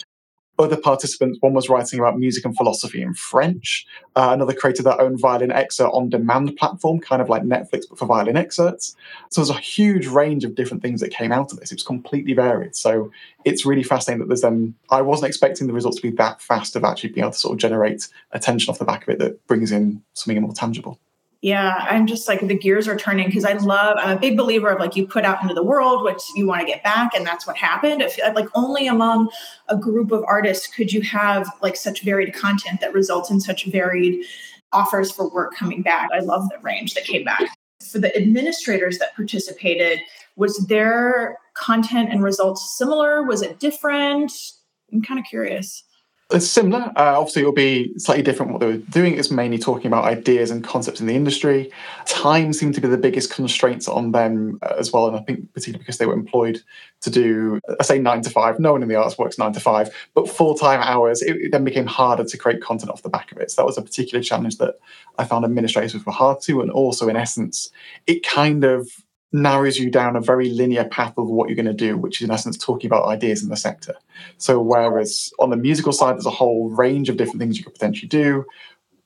other 0.61 0.77
participants, 0.77 1.38
one 1.40 1.55
was 1.55 1.68
writing 1.68 1.99
about 1.99 2.18
music 2.18 2.44
and 2.44 2.57
philosophy 2.57 3.03
in 3.03 3.14
French. 3.14 3.87
Uh, 4.14 4.31
another 4.33 4.53
created 4.53 4.85
their 4.85 5.01
own 5.01 5.18
violin 5.18 5.51
excerpt 5.51 5.94
on 5.94 6.09
demand 6.09 6.57
platform, 6.57 7.01
kind 7.01 7.23
of 7.23 7.29
like 7.29 7.42
Netflix, 7.42 7.85
but 7.88 7.99
for 7.99 8.07
violin 8.07 8.37
excerpts. 8.37 8.94
So 9.31 9.40
there's 9.40 9.51
a 9.51 9.61
huge 9.61 10.07
range 10.07 10.44
of 10.44 10.55
different 10.55 10.83
things 10.83 11.01
that 11.01 11.11
came 11.11 11.33
out 11.33 11.53
of 11.53 11.59
this. 11.59 11.73
It 11.73 11.77
was 11.77 11.83
completely 11.83 12.35
varied. 12.35 12.77
So 12.77 13.11
it's 13.44 13.64
really 13.64 13.83
fascinating 13.83 14.20
that 14.20 14.29
there's 14.29 14.42
then, 14.42 14.75
I 14.90 15.03
wasn't 15.03 15.29
expecting 15.29 15.66
the 15.66 15.73
results 15.73 15.96
to 15.96 16.03
be 16.03 16.16
that 16.16 16.40
fast 16.40 16.77
of 16.77 16.85
actually 16.85 17.11
being 17.11 17.25
able 17.25 17.33
to 17.33 17.38
sort 17.38 17.55
of 17.55 17.59
generate 17.59 18.09
attention 18.33 18.70
off 18.70 18.79
the 18.79 18.85
back 18.85 19.03
of 19.03 19.09
it 19.09 19.18
that 19.18 19.46
brings 19.46 19.73
in 19.73 20.03
something 20.14 20.40
more 20.42 20.53
tangible. 20.53 20.99
Yeah, 21.42 21.87
I'm 21.88 22.07
just 22.07 22.29
like 22.29 22.46
the 22.46 22.59
gears 22.59 22.87
are 22.87 22.98
turning 22.98 23.26
because 23.26 23.46
I 23.46 23.55
love. 23.55 23.96
I'm 23.98 24.16
a 24.18 24.20
big 24.20 24.37
believer 24.37 24.68
of 24.68 24.79
like 24.79 24.94
you 24.94 25.07
put 25.07 25.24
out 25.24 25.40
into 25.40 25.55
the 25.55 25.62
world 25.62 26.03
what 26.03 26.20
you 26.37 26.46
want 26.46 26.61
to 26.61 26.66
get 26.66 26.85
back, 26.85 27.14
and 27.14 27.26
that's 27.26 27.46
what 27.46 27.57
happened. 27.57 28.03
If, 28.03 28.18
like 28.35 28.46
only 28.55 28.87
among 28.87 29.31
a 29.68 29.76
group 29.76 30.12
of 30.12 30.22
artists 30.24 30.66
could 30.66 30.92
you 30.92 31.00
have 31.00 31.50
like 31.62 31.76
such 31.76 32.03
varied 32.03 32.35
content 32.35 32.83
that 32.83 32.92
results 32.92 33.31
in 33.31 33.40
such 33.40 33.64
varied 33.66 34.26
offers 34.72 35.11
for 35.11 35.31
work 35.31 35.55
coming 35.55 35.81
back. 35.81 36.11
I 36.12 36.20
love 36.20 36.46
the 36.50 36.59
range 36.59 36.92
that 36.94 37.05
came 37.05 37.24
back. 37.24 37.42
For 37.90 37.98
the 37.98 38.14
administrators 38.14 38.98
that 38.98 39.16
participated, 39.16 40.00
was 40.37 40.59
their 40.66 41.38
content 41.55 42.11
and 42.12 42.22
results 42.22 42.76
similar? 42.76 43.22
Was 43.22 43.40
it 43.40 43.59
different? 43.59 44.31
I'm 44.92 45.00
kind 45.00 45.18
of 45.18 45.24
curious. 45.24 45.85
It's 46.33 46.49
similar. 46.49 46.93
Uh, 46.97 47.19
obviously, 47.19 47.43
it'll 47.43 47.53
be 47.53 47.99
slightly 47.99 48.23
different. 48.23 48.53
What 48.53 48.61
they 48.61 48.66
were 48.66 48.77
doing 48.77 49.14
is 49.14 49.33
mainly 49.33 49.59
talking 49.59 49.88
about 49.88 50.05
ideas 50.05 50.53
and 50.53 50.62
concepts 50.62 51.01
in 51.01 51.07
the 51.07 51.14
industry. 51.14 51.73
Time 52.07 52.53
seemed 52.53 52.75
to 52.77 52.81
be 52.81 52.87
the 52.87 52.97
biggest 52.97 53.33
constraints 53.33 53.88
on 53.88 54.12
them 54.12 54.61
uh, 54.62 54.75
as 54.79 54.93
well, 54.93 55.09
and 55.09 55.16
I 55.16 55.21
think 55.21 55.53
particularly 55.53 55.81
because 55.81 55.99
they 55.99 56.07
were 56.07 56.14
employed 56.14 56.61
to 57.01 57.11
do, 57.11 57.61
I 57.81 57.83
say 57.83 57.99
nine 57.99 58.23
to 58.23 58.31
five. 58.31 58.61
No 58.61 58.73
one 58.73 58.83
in 58.83 58.88
the 58.88 58.95
arts 58.95 59.19
works 59.19 59.38
nine 59.38 59.53
to 59.55 59.61
five, 59.61 59.90
but 60.14 60.29
full 60.29 60.55
time 60.55 60.81
hours. 60.81 61.21
It, 61.21 61.37
it, 61.37 61.53
then 61.53 61.64
became 61.64 61.87
harder 61.87 62.25
to 62.25 62.38
create 62.38 62.62
content 62.62 62.93
off 62.93 63.03
the 63.03 63.09
back 63.09 63.33
of 63.33 63.38
it. 63.38 63.51
So 63.51 63.62
that 63.62 63.66
was 63.66 63.79
a 63.79 63.83
particular 63.83 64.23
challenge 64.23 64.59
that 64.59 64.79
I 65.19 65.25
found 65.25 65.45
administrators 65.45 66.07
were 66.07 66.12
hard 66.12 66.40
to, 66.43 66.61
and 66.61 66.71
also 66.71 67.09
in 67.09 67.16
essence, 67.16 67.71
it 68.07 68.25
kind 68.25 68.62
of 68.62 68.88
narrows 69.33 69.79
you 69.79 69.90
down 69.90 70.16
a 70.16 70.21
very 70.21 70.51
linear 70.51 70.85
path 70.85 71.14
of 71.16 71.29
what 71.29 71.49
you're 71.49 71.57
going 71.57 71.66
to 71.66 71.73
do, 71.73 71.97
which 71.97 72.21
is 72.21 72.25
in 72.25 72.31
essence 72.31 72.57
talking 72.57 72.88
about 72.88 73.07
ideas 73.07 73.43
in 73.43 73.49
the 73.49 73.57
sector. 73.57 73.95
So, 74.38 74.61
whereas 74.61 75.33
on 75.38 75.51
the 75.51 75.57
musical 75.57 75.93
side, 75.93 76.16
there's 76.16 76.27
a 76.27 76.31
whole 76.31 76.71
range 76.71 77.09
of 77.09 77.16
different 77.16 77.40
things 77.40 77.59
you 77.59 77.64
could 77.64 77.75
potentially 77.75 78.09
do, 78.09 78.45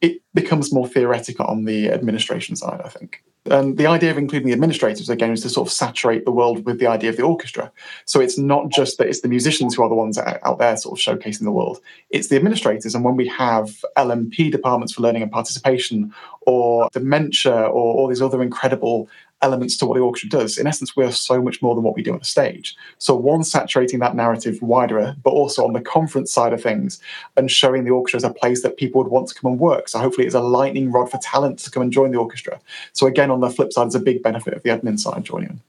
it 0.01 0.21
becomes 0.35 0.73
more 0.73 0.87
theoretical 0.87 1.47
on 1.47 1.65
the 1.65 1.91
administration 1.91 2.57
side, 2.57 2.81
I 2.85 2.89
think. 2.89 3.23
And 3.51 3.77
the 3.77 3.87
idea 3.87 4.11
of 4.11 4.17
including 4.17 4.47
the 4.47 4.55
administrators 4.55 5.11
again 5.11 5.31
is 5.31 5.43
to 5.43 5.51
sort 5.51 5.69
of 5.69 5.73
saturate 5.73 6.25
the 6.25 6.31
world 6.31 6.65
with 6.65 6.79
the 6.79 6.87
idea 6.87 7.11
of 7.11 7.17
the 7.17 7.23
orchestra. 7.23 7.71
So 8.07 8.21
it's 8.21 8.39
not 8.39 8.71
just 8.71 8.97
that 8.99 9.07
it's 9.07 9.21
the 9.21 9.29
musicians 9.29 9.75
who 9.75 9.83
are 9.83 9.89
the 9.89 9.95
ones 9.95 10.17
out 10.19 10.59
there 10.59 10.77
sort 10.77 10.99
of 10.99 11.05
showcasing 11.05 11.43
the 11.43 11.53
world, 11.53 11.81
it's 12.09 12.29
the 12.29 12.37
administrators. 12.37 12.95
And 12.95 13.05
when 13.05 13.17
we 13.17 13.29
have 13.29 13.83
LMP 13.99 14.51
departments 14.51 14.95
for 14.95 15.03
learning 15.03 15.23
and 15.23 15.31
participation, 15.31 16.15
or 16.47 16.89
dementia, 16.93 17.55
or 17.55 17.95
all 17.95 18.09
these 18.09 18.23
other 18.23 18.43
incredible 18.43 19.09
elements 19.45 19.77
to 19.77 19.87
what 19.87 19.95
the 19.95 20.01
orchestra 20.01 20.31
does. 20.31 20.57
In 20.57 20.67
essence, 20.67 20.97
we're 20.97 21.13
so 21.13 21.41
much 21.41 21.61
more 21.61 21.75
than 21.75 21.85
what 21.85 21.95
we 21.95 22.03
do 22.03 22.13
on 22.13 22.19
the 22.19 22.25
stage. 22.25 22.75
So, 22.99 23.15
one, 23.15 23.45
saturating 23.45 24.01
that 24.01 24.17
narrative 24.17 24.61
wider, 24.63 25.15
but 25.23 25.31
also 25.31 25.65
on 25.67 25.75
the 25.75 25.83
conference 25.83 26.33
side 26.33 26.55
of 26.55 26.63
things 26.63 27.01
and 27.37 27.51
showing 27.51 27.85
the 27.85 27.91
orchestra 27.91 28.17
as 28.17 28.25
a 28.25 28.33
place 28.33 28.63
that 28.63 28.79
people 28.79 29.03
would 29.03 29.13
want 29.13 29.29
to 29.29 29.35
come 29.35 29.53
and 29.53 29.61
work. 29.61 29.89
So, 29.89 29.99
hopefully, 29.99 30.27
it's 30.27 30.35
a 30.35 30.41
lightning 30.41 30.91
rod 30.91 31.11
for 31.11 31.19
talent 31.19 31.59
to 31.61 31.71
come 31.71 31.83
and 31.83 31.93
join 31.93 32.11
the 32.11 32.19
orchestra. 32.19 32.59
So, 32.95 33.07
again, 33.07 33.31
on 33.31 33.41
the 33.41 33.51
flip 33.51 33.73
side, 33.73 33.85
there's 33.85 33.95
a 33.95 34.01
big 34.01 34.23
benefit 34.23 34.55
of 34.55 34.63
the 34.63 34.71
admin 34.71 34.99
side 34.99 35.25
joining. 35.25 35.61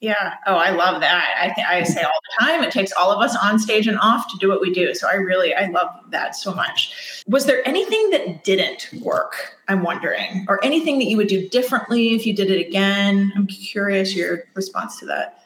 Yeah. 0.00 0.36
Oh, 0.46 0.54
I 0.54 0.70
love 0.70 1.02
that. 1.02 1.36
I 1.38 1.52
think 1.52 1.66
I 1.66 1.82
say 1.82 2.02
all 2.02 2.10
the 2.10 2.46
time, 2.46 2.62
it 2.62 2.72
takes 2.72 2.90
all 2.92 3.12
of 3.12 3.20
us 3.20 3.36
on 3.36 3.58
stage 3.58 3.86
and 3.86 3.98
off 3.98 4.30
to 4.32 4.38
do 4.38 4.48
what 4.48 4.62
we 4.62 4.72
do. 4.72 4.94
So 4.94 5.06
I 5.06 5.14
really, 5.14 5.54
I 5.54 5.66
love 5.66 5.88
that 6.10 6.34
so 6.34 6.54
much. 6.54 7.22
Was 7.26 7.44
there 7.44 7.66
anything 7.68 8.08
that 8.10 8.42
didn't 8.42 8.88
work? 9.02 9.56
I'm 9.68 9.82
wondering, 9.82 10.46
or 10.48 10.62
anything 10.64 10.98
that 11.00 11.04
you 11.04 11.18
would 11.18 11.28
do 11.28 11.46
differently 11.50 12.14
if 12.14 12.26
you 12.26 12.34
did 12.34 12.50
it 12.50 12.66
again? 12.66 13.30
I'm 13.36 13.46
curious 13.46 14.16
your 14.16 14.44
response 14.54 14.98
to 15.00 15.06
that. 15.06 15.44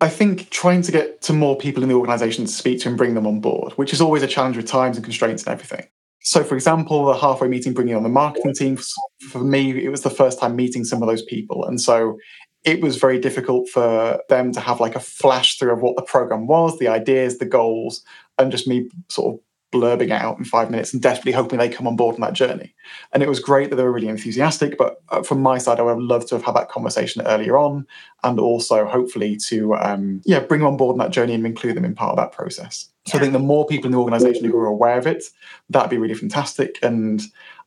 I 0.00 0.08
think 0.08 0.50
trying 0.50 0.82
to 0.82 0.92
get 0.92 1.20
to 1.22 1.32
more 1.32 1.56
people 1.56 1.82
in 1.82 1.88
the 1.88 1.94
organization 1.96 2.44
to 2.44 2.50
speak 2.52 2.80
to 2.82 2.88
and 2.88 2.96
bring 2.96 3.14
them 3.14 3.26
on 3.26 3.40
board, 3.40 3.72
which 3.74 3.92
is 3.92 4.00
always 4.00 4.22
a 4.22 4.28
challenge 4.28 4.56
with 4.56 4.66
times 4.66 4.96
and 4.96 5.04
constraints 5.04 5.44
and 5.44 5.52
everything. 5.52 5.86
So, 6.24 6.44
for 6.44 6.54
example, 6.54 7.06
the 7.06 7.14
halfway 7.14 7.48
meeting, 7.48 7.72
bringing 7.72 7.96
on 7.96 8.04
the 8.04 8.08
marketing 8.08 8.54
team, 8.54 8.78
for 9.30 9.40
me, 9.40 9.84
it 9.84 9.90
was 9.90 10.02
the 10.02 10.10
first 10.10 10.38
time 10.38 10.54
meeting 10.54 10.84
some 10.84 11.02
of 11.02 11.08
those 11.08 11.22
people. 11.22 11.64
And 11.64 11.80
so 11.80 12.16
it 12.64 12.80
was 12.80 12.96
very 12.96 13.18
difficult 13.18 13.68
for 13.68 14.20
them 14.28 14.52
to 14.52 14.60
have 14.60 14.80
like 14.80 14.94
a 14.94 15.00
flash 15.00 15.58
through 15.58 15.72
of 15.72 15.82
what 15.82 15.96
the 15.96 16.02
program 16.02 16.46
was, 16.46 16.78
the 16.78 16.88
ideas, 16.88 17.38
the 17.38 17.44
goals, 17.46 18.04
and 18.38 18.52
just 18.52 18.68
me 18.68 18.88
sort 19.08 19.34
of 19.34 19.40
blurbing 19.72 20.10
out 20.10 20.38
in 20.38 20.44
five 20.44 20.70
minutes 20.70 20.92
and 20.92 21.02
desperately 21.02 21.32
hoping 21.32 21.58
they 21.58 21.68
come 21.68 21.86
on 21.86 21.96
board 21.96 22.14
on 22.14 22.20
that 22.20 22.34
journey. 22.34 22.74
And 23.12 23.22
it 23.22 23.28
was 23.28 23.40
great 23.40 23.70
that 23.70 23.76
they 23.76 23.82
were 23.82 23.92
really 23.92 24.08
enthusiastic. 24.08 24.76
But 24.76 25.02
uh, 25.08 25.22
from 25.22 25.40
my 25.40 25.58
side, 25.58 25.80
I 25.80 25.82
would 25.82 25.92
have 25.92 25.98
loved 25.98 26.28
to 26.28 26.34
have 26.34 26.44
had 26.44 26.54
that 26.56 26.68
conversation 26.68 27.22
earlier 27.26 27.56
on, 27.56 27.86
and 28.22 28.38
also 28.38 28.84
hopefully 28.84 29.36
to 29.48 29.74
um, 29.76 30.20
yeah 30.24 30.40
bring 30.40 30.60
them 30.60 30.68
on 30.68 30.76
board 30.76 30.94
on 30.94 30.98
that 30.98 31.10
journey 31.10 31.34
and 31.34 31.46
include 31.46 31.76
them 31.76 31.84
in 31.84 31.94
part 31.94 32.10
of 32.10 32.16
that 32.18 32.32
process. 32.32 32.90
So 33.06 33.18
I 33.18 33.20
think 33.20 33.32
the 33.32 33.40
more 33.40 33.66
people 33.66 33.86
in 33.86 33.92
the 33.92 33.98
organisation 33.98 34.44
who 34.44 34.56
are 34.58 34.66
aware 34.66 34.96
of 34.96 35.08
it, 35.08 35.24
that'd 35.70 35.90
be 35.90 35.98
really 35.98 36.14
fantastic. 36.14 36.78
And 36.82 37.20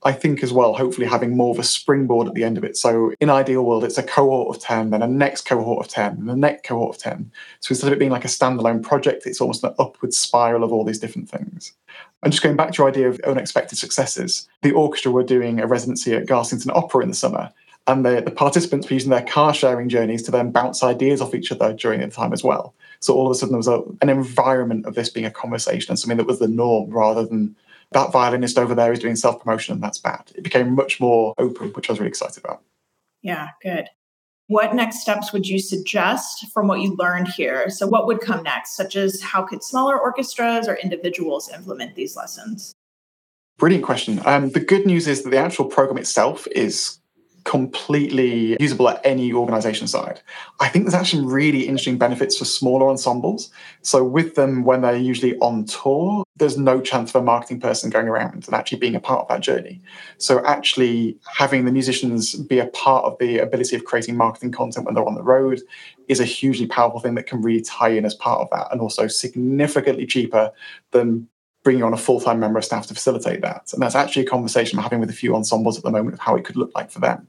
I 0.05 0.11
think 0.11 0.43
as 0.43 0.53
well, 0.53 0.75
hopefully 0.75 1.07
having 1.07 1.35
more 1.35 1.51
of 1.51 1.57
a 1.57 1.63
springboard 1.63 2.27
at 2.27 2.35
the 2.35 2.43
end 2.43 2.59
of 2.59 2.63
it. 2.63 2.77
So 2.77 3.11
in 3.19 3.31
ideal 3.31 3.63
world, 3.63 3.83
it's 3.83 3.97
a 3.97 4.03
cohort 4.03 4.55
of 4.55 4.61
10, 4.61 4.91
then 4.91 5.01
a 5.01 5.07
next 5.07 5.41
cohort 5.47 5.83
of 5.83 5.91
10, 5.91 6.11
and 6.11 6.29
the 6.29 6.35
next 6.35 6.63
cohort 6.63 6.95
of 6.95 7.01
10. 7.01 7.31
So 7.59 7.71
instead 7.71 7.87
of 7.87 7.93
it 7.93 7.97
being 7.97 8.11
like 8.11 8.23
a 8.23 8.27
standalone 8.27 8.83
project, 8.83 9.25
it's 9.25 9.41
almost 9.41 9.63
an 9.63 9.73
upward 9.79 10.13
spiral 10.13 10.63
of 10.63 10.71
all 10.71 10.83
these 10.83 10.99
different 10.99 11.27
things. 11.27 11.73
And 12.21 12.31
just 12.31 12.43
going 12.43 12.55
back 12.55 12.71
to 12.73 12.77
your 12.77 12.87
idea 12.87 13.09
of 13.09 13.19
unexpected 13.21 13.79
successes, 13.79 14.47
the 14.61 14.73
orchestra 14.73 15.11
were 15.11 15.23
doing 15.23 15.59
a 15.59 15.65
residency 15.65 16.13
at 16.13 16.27
Garsington 16.27 16.71
Opera 16.75 17.01
in 17.01 17.09
the 17.09 17.15
summer. 17.15 17.51
And 17.87 18.05
the, 18.05 18.21
the 18.21 18.31
participants 18.31 18.87
were 18.87 18.93
using 18.93 19.11
their 19.11 19.25
car 19.25 19.55
sharing 19.55 19.89
journeys 19.89 20.21
to 20.23 20.31
then 20.31 20.51
bounce 20.51 20.83
ideas 20.83 21.19
off 21.19 21.33
each 21.33 21.51
other 21.51 21.73
during 21.73 22.01
the 22.01 22.07
time 22.07 22.33
as 22.33 22.43
well. 22.43 22.75
So 22.99 23.15
all 23.15 23.25
of 23.25 23.31
a 23.31 23.35
sudden 23.35 23.53
there 23.53 23.57
was 23.57 23.67
a, 23.67 23.81
an 24.01 24.09
environment 24.09 24.85
of 24.85 24.93
this 24.93 25.09
being 25.09 25.25
a 25.25 25.31
conversation 25.31 25.91
and 25.91 25.99
something 25.99 26.17
that 26.17 26.27
was 26.27 26.39
the 26.39 26.47
norm 26.47 26.91
rather 26.91 27.25
than 27.25 27.55
that 27.91 28.11
violinist 28.11 28.57
over 28.57 28.75
there 28.75 28.91
is 28.91 28.99
doing 28.99 29.15
self 29.15 29.41
promotion 29.41 29.73
and 29.73 29.83
that's 29.83 29.99
bad. 29.99 30.31
It 30.35 30.43
became 30.43 30.75
much 30.75 30.99
more 30.99 31.33
open, 31.37 31.69
which 31.69 31.89
I 31.89 31.93
was 31.93 31.99
really 31.99 32.09
excited 32.09 32.43
about. 32.43 32.61
Yeah, 33.21 33.49
good. 33.61 33.87
What 34.47 34.75
next 34.75 35.01
steps 35.01 35.33
would 35.33 35.47
you 35.47 35.57
suggest 35.57 36.45
from 36.53 36.67
what 36.67 36.79
you 36.79 36.95
learned 36.97 37.29
here? 37.29 37.69
So, 37.69 37.87
what 37.87 38.05
would 38.05 38.21
come 38.21 38.43
next, 38.43 38.75
such 38.75 38.95
as 38.95 39.21
how 39.21 39.41
could 39.41 39.63
smaller 39.63 39.99
orchestras 39.99 40.67
or 40.67 40.75
individuals 40.75 41.49
implement 41.51 41.95
these 41.95 42.15
lessons? 42.15 42.75
Brilliant 43.57 43.85
question. 43.85 44.21
Um, 44.25 44.49
the 44.49 44.59
good 44.59 44.85
news 44.85 45.07
is 45.07 45.23
that 45.23 45.31
the 45.31 45.37
actual 45.37 45.65
program 45.65 45.97
itself 45.97 46.45
is 46.51 46.99
completely 47.45 48.57
usable 48.59 48.89
at 48.89 48.99
any 49.05 49.31
organization 49.31 49.87
side. 49.87 50.19
I 50.59 50.67
think 50.67 50.83
there's 50.85 50.95
actually 50.95 51.25
really 51.25 51.67
interesting 51.67 51.97
benefits 51.97 52.37
for 52.37 52.43
smaller 52.43 52.89
ensembles. 52.89 53.51
So 53.83 54.03
with 54.03 54.35
them, 54.35 54.63
when 54.63 54.81
they're 54.81 54.97
usually 54.97 55.37
on 55.37 55.65
tour, 55.65 56.25
there's 56.37 56.57
no 56.57 56.81
chance 56.81 57.11
of 57.11 57.21
a 57.21 57.23
marketing 57.23 57.61
person 57.61 57.91
going 57.91 58.07
around 58.07 58.45
and 58.45 58.53
actually 58.53 58.79
being 58.79 58.95
a 58.95 58.99
part 58.99 59.21
of 59.21 59.27
that 59.29 59.41
journey. 59.41 59.79
So 60.17 60.43
actually 60.43 61.17
having 61.37 61.65
the 61.65 61.71
musicians 61.71 62.35
be 62.35 62.59
a 62.59 62.67
part 62.67 63.05
of 63.05 63.17
the 63.19 63.37
ability 63.37 63.75
of 63.75 63.85
creating 63.85 64.17
marketing 64.17 64.51
content 64.51 64.85
when 64.85 64.95
they're 64.95 65.07
on 65.07 65.15
the 65.15 65.23
road 65.23 65.61
is 66.07 66.19
a 66.19 66.25
hugely 66.25 66.65
powerful 66.67 66.99
thing 66.99 67.15
that 67.15 67.27
can 67.27 67.41
really 67.41 67.61
tie 67.61 67.89
in 67.89 68.05
as 68.05 68.15
part 68.15 68.41
of 68.41 68.49
that 68.51 68.71
and 68.71 68.81
also 68.81 69.07
significantly 69.07 70.05
cheaper 70.05 70.51
than 70.91 71.27
bringing 71.63 71.83
on 71.83 71.93
a 71.93 71.97
full-time 71.97 72.39
member 72.39 72.59
of 72.59 72.65
staff 72.65 72.87
to 72.87 72.93
facilitate 72.93 73.41
that. 73.41 73.71
And 73.73 73.81
that's 73.81 73.95
actually 73.95 74.23
a 74.23 74.29
conversation 74.29 74.77
I'm 74.77 74.83
having 74.83 74.99
with 74.99 75.09
a 75.09 75.13
few 75.13 75.35
ensembles 75.35 75.77
at 75.77 75.83
the 75.83 75.91
moment 75.91 76.13
of 76.13 76.19
how 76.19 76.35
it 76.35 76.43
could 76.43 76.57
look 76.57 76.71
like 76.75 76.91
for 76.91 76.99
them. 76.99 77.27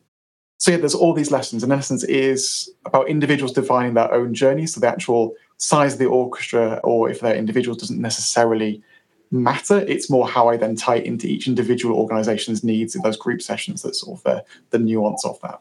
So 0.59 0.71
yeah, 0.71 0.79
there's 0.79 0.95
all 0.95 1.13
these 1.13 1.31
lessons. 1.31 1.63
and 1.63 1.73
essence, 1.73 2.03
is 2.05 2.71
about 2.85 3.09
individuals 3.09 3.53
defining 3.53 3.95
their 3.95 4.13
own 4.13 4.35
journey. 4.35 4.67
So 4.67 4.81
the 4.81 4.89
actual 4.89 5.35
size 5.59 5.95
of 5.95 5.99
the 5.99 6.07
orchestra, 6.07 6.81
or 6.83 7.11
if 7.11 7.21
they're 7.21 7.37
individuals, 7.37 7.79
doesn't 7.79 8.01
necessarily 8.01 8.83
matter. 9.31 9.79
It's 9.81 10.09
more 10.09 10.29
how 10.29 10.49
I 10.49 10.57
then 10.57 10.77
tie 10.77 10.97
into 10.97 11.27
each 11.27 11.47
individual 11.47 11.99
organization's 11.99 12.65
needs 12.65 12.95
in 12.95 13.03
those 13.03 13.17
group 13.17 13.43
sessions 13.43 13.83
that's 13.83 14.01
sort 14.01 14.19
of 14.19 14.25
the, 14.25 14.45
the 14.71 14.79
nuance 14.79 15.25
of 15.25 15.41
that. 15.43 15.61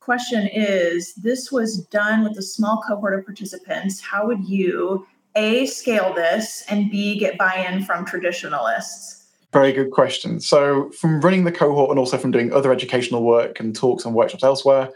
Question 0.00 0.48
is 0.48 1.14
this 1.14 1.52
was 1.52 1.84
done 1.86 2.24
with 2.24 2.36
a 2.38 2.42
small 2.42 2.82
cohort 2.86 3.18
of 3.18 3.24
participants. 3.24 4.00
How 4.00 4.26
would 4.26 4.48
you 4.48 5.06
a, 5.36 5.66
scale 5.66 6.12
this, 6.14 6.64
and 6.68 6.90
B, 6.90 7.18
get 7.18 7.38
buy 7.38 7.66
in 7.70 7.84
from 7.84 8.04
traditionalists? 8.04 9.19
Very 9.52 9.72
good 9.72 9.90
question. 9.90 10.40
So, 10.40 10.90
from 10.90 11.20
running 11.20 11.44
the 11.44 11.52
cohort 11.52 11.90
and 11.90 11.98
also 11.98 12.16
from 12.16 12.30
doing 12.30 12.52
other 12.52 12.72
educational 12.72 13.24
work 13.24 13.58
and 13.58 13.74
talks 13.74 14.04
and 14.04 14.14
workshops 14.14 14.44
elsewhere, 14.44 14.90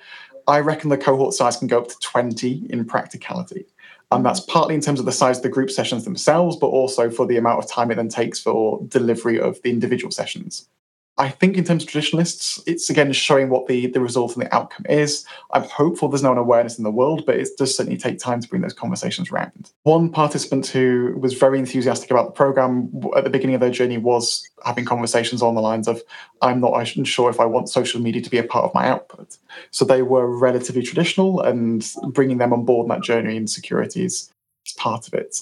I 0.47 0.61
reckon 0.61 0.91
the 0.91 0.99
cohort 0.99 1.35
size 1.35 1.57
can 1.57 1.67
go 1.67 1.79
up 1.81 1.89
to 1.89 1.99
20 2.01 2.67
in 2.71 2.85
practicality. 2.85 3.67
And 4.11 4.25
that's 4.25 4.41
mm-hmm. 4.41 4.53
partly 4.53 4.75
in 4.75 4.81
terms 4.81 5.01
of 5.01 5.07
the 5.07 5.13
size 5.13 5.39
of 5.39 5.43
the 5.43 5.49
group 5.49 5.71
sessions 5.71 6.05
themselves, 6.05 6.57
but 6.57 6.69
also 6.69 7.11
for 7.11 7.27
the 7.27 7.37
amount 7.37 7.65
of 7.65 7.71
time 7.71 7.91
it 7.91 7.97
then 7.97 8.09
takes 8.09 8.39
for 8.39 8.81
delivery 8.89 9.41
of 9.41 9.61
the 9.63 9.71
individual 9.71 10.13
sessions. 10.13 10.69
I 11.17 11.29
think 11.29 11.57
in 11.57 11.62
terms 11.62 11.85
of 11.85 11.89
traditionalists, 11.89 12.61
it's 12.67 12.91
again 12.91 13.12
showing 13.12 13.49
what 13.49 13.69
the, 13.69 13.87
the 13.87 14.01
result 14.01 14.35
and 14.35 14.45
the 14.45 14.53
outcome 14.53 14.85
is. 14.89 15.25
I'm 15.53 15.62
hopeful 15.62 16.09
there's 16.09 16.25
now 16.25 16.33
an 16.33 16.39
awareness 16.39 16.77
in 16.77 16.83
the 16.83 16.91
world, 16.91 17.25
but 17.25 17.37
it 17.37 17.51
does 17.57 17.77
certainly 17.77 17.97
take 17.97 18.19
time 18.19 18.41
to 18.41 18.49
bring 18.49 18.62
those 18.62 18.73
conversations 18.73 19.31
around. 19.31 19.71
One 19.85 20.11
participant 20.11 20.67
who 20.67 21.15
was 21.17 21.35
very 21.35 21.61
enthusiastic 21.61 22.11
about 22.11 22.27
the 22.27 22.33
program 22.33 22.91
at 23.17 23.23
the 23.23 23.31
beginning 23.31 23.55
of 23.55 23.61
their 23.61 23.71
journey 23.71 23.97
was 23.97 24.49
having 24.65 24.85
conversations 24.85 25.41
on 25.41 25.55
the 25.55 25.61
lines 25.61 25.87
of, 25.87 26.03
I'm 26.43 26.61
not 26.61 26.85
sure 27.05 27.31
if 27.31 27.39
I 27.39 27.45
want 27.45 27.69
social 27.69 28.01
media 28.01 28.21
to 28.21 28.31
be 28.31 28.39
a 28.39 28.45
part 28.45 28.65
of 28.65 28.75
my 28.75 28.89
output. 28.89 29.39
So 29.71 29.85
they 29.85 30.03
were 30.03 30.27
relatively 30.27 30.83
traditional 30.83 31.41
and 31.41 31.89
bringing 32.09 32.39
them 32.39 32.53
on 32.53 32.65
board 32.65 32.91
that 32.91 33.05
journey 33.05 33.37
in 33.37 33.47
security 33.47 34.05
is 34.05 34.33
part 34.79 35.07
of 35.07 35.15
it. 35.15 35.39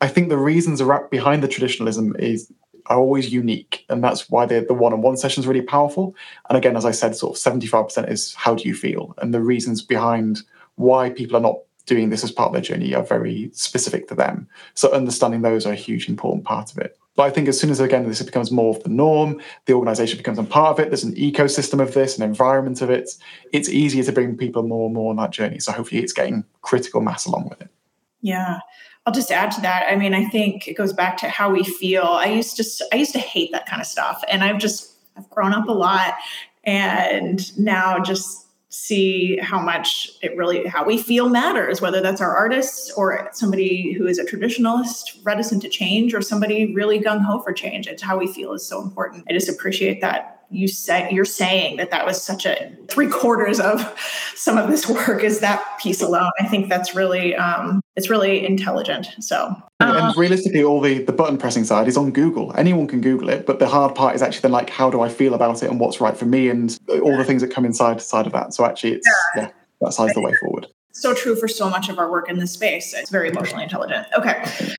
I 0.00 0.08
think 0.08 0.28
the 0.28 0.38
reasons 0.38 0.82
behind 1.10 1.42
the 1.42 1.48
traditionalism 1.48 2.16
is 2.18 2.52
are 2.88 2.98
always 2.98 3.32
unique. 3.32 3.84
And 3.88 4.02
that's 4.02 4.28
why 4.28 4.46
the 4.46 4.62
one 4.70 4.92
on 4.92 5.02
one 5.02 5.16
session 5.16 5.42
is 5.42 5.46
really 5.46 5.62
powerful. 5.62 6.14
And 6.48 6.58
again, 6.58 6.76
as 6.76 6.84
I 6.84 6.90
said, 6.90 7.14
sort 7.14 7.36
of 7.36 7.42
75% 7.42 8.10
is 8.10 8.34
how 8.34 8.54
do 8.54 8.68
you 8.68 8.74
feel? 8.74 9.14
And 9.18 9.32
the 9.32 9.40
reasons 9.40 9.82
behind 9.82 10.42
why 10.76 11.10
people 11.10 11.36
are 11.36 11.40
not 11.40 11.58
doing 11.86 12.10
this 12.10 12.22
as 12.22 12.30
part 12.30 12.48
of 12.48 12.52
their 12.52 12.62
journey 12.62 12.94
are 12.94 13.02
very 13.02 13.50
specific 13.52 14.08
to 14.08 14.14
them. 14.14 14.48
So 14.74 14.92
understanding 14.92 15.42
those 15.42 15.66
are 15.66 15.72
a 15.72 15.76
huge 15.76 16.08
important 16.08 16.44
part 16.44 16.70
of 16.70 16.78
it. 16.78 16.98
But 17.16 17.24
I 17.24 17.30
think 17.30 17.48
as 17.48 17.58
soon 17.58 17.70
as 17.70 17.80
again 17.80 18.06
this 18.06 18.22
becomes 18.22 18.52
more 18.52 18.76
of 18.76 18.82
the 18.84 18.90
norm, 18.90 19.40
the 19.66 19.72
organization 19.72 20.18
becomes 20.18 20.38
a 20.38 20.44
part 20.44 20.78
of 20.78 20.84
it, 20.84 20.90
there's 20.90 21.02
an 21.02 21.16
ecosystem 21.16 21.82
of 21.82 21.92
this, 21.92 22.16
an 22.16 22.22
environment 22.22 22.80
of 22.80 22.90
it, 22.90 23.10
it's 23.52 23.68
easier 23.68 24.04
to 24.04 24.12
bring 24.12 24.36
people 24.36 24.62
more 24.62 24.86
and 24.86 24.94
more 24.94 25.10
on 25.10 25.16
that 25.16 25.32
journey. 25.32 25.58
So 25.58 25.72
hopefully 25.72 26.00
it's 26.00 26.12
getting 26.12 26.44
critical 26.62 27.00
mass 27.00 27.26
along 27.26 27.48
with 27.48 27.60
it. 27.60 27.70
Yeah. 28.20 28.60
I'll 29.08 29.14
just 29.14 29.32
add 29.32 29.50
to 29.52 29.62
that. 29.62 29.86
I 29.88 29.96
mean, 29.96 30.12
I 30.12 30.26
think 30.26 30.68
it 30.68 30.74
goes 30.74 30.92
back 30.92 31.16
to 31.20 31.30
how 31.30 31.50
we 31.50 31.64
feel. 31.64 32.02
I 32.02 32.26
used 32.26 32.58
to 32.58 32.86
I 32.92 32.96
used 32.96 33.12
to 33.12 33.18
hate 33.18 33.52
that 33.52 33.64
kind 33.64 33.80
of 33.80 33.88
stuff, 33.88 34.22
and 34.28 34.44
I've 34.44 34.58
just 34.58 34.92
I've 35.16 35.30
grown 35.30 35.54
up 35.54 35.66
a 35.66 35.72
lot, 35.72 36.12
and 36.62 37.58
now 37.58 38.00
just 38.00 38.46
see 38.68 39.38
how 39.38 39.58
much 39.62 40.10
it 40.20 40.36
really 40.36 40.66
how 40.66 40.84
we 40.84 40.98
feel 40.98 41.30
matters 41.30 41.80
whether 41.80 42.02
that's 42.02 42.20
our 42.20 42.36
artists 42.36 42.92
or 42.98 43.26
somebody 43.32 43.92
who 43.92 44.06
is 44.06 44.18
a 44.18 44.24
traditionalist 44.24 45.24
reticent 45.24 45.62
to 45.62 45.70
change 45.70 46.12
or 46.12 46.20
somebody 46.20 46.74
really 46.74 47.00
gung-ho 47.00 47.40
for 47.40 47.50
change 47.50 47.86
it's 47.86 48.02
how 48.02 48.18
we 48.18 48.30
feel 48.30 48.52
is 48.52 48.66
so 48.66 48.82
important 48.82 49.24
i 49.26 49.32
just 49.32 49.48
appreciate 49.48 50.02
that 50.02 50.37
you 50.50 50.68
said 50.68 51.12
you're 51.12 51.24
saying 51.24 51.76
that 51.76 51.90
that 51.90 52.06
was 52.06 52.22
such 52.22 52.46
a 52.46 52.72
three 52.88 53.08
quarters 53.08 53.60
of 53.60 53.94
some 54.34 54.56
of 54.56 54.70
this 54.70 54.88
work 54.88 55.22
is 55.22 55.40
that 55.40 55.78
piece 55.80 56.00
alone. 56.00 56.30
I 56.40 56.46
think 56.46 56.68
that's 56.68 56.94
really 56.94 57.34
um, 57.34 57.80
it's 57.96 58.08
really 58.08 58.44
intelligent. 58.44 59.08
So 59.20 59.54
and, 59.80 59.96
and 59.96 60.16
realistically, 60.16 60.64
all 60.64 60.80
the 60.80 61.02
the 61.02 61.12
button 61.12 61.38
pressing 61.38 61.64
side 61.64 61.88
is 61.88 61.96
on 61.96 62.12
Google. 62.12 62.52
Anyone 62.56 62.86
can 62.86 63.00
Google 63.00 63.28
it, 63.28 63.46
but 63.46 63.58
the 63.58 63.66
hard 63.66 63.94
part 63.94 64.14
is 64.14 64.22
actually 64.22 64.42
then 64.42 64.52
like 64.52 64.70
how 64.70 64.90
do 64.90 65.00
I 65.00 65.08
feel 65.08 65.34
about 65.34 65.62
it 65.62 65.70
and 65.70 65.78
what's 65.78 66.00
right 66.00 66.16
for 66.16 66.26
me 66.26 66.48
and 66.48 66.78
all 66.88 67.16
the 67.16 67.24
things 67.24 67.42
that 67.42 67.50
come 67.50 67.64
inside 67.64 68.00
side 68.00 68.26
of 68.26 68.32
that. 68.32 68.54
So 68.54 68.64
actually, 68.64 68.94
it's 68.94 69.08
yeah, 69.36 69.42
yeah 69.42 69.50
that 69.80 69.92
side's 69.92 70.14
the 70.14 70.20
way 70.20 70.32
forward. 70.40 70.66
So 70.92 71.14
true 71.14 71.36
for 71.36 71.46
so 71.46 71.70
much 71.70 71.88
of 71.88 71.98
our 71.98 72.10
work 72.10 72.28
in 72.28 72.38
this 72.38 72.52
space. 72.52 72.92
It's 72.94 73.10
very 73.10 73.28
emotionally 73.28 73.62
intelligent. 73.62 74.06
Okay 74.16 74.76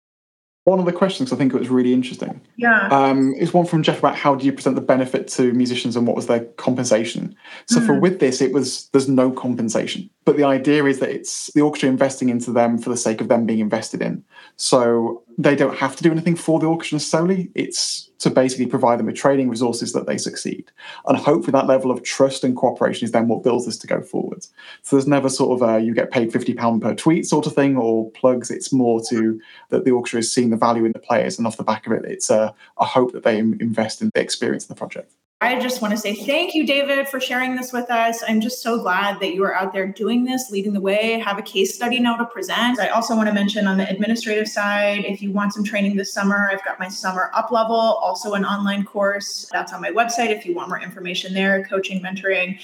one 0.69 0.79
of 0.79 0.85
the 0.85 0.93
questions 0.93 1.33
I 1.33 1.35
think 1.35 1.51
it 1.53 1.57
was 1.57 1.69
really 1.69 1.93
interesting. 1.93 2.39
Yeah. 2.55 2.87
Um, 2.89 3.33
is 3.33 3.53
one 3.53 3.65
from 3.65 3.81
Jeff 3.81 3.99
about 3.99 4.15
how 4.15 4.35
do 4.35 4.45
you 4.45 4.53
present 4.53 4.75
the 4.75 4.81
benefit 4.81 5.27
to 5.29 5.51
musicians 5.53 5.95
and 5.95 6.05
what 6.05 6.15
was 6.15 6.27
their 6.27 6.41
compensation. 6.57 7.35
So 7.67 7.79
mm. 7.79 7.85
for 7.87 7.99
with 7.99 8.19
this, 8.19 8.39
it 8.39 8.53
was 8.53 8.87
there's 8.89 9.09
no 9.09 9.31
compensation, 9.31 10.09
but 10.29 10.37
the 10.37 10.43
idea 10.43 10.85
is 10.85 10.99
that 10.99 11.09
it's 11.09 11.51
the 11.55 11.61
orchestra 11.61 11.89
investing 11.89 12.29
into 12.29 12.51
them 12.51 12.77
for 12.77 12.91
the 12.91 12.97
sake 12.97 13.19
of 13.19 13.29
them 13.29 13.47
being 13.47 13.57
invested 13.57 13.99
in. 13.99 14.23
So 14.57 15.23
they 15.39 15.55
don't 15.55 15.75
have 15.75 15.95
to 15.95 16.03
do 16.03 16.11
anything 16.11 16.35
for 16.35 16.59
the 16.59 16.67
orchestra 16.67 16.99
solely. 16.99 17.49
It's 17.55 18.11
to 18.19 18.29
basically 18.29 18.67
provide 18.67 18.99
them 18.99 19.07
with 19.07 19.15
training 19.15 19.49
resources 19.49 19.91
that 19.93 20.05
they 20.05 20.19
succeed. 20.19 20.71
And 21.07 21.17
hopefully 21.17 21.53
that 21.53 21.65
level 21.65 21.89
of 21.89 22.03
trust 22.03 22.43
and 22.43 22.55
cooperation 22.55 23.05
is 23.05 23.11
then 23.11 23.27
what 23.27 23.41
builds 23.41 23.65
this 23.65 23.79
to 23.79 23.87
go 23.87 24.01
forward. 24.01 24.45
So 24.83 24.95
there's 24.95 25.07
never 25.07 25.29
sort 25.29 25.59
of 25.59 25.67
a 25.67 25.79
you 25.79 25.95
get 25.95 26.11
paid 26.11 26.31
£50 26.31 26.79
per 26.79 26.93
tweet 26.93 27.25
sort 27.25 27.47
of 27.47 27.55
thing 27.55 27.75
or 27.75 28.11
plugs. 28.11 28.51
It's 28.51 28.71
more 28.71 29.01
to 29.09 29.41
that 29.69 29.83
the 29.83 29.89
orchestra 29.89 30.19
is 30.19 30.31
seeing 30.31 30.51
the 30.51 30.57
value 30.57 30.85
in 30.85 30.91
the 30.91 30.99
players 30.99 31.39
and 31.39 31.47
off 31.47 31.57
the 31.57 31.63
back 31.63 31.87
of 31.87 31.93
it, 31.93 32.05
it's 32.05 32.29
a, 32.29 32.53
a 32.77 32.85
hope 32.85 33.13
that 33.13 33.23
they 33.23 33.39
invest 33.39 33.99
in 33.99 34.11
the 34.13 34.21
experience 34.21 34.65
of 34.65 34.69
the 34.69 34.75
project. 34.75 35.11
I 35.41 35.57
just 35.57 35.81
want 35.81 35.93
to 35.93 35.97
say 35.97 36.13
thank 36.13 36.53
you, 36.53 36.65
David, 36.67 37.07
for 37.07 37.17
sharing 37.21 37.55
this 37.55 37.71
with 37.71 37.89
us. 37.89 38.21
I'm 38.27 38.41
just 38.41 38.61
so 38.61 38.81
glad 38.81 39.21
that 39.21 39.33
you 39.33 39.45
are 39.45 39.55
out 39.55 39.71
there 39.71 39.87
doing 39.87 40.25
this, 40.25 40.51
leading 40.51 40.73
the 40.73 40.81
way, 40.81 41.17
have 41.17 41.39
a 41.39 41.41
case 41.41 41.73
study 41.73 41.97
now 41.97 42.17
to 42.17 42.25
present. 42.25 42.77
I 42.77 42.89
also 42.89 43.15
want 43.15 43.29
to 43.29 43.33
mention 43.33 43.65
on 43.65 43.77
the 43.77 43.89
administrative 43.89 44.49
side, 44.49 45.05
if 45.05 45.21
you 45.21 45.31
want 45.31 45.53
some 45.53 45.63
training 45.63 45.95
this 45.95 46.11
summer, 46.11 46.49
I've 46.51 46.63
got 46.65 46.77
my 46.77 46.89
summer 46.89 47.31
up 47.33 47.51
level, 47.51 47.77
also 47.77 48.33
an 48.33 48.43
online 48.43 48.83
course. 48.83 49.47
That's 49.49 49.71
on 49.71 49.79
my 49.79 49.91
website 49.91 50.29
if 50.29 50.45
you 50.45 50.53
want 50.53 50.67
more 50.67 50.81
information 50.81 51.33
there, 51.33 51.63
coaching, 51.63 52.01
mentoring, 52.01 52.59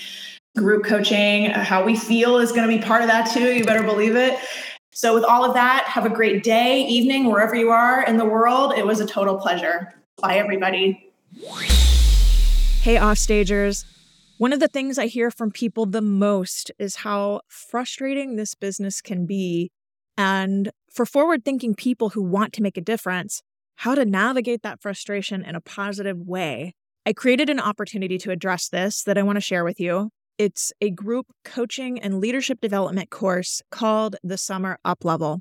group 0.57 0.84
coaching. 0.84 1.45
How 1.51 1.82
we 1.82 1.95
feel 1.95 2.39
is 2.39 2.51
going 2.51 2.69
to 2.69 2.78
be 2.78 2.84
part 2.84 3.01
of 3.01 3.07
that 3.07 3.32
too. 3.34 3.53
You 3.53 3.63
better 3.63 3.84
believe 3.84 4.17
it. 4.17 4.38
So, 4.91 5.13
with 5.13 5.23
all 5.23 5.45
of 5.45 5.53
that, 5.53 5.86
have 5.86 6.05
a 6.05 6.09
great 6.09 6.43
day, 6.43 6.86
evening, 6.86 7.26
wherever 7.26 7.55
you 7.55 7.69
are 7.69 8.03
in 8.03 8.17
the 8.17 8.26
world. 8.26 8.73
It 8.78 8.86
was 8.86 8.99
a 8.99 9.05
total 9.05 9.38
pleasure. 9.38 9.93
Bye, 10.21 10.38
everybody. 10.38 11.11
Hey, 12.86 12.97
offstagers. 12.97 13.83
One 14.38 14.53
of 14.53 14.59
the 14.59 14.67
things 14.67 14.99
I 14.99 15.07
hear 15.07 15.31
from 15.31 15.49
people 15.49 15.88
the 15.88 16.03
most 16.03 16.71
is 16.77 16.97
how 16.97 17.41
frustrating 17.47 18.36
this 18.36 18.53
business 18.53 19.01
can 19.01 19.25
be. 19.25 19.71
And 20.19 20.69
for 20.91 21.03
forward 21.07 21.43
thinking 21.43 21.73
people 21.73 22.09
who 22.09 22.21
want 22.21 22.53
to 22.53 22.61
make 22.61 22.77
a 22.77 22.81
difference, 22.81 23.41
how 23.77 23.95
to 23.95 24.05
navigate 24.05 24.61
that 24.61 24.83
frustration 24.83 25.43
in 25.43 25.55
a 25.55 25.61
positive 25.61 26.19
way. 26.27 26.75
I 27.07 27.13
created 27.13 27.49
an 27.49 27.59
opportunity 27.59 28.19
to 28.19 28.29
address 28.29 28.69
this 28.69 29.01
that 29.05 29.17
I 29.17 29.23
want 29.23 29.38
to 29.38 29.41
share 29.41 29.63
with 29.63 29.79
you. 29.79 30.11
It's 30.38 30.71
a 30.79 30.91
group 30.91 31.25
coaching 31.43 31.99
and 31.99 32.19
leadership 32.19 32.61
development 32.61 33.09
course 33.09 33.63
called 33.71 34.15
the 34.23 34.38
Summer 34.38 34.77
Up 34.86 35.03
Level. 35.03 35.39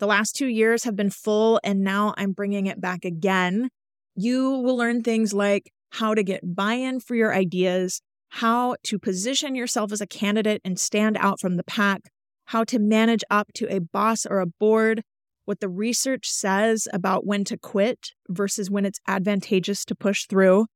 The 0.00 0.06
last 0.08 0.34
two 0.34 0.48
years 0.48 0.82
have 0.82 0.96
been 0.96 1.10
full, 1.10 1.60
and 1.62 1.82
now 1.84 2.12
I'm 2.16 2.32
bringing 2.32 2.66
it 2.66 2.80
back 2.80 3.04
again. 3.04 3.68
You 4.16 4.50
will 4.50 4.76
learn 4.76 5.04
things 5.04 5.32
like 5.32 5.70
how 5.92 6.14
to 6.14 6.22
get 6.22 6.54
buy 6.54 6.74
in 6.74 7.00
for 7.00 7.14
your 7.14 7.34
ideas, 7.34 8.00
how 8.30 8.76
to 8.82 8.98
position 8.98 9.54
yourself 9.54 9.92
as 9.92 10.00
a 10.00 10.06
candidate 10.06 10.60
and 10.64 10.80
stand 10.80 11.18
out 11.20 11.38
from 11.38 11.56
the 11.56 11.64
pack, 11.64 12.10
how 12.46 12.64
to 12.64 12.78
manage 12.78 13.22
up 13.30 13.52
to 13.54 13.66
a 13.74 13.78
boss 13.78 14.24
or 14.24 14.40
a 14.40 14.46
board, 14.46 15.02
what 15.44 15.60
the 15.60 15.68
research 15.68 16.30
says 16.30 16.88
about 16.94 17.26
when 17.26 17.44
to 17.44 17.58
quit 17.58 18.12
versus 18.28 18.70
when 18.70 18.86
it's 18.86 19.00
advantageous 19.06 19.84
to 19.84 19.94
push 19.94 20.26
through, 20.26 20.66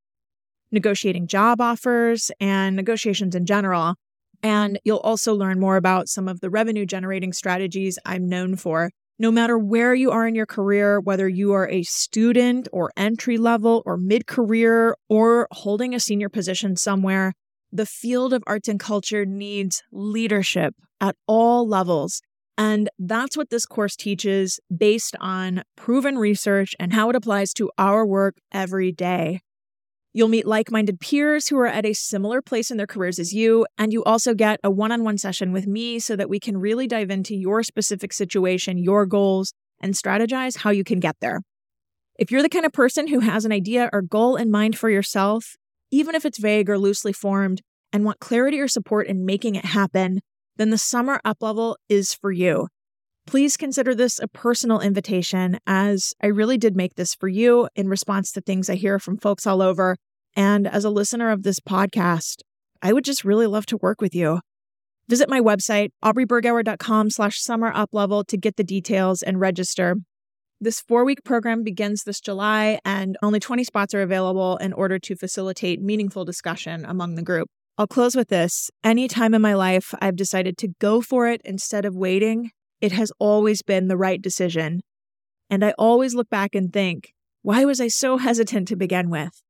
negotiating 0.71 1.27
job 1.27 1.63
offers, 1.63 2.31
and 2.39 2.77
negotiations 2.77 3.35
in 3.35 3.47
general. 3.47 3.95
And 4.43 4.79
you'll 4.85 4.99
also 4.99 5.35
learn 5.35 5.59
more 5.59 5.77
about 5.77 6.09
some 6.09 6.29
of 6.29 6.41
the 6.41 6.51
revenue 6.51 6.85
generating 6.85 7.33
strategies 7.33 7.99
I'm 8.05 8.29
known 8.29 8.57
for 8.57 8.91
no 9.19 9.31
matter 9.31 9.57
where 9.59 9.95
you 9.95 10.11
are 10.11 10.27
in 10.27 10.35
your 10.35 10.47
career, 10.47 11.01
whether 11.01 11.29
you 11.29 11.53
are 11.53 11.69
a 11.69 11.83
student 11.85 12.69
or 12.73 12.93
entry 12.97 13.39
level 13.39 13.83
or 13.87 13.97
mid 13.97 14.27
career 14.27 14.97
or 15.09 15.49
holding 15.53 15.95
a 15.95 16.01
senior 16.01 16.29
position 16.29 16.77
somewhere, 16.77 17.33
The 17.73 17.87
field 17.87 18.33
of 18.33 18.43
arts 18.47 18.69
and 18.69 18.79
culture 18.81 19.27
needs 19.27 19.83
leadership 19.93 20.75
at 21.01 21.17
all 21.27 21.69
levels. 21.69 22.23
And 22.57 22.89
that's 22.99 23.37
what 23.37 23.51
this 23.51 23.67
course 23.67 23.97
teaches 23.97 24.61
based 24.75 25.15
on 25.21 25.63
proven 25.77 26.17
research 26.17 26.75
and 26.81 26.93
how 26.95 27.11
it 27.11 27.17
applies 27.17 27.53
to 27.55 27.71
our 27.77 28.07
work 28.07 28.37
every 28.53 28.93
day. 28.93 29.41
You'll 30.17 30.29
meet 30.29 30.47
like 30.47 30.71
minded 30.71 30.99
peers 30.99 31.49
who 31.49 31.59
are 31.59 31.67
at 31.67 31.85
a 31.85 31.93
similar 31.93 32.41
place 32.41 32.71
in 32.71 32.79
their 32.79 32.87
careers 32.87 33.19
as 33.19 33.35
you, 33.35 33.67
and 33.77 33.93
you 33.93 34.03
also 34.05 34.33
get 34.33 34.59
a 34.65 34.71
one 34.71 34.91
on 34.91 35.05
one 35.05 35.19
session 35.19 35.53
with 35.53 35.67
me 35.67 35.99
so 35.99 36.17
that 36.17 36.31
we 36.31 36.41
can 36.41 36.57
really 36.57 36.87
dive 36.87 37.11
into 37.11 37.37
your 37.37 37.63
specific 37.63 38.15
situation, 38.15 38.79
your 38.79 39.05
goals, 39.05 39.53
and 39.79 39.93
strategize 39.93 40.57
how 40.57 40.71
you 40.71 40.85
can 40.85 41.01
get 41.01 41.17
there. 41.21 41.43
If 42.19 42.31
you're 42.31 42.41
the 42.41 42.49
kind 42.49 42.65
of 42.65 42.73
person 42.73 43.09
who 43.09 43.21
has 43.21 43.45
an 43.45 43.53
idea 43.53 43.91
or 43.93 44.01
goal 44.01 44.37
in 44.37 44.51
mind 44.51 44.79
for 44.79 44.89
yourself, 44.89 45.55
even 45.91 46.15
if 46.15 46.25
it's 46.25 46.39
vague 46.39 46.71
or 46.71 46.79
loosely 46.79 47.13
formed, 47.13 47.61
and 47.93 48.03
want 48.03 48.19
clarity 48.19 48.59
or 48.59 48.69
support 48.69 49.09
in 49.09 49.27
making 49.27 49.55
it 49.55 49.67
happen, 49.67 50.21
then 50.57 50.71
the 50.71 50.79
summer 50.79 51.21
up 51.27 51.43
level 51.43 51.77
is 51.91 52.15
for 52.15 52.33
you. 52.33 52.69
Please 53.27 53.59
consider 53.59 53.95
this 53.95 54.19
a 54.19 54.29
personal 54.29 54.81
invitation, 54.81 55.59
as 55.67 56.15
I 56.23 56.29
really 56.29 56.57
did 56.57 56.75
make 56.75 56.95
this 56.95 57.15
for 57.15 57.29
you 57.29 57.69
in 57.77 57.87
response 57.87 58.33
to 58.33 58.41
things 58.41 58.71
I 58.71 58.77
hear 58.77 58.99
from 58.99 59.19
folks 59.19 59.47
all 59.47 59.61
over. 59.61 59.97
And 60.37 60.69
as 60.69 60.85
a 60.85 60.91
listener 60.91 61.31
of 61.31 61.43
this 61.43 61.59
podcast, 61.59 62.43
I 62.83 62.93
would 62.93 63.05
just 63.05 63.25
really 63.25 63.47
love 63.47 63.67
to 63.67 63.79
work 63.79 64.03
with 64.03 64.15
you. 64.15 64.41
Visit 65.09 65.31
my 65.31 65.41
website, 65.41 65.91
aubreybergauer.com 66.05 67.11
slash 67.11 67.41
summer 67.41 67.73
to 67.73 68.37
get 68.37 68.57
the 68.57 68.65
details 68.65 69.23
and 69.23 69.41
register. 69.41 69.97
This 70.61 70.81
four 70.81 71.05
week 71.05 71.23
program 71.25 71.63
begins 71.63 72.03
this 72.03 72.21
July, 72.21 72.79
and 72.85 73.17
only 73.23 73.41
20 73.41 73.65
spots 73.65 73.95
are 73.95 74.03
available 74.03 74.57
in 74.57 74.73
order 74.73 74.99
to 74.99 75.17
facilitate 75.17 75.81
meaningful 75.81 76.25
discussion 76.25 76.85
among 76.85 77.15
the 77.15 77.23
group. 77.23 77.49
I'll 77.79 77.87
close 77.87 78.17
with 78.17 78.29
this. 78.29 78.71
Any 78.83 79.07
time 79.07 79.35
in 79.35 79.43
my 79.43 79.55
life 79.55 79.95
I've 80.01 80.17
decided 80.17 80.57
to 80.59 80.69
go 80.81 81.01
for 81.01 81.29
it 81.29 81.41
instead 81.45 81.85
of 81.85 81.95
waiting, 81.95 82.51
it 82.81 82.93
has 82.93 83.13
always 83.19 83.63
been 83.63 83.89
the 83.89 83.97
right 83.97 84.21
decision. 84.21 84.81
And 85.51 85.65
I 85.65 85.73
always 85.79 86.15
look 86.15 86.31
back 86.31 86.55
and 86.55 86.73
think, 86.73 87.13
why 87.43 87.65
was 87.65 87.81
I 87.81 87.89
so 87.89 88.17
hesitant 88.17 88.67
to 88.69 88.77
begin 88.77 89.09
with? 89.09 89.43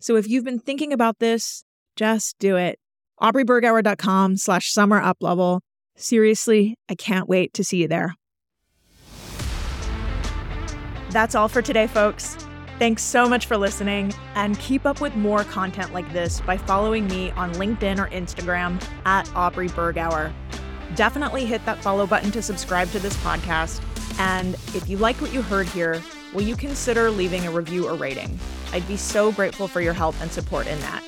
So 0.00 0.16
if 0.16 0.28
you've 0.28 0.44
been 0.44 0.58
thinking 0.58 0.92
about 0.92 1.18
this, 1.18 1.64
just 1.94 2.38
do 2.38 2.56
it. 2.56 2.78
AubreyBergauer.com 3.20 4.38
slash 4.38 4.72
summer 4.72 4.98
up 4.98 5.18
level. 5.20 5.60
Seriously, 5.94 6.76
I 6.88 6.94
can't 6.94 7.28
wait 7.28 7.52
to 7.54 7.62
see 7.62 7.82
you 7.82 7.88
there. 7.88 8.14
That's 11.10 11.34
all 11.34 11.48
for 11.48 11.60
today, 11.60 11.86
folks. 11.86 12.36
Thanks 12.78 13.02
so 13.02 13.28
much 13.28 13.44
for 13.44 13.58
listening, 13.58 14.14
and 14.34 14.58
keep 14.58 14.86
up 14.86 15.02
with 15.02 15.14
more 15.16 15.44
content 15.44 15.92
like 15.92 16.10
this 16.14 16.40
by 16.40 16.56
following 16.56 17.06
me 17.08 17.30
on 17.32 17.52
LinkedIn 17.52 17.98
or 17.98 18.08
Instagram 18.08 18.82
at 19.04 19.30
Aubrey 19.34 19.68
Bergauer. 19.68 20.32
Definitely 20.94 21.44
hit 21.44 21.62
that 21.66 21.82
follow 21.82 22.06
button 22.06 22.30
to 22.30 22.40
subscribe 22.40 22.88
to 22.92 22.98
this 22.98 23.14
podcast. 23.18 23.82
And 24.18 24.54
if 24.74 24.88
you 24.88 24.96
like 24.96 25.20
what 25.20 25.34
you 25.34 25.42
heard 25.42 25.66
here, 25.68 26.02
will 26.32 26.40
you 26.40 26.56
consider 26.56 27.10
leaving 27.10 27.46
a 27.46 27.50
review 27.50 27.86
or 27.86 27.96
rating? 27.96 28.38
I'd 28.72 28.86
be 28.88 28.96
so 28.96 29.32
grateful 29.32 29.68
for 29.68 29.80
your 29.80 29.94
help 29.94 30.20
and 30.20 30.30
support 30.30 30.66
in 30.66 30.78
that. 30.80 31.02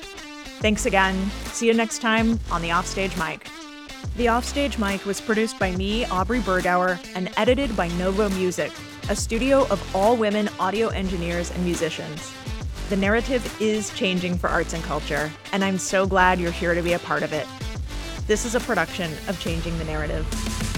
Thanks 0.61 0.85
again. 0.85 1.29
See 1.45 1.67
you 1.67 1.73
next 1.73 1.99
time 1.99 2.39
on 2.51 2.61
the 2.61 2.71
Offstage 2.71 3.15
Mic. 3.17 3.47
The 4.15 4.29
Offstage 4.29 4.77
Mic 4.77 5.05
was 5.05 5.19
produced 5.19 5.57
by 5.59 5.71
me, 5.71 6.05
Aubrey 6.05 6.39
Bergauer, 6.39 6.99
and 7.15 7.29
edited 7.37 7.75
by 7.75 7.87
Novo 7.89 8.29
Music 8.29 8.71
a 9.09 9.15
studio 9.15 9.67
of 9.67 9.95
all 9.95 10.15
women 10.15 10.49
audio 10.59 10.87
engineers 10.89 11.51
and 11.51 11.63
musicians. 11.65 12.33
The 12.89 12.95
narrative 12.95 13.61
is 13.61 13.89
changing 13.95 14.37
for 14.37 14.49
arts 14.49 14.73
and 14.73 14.83
culture, 14.83 15.31
and 15.51 15.63
I'm 15.63 15.77
so 15.77 16.05
glad 16.05 16.39
you're 16.39 16.51
here 16.51 16.73
to 16.73 16.81
be 16.81 16.93
a 16.93 16.99
part 16.99 17.23
of 17.23 17.33
it. 17.33 17.47
This 18.27 18.45
is 18.45 18.55
a 18.55 18.61
production 18.61 19.11
of 19.27 19.39
Changing 19.39 19.77
the 19.77 19.85
Narrative. 19.85 20.72